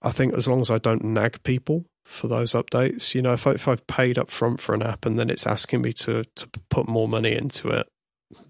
I 0.00 0.10
think 0.12 0.34
as 0.34 0.48
long 0.48 0.60
as 0.60 0.70
I 0.70 0.78
don't 0.78 1.04
nag 1.04 1.42
people 1.42 1.84
for 2.04 2.28
those 2.28 2.52
updates. 2.52 3.14
You 3.14 3.22
know, 3.22 3.32
if, 3.32 3.46
I, 3.46 3.52
if 3.52 3.68
I've 3.68 3.86
paid 3.86 4.18
up 4.18 4.30
front 4.30 4.60
for 4.60 4.74
an 4.74 4.82
app 4.82 5.06
and 5.06 5.18
then 5.18 5.30
it's 5.30 5.46
asking 5.46 5.82
me 5.82 5.92
to, 5.94 6.24
to 6.24 6.48
put 6.68 6.88
more 6.88 7.08
money 7.08 7.34
into 7.34 7.68
it, 7.68 7.88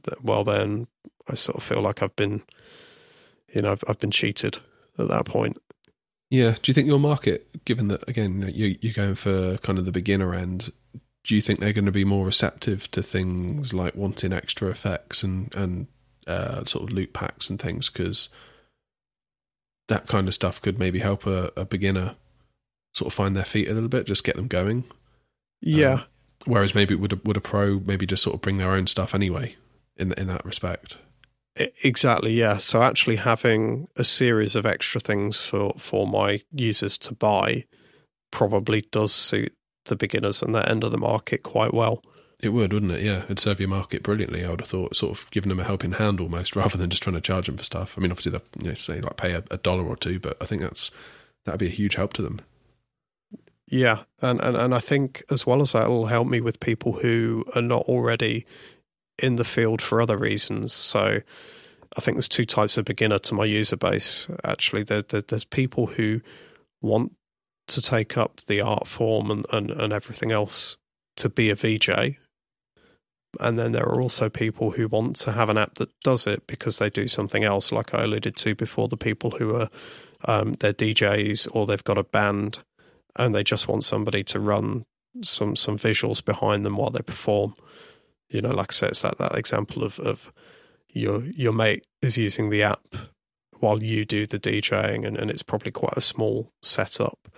that, 0.05 0.25
well, 0.25 0.45
then 0.45 0.89
I 1.29 1.35
sort 1.35 1.59
of 1.59 1.63
feel 1.63 1.81
like 1.81 2.03
I've 2.03 2.17
been, 2.17 2.43
you 3.53 3.63
know, 3.63 3.73
I've, 3.73 3.85
I've 3.87 3.99
been 3.99 4.11
cheated 4.11 4.59
at 4.99 5.09
that 5.09 5.27
point. 5.27 5.59
Yeah. 6.31 6.57
Do 6.63 6.71
you 6.71 6.75
think 6.75 6.89
your 6.89 6.99
market, 6.99 7.65
given 7.65 7.89
that 7.89 8.09
again 8.09 8.51
you 8.55 8.79
you're 8.81 8.95
going 8.95 9.15
for 9.15 9.59
kind 9.59 9.79
of 9.79 9.85
the 9.85 9.93
beginner 9.93 10.35
end, 10.35 10.73
do 11.25 11.35
you 11.35 11.41
think 11.41 11.61
they're 11.61 11.73
going 11.73 11.87
to 11.87 11.93
be 11.93 12.05
more 12.05 12.27
receptive 12.27 12.91
to 12.91 13.03
things 13.03 13.73
like 13.73 13.95
wanting 13.95 14.33
extra 14.33 14.69
effects 14.69 15.23
and 15.23 15.55
and 15.55 15.87
uh, 16.27 16.65
sort 16.65 16.85
of 16.85 16.93
loot 16.93 17.13
packs 17.13 17.49
and 17.49 17.61
things? 17.61 17.89
Because 17.89 18.29
that 19.89 20.07
kind 20.07 20.29
of 20.29 20.35
stuff 20.35 20.61
could 20.61 20.79
maybe 20.79 21.01
help 21.01 21.27
a, 21.27 21.53
a 21.57 21.65
beginner 21.65 22.17
sort 22.95 23.13
of 23.13 23.15
find 23.15 23.37
their 23.37 23.45
feet 23.45 23.69
a 23.69 23.75
little 23.75 23.89
bit, 23.89 24.07
just 24.07 24.25
get 24.25 24.37
them 24.37 24.49
going. 24.49 24.85
Yeah. 25.61 25.93
Um, 25.93 26.05
whereas 26.47 26.75
maybe 26.75 26.95
would 26.95 27.13
a, 27.13 27.21
would 27.25 27.37
a 27.37 27.41
pro 27.41 27.79
maybe 27.81 28.07
just 28.07 28.23
sort 28.23 28.35
of 28.35 28.41
bring 28.41 28.59
their 28.59 28.73
own 28.73 28.87
stuff 28.87 29.15
anyway 29.15 29.57
in 29.97 30.13
in 30.13 30.27
that 30.29 30.45
respect. 30.45 30.99
Exactly, 31.85 32.33
yeah. 32.33 32.57
So 32.57 32.83
actually 32.83 33.17
having 33.17 33.89
a 33.97 34.05
series 34.05 34.57
of 34.57 34.65
extra 34.65 35.01
things 35.01 35.41
for, 35.41 35.75
for 35.79 36.07
my 36.07 36.41
users 36.51 36.97
to 36.99 37.15
buy 37.15 37.67
probably 38.31 38.83
does 38.91 39.13
suit 39.13 39.55
the 39.87 39.97
beginners 39.97 40.43
and 40.43 40.55
that 40.55 40.71
end 40.71 40.85
of 40.85 40.93
the 40.93 40.99
market 40.99 41.43
quite 41.43 41.75
well. 41.75 42.03
It 42.41 42.51
would, 42.51 42.73
wouldn't 42.73 42.93
it? 42.93 43.03
Yeah, 43.03 43.23
it'd 43.25 43.39
serve 43.39 43.61
your 43.61 43.69
market 43.69 44.03
brilliantly. 44.03 44.45
I 44.45 44.51
would 44.51 44.61
have 44.61 44.69
thought, 44.69 44.97
sort 44.97 45.17
of 45.17 45.31
giving 45.31 45.49
them 45.49 45.61
a 45.61 45.65
helping 45.65 45.93
hand 45.93 46.21
almost, 46.21 46.57
rather 46.57 46.77
than 46.77 46.91
just 46.91 47.03
trying 47.03 47.15
to 47.15 47.21
charge 47.21 47.47
them 47.47 47.57
for 47.57 47.65
stuff. 47.65 47.95
I 47.97 48.01
mean, 48.01 48.11
obviously, 48.11 48.33
they 48.33 48.41
you 48.61 48.69
know, 48.71 48.75
say 48.75 49.01
like 49.01 49.17
pay 49.17 49.33
a, 49.33 49.45
a 49.51 49.59
dollar 49.59 49.85
or 49.85 49.97
two, 49.97 50.19
but 50.19 50.37
I 50.41 50.45
think 50.45 50.63
that's 50.63 50.91
that'd 51.45 51.61
be 51.61 51.67
a 51.67 51.71
huge 51.71 51.95
help 51.95 52.13
to 52.15 52.23
them. 52.23 52.41
Yeah, 53.69 54.03
and, 54.21 54.41
and 54.41 54.57
and 54.57 54.75
I 54.75 54.81
think 54.81 55.23
as 55.31 55.47
well 55.47 55.63
as 55.63 55.73
that, 55.73 55.85
it'll 55.85 56.07
help 56.07 56.27
me 56.27 56.41
with 56.41 56.61
people 56.61 56.93
who 56.93 57.45
are 57.55 57.63
not 57.63 57.83
already 57.83 58.45
in 59.19 59.37
the 59.37 59.45
field 59.45 59.81
for 59.81 60.03
other 60.03 60.19
reasons. 60.19 60.73
So 60.73 61.21
I 61.97 62.01
think 62.01 62.17
there's 62.17 62.29
two 62.29 62.45
types 62.45 62.77
of 62.77 62.85
beginner 62.85 63.19
to 63.21 63.35
my 63.35 63.45
user 63.45 63.77
base. 63.77 64.29
Actually, 64.45 64.83
there, 64.83 65.03
there, 65.03 65.23
there's 65.23 65.45
people 65.45 65.87
who 65.87 66.21
want 66.81 67.13
to 67.69 67.83
take 67.83 68.17
up 68.17 68.41
the 68.47 68.61
art 68.61 68.87
form 68.87 69.31
and, 69.31 69.47
and, 69.53 69.71
and 69.71 69.93
everything 69.93 70.33
else 70.33 70.77
to 71.17 71.29
be 71.29 71.51
a 71.51 71.55
VJ. 71.55 72.17
And 73.41 73.59
then 73.59 73.73
there 73.73 73.87
are 73.87 74.01
also 74.01 74.29
people 74.29 74.73
who 74.73 74.89
want 74.89 75.17
to 75.17 75.33
have 75.33 75.49
an 75.49 75.57
app 75.57 75.75
that 75.77 75.89
does 76.05 76.27
it 76.27 76.47
because 76.47 76.79
they 76.79 76.91
do 76.91 77.09
something 77.09 77.45
else, 77.45 77.73
like 77.73 77.95
I 77.95 78.03
alluded 78.03 78.37
to 78.37 78.55
before. 78.55 78.89
The 78.89 78.97
people 78.97 79.31
who 79.31 79.55
are 79.57 79.71
um, 80.25 80.55
they're 80.61 80.75
DJs 80.75 81.49
or 81.53 81.67
they've 81.67 81.83
got 81.83 81.99
a 81.99 82.05
band 82.05 82.61
and 83.17 83.35
they 83.35 83.43
just 83.43 83.69
want 83.69 83.85
somebody 83.85 84.23
to 84.25 84.41
run 84.41 84.85
some 85.23 85.57
some 85.57 85.79
visuals 85.79 86.25
behind 86.25 86.65
them 86.65 86.77
while 86.77 86.91
they 86.91 87.03
perform. 87.03 87.55
You 88.29 88.43
know, 88.43 88.51
like 88.51 88.73
I 88.73 88.75
said, 88.75 88.91
it's 88.91 89.03
that, 89.03 89.19
that 89.19 89.37
example 89.37 89.83
of, 89.83 89.99
of 89.99 90.33
your 90.89 91.25
your 91.25 91.53
mate 91.53 91.85
is 92.03 92.19
using 92.19 92.51
the 92.51 92.63
app 92.63 92.97
while 93.63 93.83
you 93.83 94.05
do 94.05 94.27
the 94.27 94.41
DJing, 94.41 95.07
and, 95.07 95.17
and 95.17 95.31
it's 95.31 95.43
probably 95.43 95.71
quite 95.71 95.97
a 95.97 96.01
small 96.01 96.53
setup. 96.63 97.29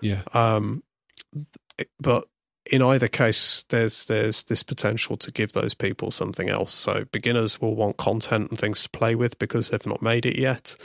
Yeah, 0.00 0.22
Um, 0.32 0.82
but 2.00 2.24
in 2.70 2.82
either 2.82 3.08
case, 3.08 3.64
there's 3.68 4.04
there's 4.06 4.42
this 4.44 4.62
potential 4.62 5.16
to 5.18 5.32
give 5.32 5.52
those 5.52 5.74
people 5.74 6.10
something 6.10 6.48
else. 6.48 6.72
So 6.72 7.04
beginners 7.12 7.60
will 7.60 7.76
want 7.76 7.96
content 7.96 8.50
and 8.50 8.58
things 8.58 8.82
to 8.82 8.90
play 8.90 9.14
with 9.14 9.38
because 9.38 9.68
they've 9.68 9.86
not 9.86 10.02
made 10.02 10.26
it 10.26 10.38
yet. 10.38 10.76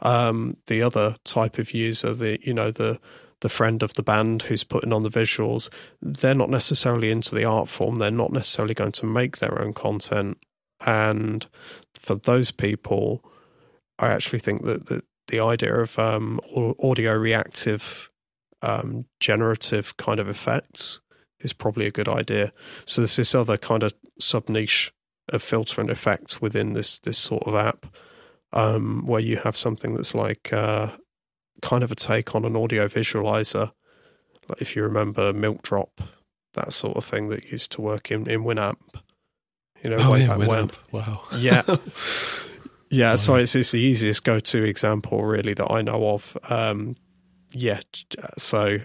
Um, 0.00 0.56
the 0.66 0.82
other 0.82 1.16
type 1.24 1.58
of 1.58 1.72
user, 1.72 2.14
the 2.14 2.38
you 2.42 2.54
know 2.54 2.70
the 2.70 2.98
the 3.40 3.48
friend 3.50 3.82
of 3.82 3.92
the 3.94 4.02
band 4.02 4.42
who's 4.42 4.64
putting 4.64 4.92
on 4.92 5.02
the 5.02 5.10
visuals, 5.10 5.68
they're 6.00 6.34
not 6.34 6.48
necessarily 6.48 7.10
into 7.10 7.34
the 7.34 7.44
art 7.44 7.68
form. 7.68 7.98
They're 7.98 8.10
not 8.10 8.32
necessarily 8.32 8.74
going 8.74 8.92
to 8.92 9.06
make 9.06 9.38
their 9.38 9.60
own 9.60 9.74
content, 9.74 10.38
and 10.86 11.46
for 11.94 12.14
those 12.14 12.50
people, 12.50 13.22
I 13.98 14.08
actually 14.08 14.40
think 14.40 14.64
that 14.64 14.86
the 14.86 15.02
the 15.28 15.40
idea 15.40 15.74
of 15.74 15.98
um, 15.98 16.40
audio 16.82 17.16
reactive 17.16 18.10
um, 18.62 19.06
generative 19.20 19.96
kind 19.96 20.20
of 20.20 20.28
effects 20.28 21.00
is 21.40 21.52
probably 21.52 21.86
a 21.86 21.90
good 21.90 22.08
idea. 22.08 22.52
So 22.86 23.00
there's 23.00 23.16
this 23.16 23.34
other 23.34 23.56
kind 23.56 23.82
of 23.82 23.92
sub 24.18 24.48
niche 24.48 24.92
of 25.30 25.42
filter 25.42 25.80
and 25.80 25.90
effect 25.90 26.42
within 26.42 26.72
this 26.72 26.98
this 26.98 27.18
sort 27.18 27.44
of 27.44 27.54
app, 27.54 27.86
um, 28.52 29.06
where 29.06 29.20
you 29.20 29.36
have 29.38 29.56
something 29.56 29.94
that's 29.94 30.14
like 30.14 30.52
uh, 30.52 30.88
kind 31.62 31.82
of 31.82 31.90
a 31.90 31.94
take 31.94 32.34
on 32.34 32.44
an 32.44 32.56
audio 32.56 32.88
visualizer. 32.88 33.72
Like 34.48 34.60
if 34.60 34.76
you 34.76 34.82
remember 34.82 35.32
MilkDrop, 35.32 35.90
that 36.54 36.72
sort 36.72 36.96
of 36.96 37.04
thing 37.04 37.28
that 37.30 37.50
used 37.50 37.72
to 37.72 37.80
work 37.80 38.10
in 38.10 38.28
in 38.28 38.44
Winamp. 38.44 38.78
You 39.82 39.90
know, 39.90 39.96
oh 40.00 40.12
way 40.12 40.20
yeah, 40.20 40.28
back 40.28 40.38
when. 40.38 40.48
Winamp. 40.48 40.74
Wow. 40.92 41.22
Yeah. 41.36 41.62
Yeah, 42.94 43.16
so 43.16 43.34
it's, 43.34 43.56
it's 43.56 43.72
the 43.72 43.80
easiest 43.80 44.22
go 44.22 44.38
to 44.38 44.62
example, 44.62 45.24
really, 45.24 45.52
that 45.54 45.68
I 45.68 45.82
know 45.82 46.10
of. 46.10 46.38
Um, 46.48 46.94
yeah, 47.50 47.80
so 48.38 48.78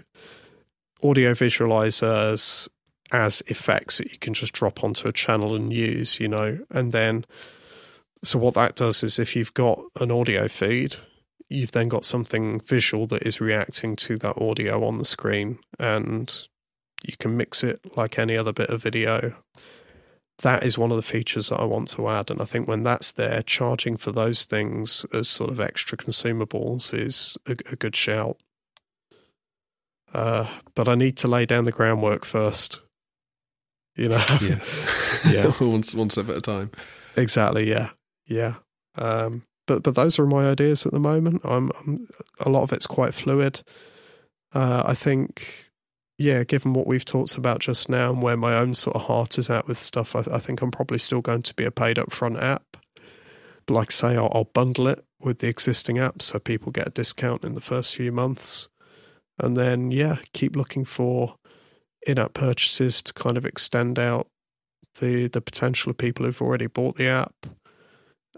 audio 1.00 1.32
visualizers 1.32 2.68
as 3.12 3.40
effects 3.46 3.98
that 3.98 4.10
you 4.10 4.18
can 4.18 4.34
just 4.34 4.52
drop 4.52 4.82
onto 4.82 5.06
a 5.06 5.12
channel 5.12 5.54
and 5.54 5.72
use, 5.72 6.18
you 6.18 6.26
know, 6.26 6.58
and 6.70 6.90
then 6.90 7.24
so 8.24 8.38
what 8.38 8.54
that 8.54 8.74
does 8.74 9.04
is 9.04 9.20
if 9.20 9.36
you've 9.36 9.54
got 9.54 9.80
an 10.00 10.10
audio 10.10 10.48
feed, 10.48 10.96
you've 11.48 11.72
then 11.72 11.88
got 11.88 12.04
something 12.04 12.60
visual 12.60 13.06
that 13.06 13.22
is 13.22 13.40
reacting 13.40 13.94
to 13.94 14.16
that 14.18 14.36
audio 14.42 14.84
on 14.84 14.98
the 14.98 15.04
screen, 15.04 15.58
and 15.78 16.48
you 17.04 17.16
can 17.16 17.36
mix 17.36 17.62
it 17.62 17.80
like 17.96 18.18
any 18.18 18.36
other 18.36 18.52
bit 18.52 18.70
of 18.70 18.82
video 18.82 19.36
that 20.42 20.62
is 20.64 20.78
one 20.78 20.90
of 20.90 20.96
the 20.96 21.02
features 21.02 21.48
that 21.48 21.60
I 21.60 21.64
want 21.64 21.88
to 21.90 22.08
add. 22.08 22.30
And 22.30 22.40
I 22.40 22.44
think 22.44 22.66
when 22.68 22.82
that's 22.82 23.12
there, 23.12 23.42
charging 23.42 23.96
for 23.96 24.12
those 24.12 24.44
things 24.44 25.04
as 25.12 25.28
sort 25.28 25.50
of 25.50 25.60
extra 25.60 25.96
consumables 25.98 26.92
is 26.94 27.36
a, 27.46 27.52
a 27.52 27.76
good 27.76 27.94
shout. 27.96 28.38
Uh, 30.12 30.48
but 30.74 30.88
I 30.88 30.94
need 30.94 31.16
to 31.18 31.28
lay 31.28 31.46
down 31.46 31.64
the 31.64 31.72
groundwork 31.72 32.24
first. 32.24 32.80
You 33.96 34.08
know, 34.08 34.24
Yeah, 34.40 34.58
Yeah. 35.30 35.50
one 35.52 35.82
one 35.94 36.10
step 36.10 36.28
at 36.28 36.36
a 36.36 36.40
time. 36.40 36.70
exactly. 37.16 37.68
Yeah, 37.68 37.90
yeah. 38.26 38.54
Um, 38.96 39.42
but 39.66 39.82
but 39.82 39.94
those 39.94 40.18
are 40.18 40.26
my 40.26 40.48
ideas 40.50 40.86
at 40.86 40.92
the 40.92 40.98
moment. 41.00 41.42
I'm, 41.44 41.70
I'm 41.80 42.08
a 42.40 42.48
lot 42.48 42.62
of 42.62 42.72
it's 42.72 42.86
quite 42.86 43.14
fluid. 43.14 43.60
Uh, 44.52 44.82
I 44.86 44.94
think, 44.94 45.69
yeah, 46.20 46.44
given 46.44 46.74
what 46.74 46.86
we've 46.86 47.04
talked 47.04 47.38
about 47.38 47.60
just 47.60 47.88
now 47.88 48.10
and 48.10 48.20
where 48.20 48.36
my 48.36 48.58
own 48.58 48.74
sort 48.74 48.94
of 48.94 49.02
heart 49.02 49.38
is 49.38 49.48
at 49.48 49.66
with 49.66 49.80
stuff, 49.80 50.14
I, 50.14 50.18
I 50.30 50.38
think 50.38 50.60
I'm 50.60 50.70
probably 50.70 50.98
still 50.98 51.22
going 51.22 51.40
to 51.40 51.54
be 51.54 51.64
a 51.64 51.70
paid 51.70 51.96
upfront 51.96 52.42
app. 52.42 52.76
But 53.64 53.74
like 53.74 53.90
I 53.90 53.94
say, 53.94 54.16
I'll, 54.16 54.30
I'll 54.34 54.50
bundle 54.52 54.88
it 54.88 55.02
with 55.18 55.38
the 55.38 55.48
existing 55.48 55.98
app 55.98 56.20
so 56.20 56.38
people 56.38 56.72
get 56.72 56.88
a 56.88 56.90
discount 56.90 57.42
in 57.42 57.54
the 57.54 57.62
first 57.62 57.96
few 57.96 58.12
months, 58.12 58.68
and 59.38 59.56
then 59.56 59.90
yeah, 59.92 60.18
keep 60.34 60.56
looking 60.56 60.84
for 60.84 61.36
in-app 62.06 62.34
purchases 62.34 63.00
to 63.02 63.14
kind 63.14 63.38
of 63.38 63.46
extend 63.46 63.98
out 63.98 64.26
the 64.98 65.26
the 65.28 65.40
potential 65.40 65.88
of 65.88 65.96
people 65.96 66.26
who've 66.26 66.42
already 66.42 66.66
bought 66.66 66.96
the 66.96 67.08
app, 67.08 67.46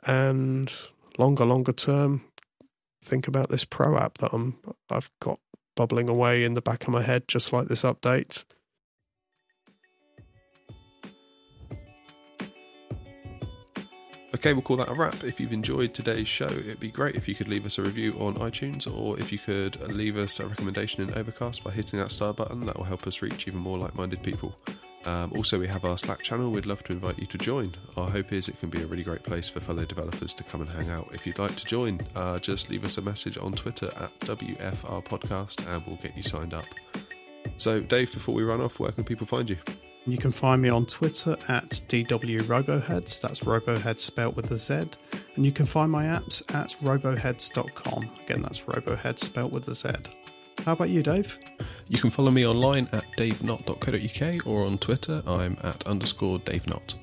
and 0.06 0.72
longer 1.18 1.44
longer 1.44 1.72
term, 1.72 2.22
think 3.04 3.26
about 3.26 3.48
this 3.48 3.64
pro 3.64 3.98
app 3.98 4.18
that 4.18 4.32
I'm 4.32 4.56
I've 4.88 5.10
got 5.20 5.40
bubbling 5.76 6.08
away 6.08 6.44
in 6.44 6.54
the 6.54 6.62
back 6.62 6.84
of 6.84 6.90
my 6.90 7.02
head, 7.02 7.28
just 7.28 7.52
like 7.52 7.68
this 7.68 7.82
update. 7.82 8.44
Okay, 14.34 14.54
we'll 14.54 14.62
call 14.62 14.78
that 14.78 14.88
a 14.88 14.94
wrap. 14.94 15.22
If 15.22 15.38
you've 15.38 15.52
enjoyed 15.52 15.94
today's 15.94 16.26
show, 16.26 16.46
it'd 16.46 16.80
be 16.80 16.90
great 16.90 17.16
if 17.16 17.28
you 17.28 17.34
could 17.34 17.48
leave 17.48 17.66
us 17.66 17.78
a 17.78 17.82
review 17.82 18.14
on 18.18 18.34
iTunes 18.36 18.92
or 18.92 19.18
if 19.20 19.30
you 19.30 19.38
could 19.38 19.80
leave 19.92 20.16
us 20.16 20.40
a 20.40 20.46
recommendation 20.46 21.02
in 21.02 21.14
Overcast 21.14 21.62
by 21.62 21.70
hitting 21.70 21.98
that 21.98 22.10
star 22.10 22.32
button. 22.32 22.64
That 22.66 22.76
will 22.76 22.84
help 22.84 23.06
us 23.06 23.22
reach 23.22 23.46
even 23.46 23.60
more 23.60 23.78
like 23.78 23.94
minded 23.94 24.22
people. 24.22 24.56
Um, 25.04 25.32
also, 25.34 25.58
we 25.58 25.66
have 25.68 25.84
our 25.84 25.98
Slack 25.98 26.22
channel. 26.22 26.50
We'd 26.50 26.66
love 26.66 26.82
to 26.84 26.92
invite 26.92 27.18
you 27.18 27.26
to 27.26 27.38
join. 27.38 27.74
Our 27.96 28.10
hope 28.10 28.32
is 28.32 28.48
it 28.48 28.58
can 28.60 28.70
be 28.70 28.82
a 28.82 28.86
really 28.86 29.02
great 29.02 29.22
place 29.22 29.48
for 29.48 29.60
fellow 29.60 29.84
developers 29.84 30.32
to 30.34 30.44
come 30.44 30.60
and 30.60 30.70
hang 30.70 30.90
out. 30.90 31.08
If 31.12 31.26
you'd 31.26 31.38
like 31.38 31.56
to 31.56 31.64
join, 31.64 32.00
uh, 32.14 32.38
just 32.38 32.70
leave 32.70 32.84
us 32.84 32.98
a 32.98 33.02
message 33.02 33.38
on 33.38 33.52
Twitter 33.52 33.90
at 33.96 34.18
WFR 34.20 35.04
Podcast 35.04 35.66
and 35.66 35.84
we'll 35.86 35.96
get 35.96 36.16
you 36.16 36.22
signed 36.22 36.54
up. 36.54 36.66
So, 37.56 37.80
Dave, 37.80 38.12
before 38.12 38.34
we 38.34 38.42
run 38.42 38.60
off, 38.60 38.78
where 38.78 38.92
can 38.92 39.04
people 39.04 39.26
find 39.26 39.50
you? 39.50 39.58
You 40.04 40.18
can 40.18 40.32
find 40.32 40.60
me 40.60 40.68
on 40.68 40.86
Twitter 40.86 41.36
at 41.48 41.70
DWRoboheadz. 41.88 43.20
That's 43.20 43.40
Roboheadz 43.40 44.00
spelt 44.00 44.34
with 44.34 44.50
a 44.50 44.56
Z. 44.56 44.90
And 45.36 45.46
you 45.46 45.52
can 45.52 45.64
find 45.64 45.92
my 45.92 46.04
apps 46.04 46.42
at 46.54 46.76
roboheadz.com. 46.82 48.10
Again, 48.24 48.42
that's 48.42 48.62
Roboheadz 48.62 49.20
spelt 49.20 49.52
with 49.52 49.68
a 49.68 49.74
Z. 49.74 49.90
How 50.64 50.72
about 50.72 50.90
you, 50.90 51.02
Dave? 51.02 51.38
You 51.88 51.98
can 51.98 52.10
follow 52.10 52.30
me 52.30 52.46
online 52.46 52.88
at 52.92 53.04
davenott.co.uk 53.16 54.46
or 54.46 54.64
on 54.64 54.78
Twitter, 54.78 55.22
I'm 55.26 55.58
at 55.62 55.86
underscore 55.86 56.38
davenott. 56.38 56.94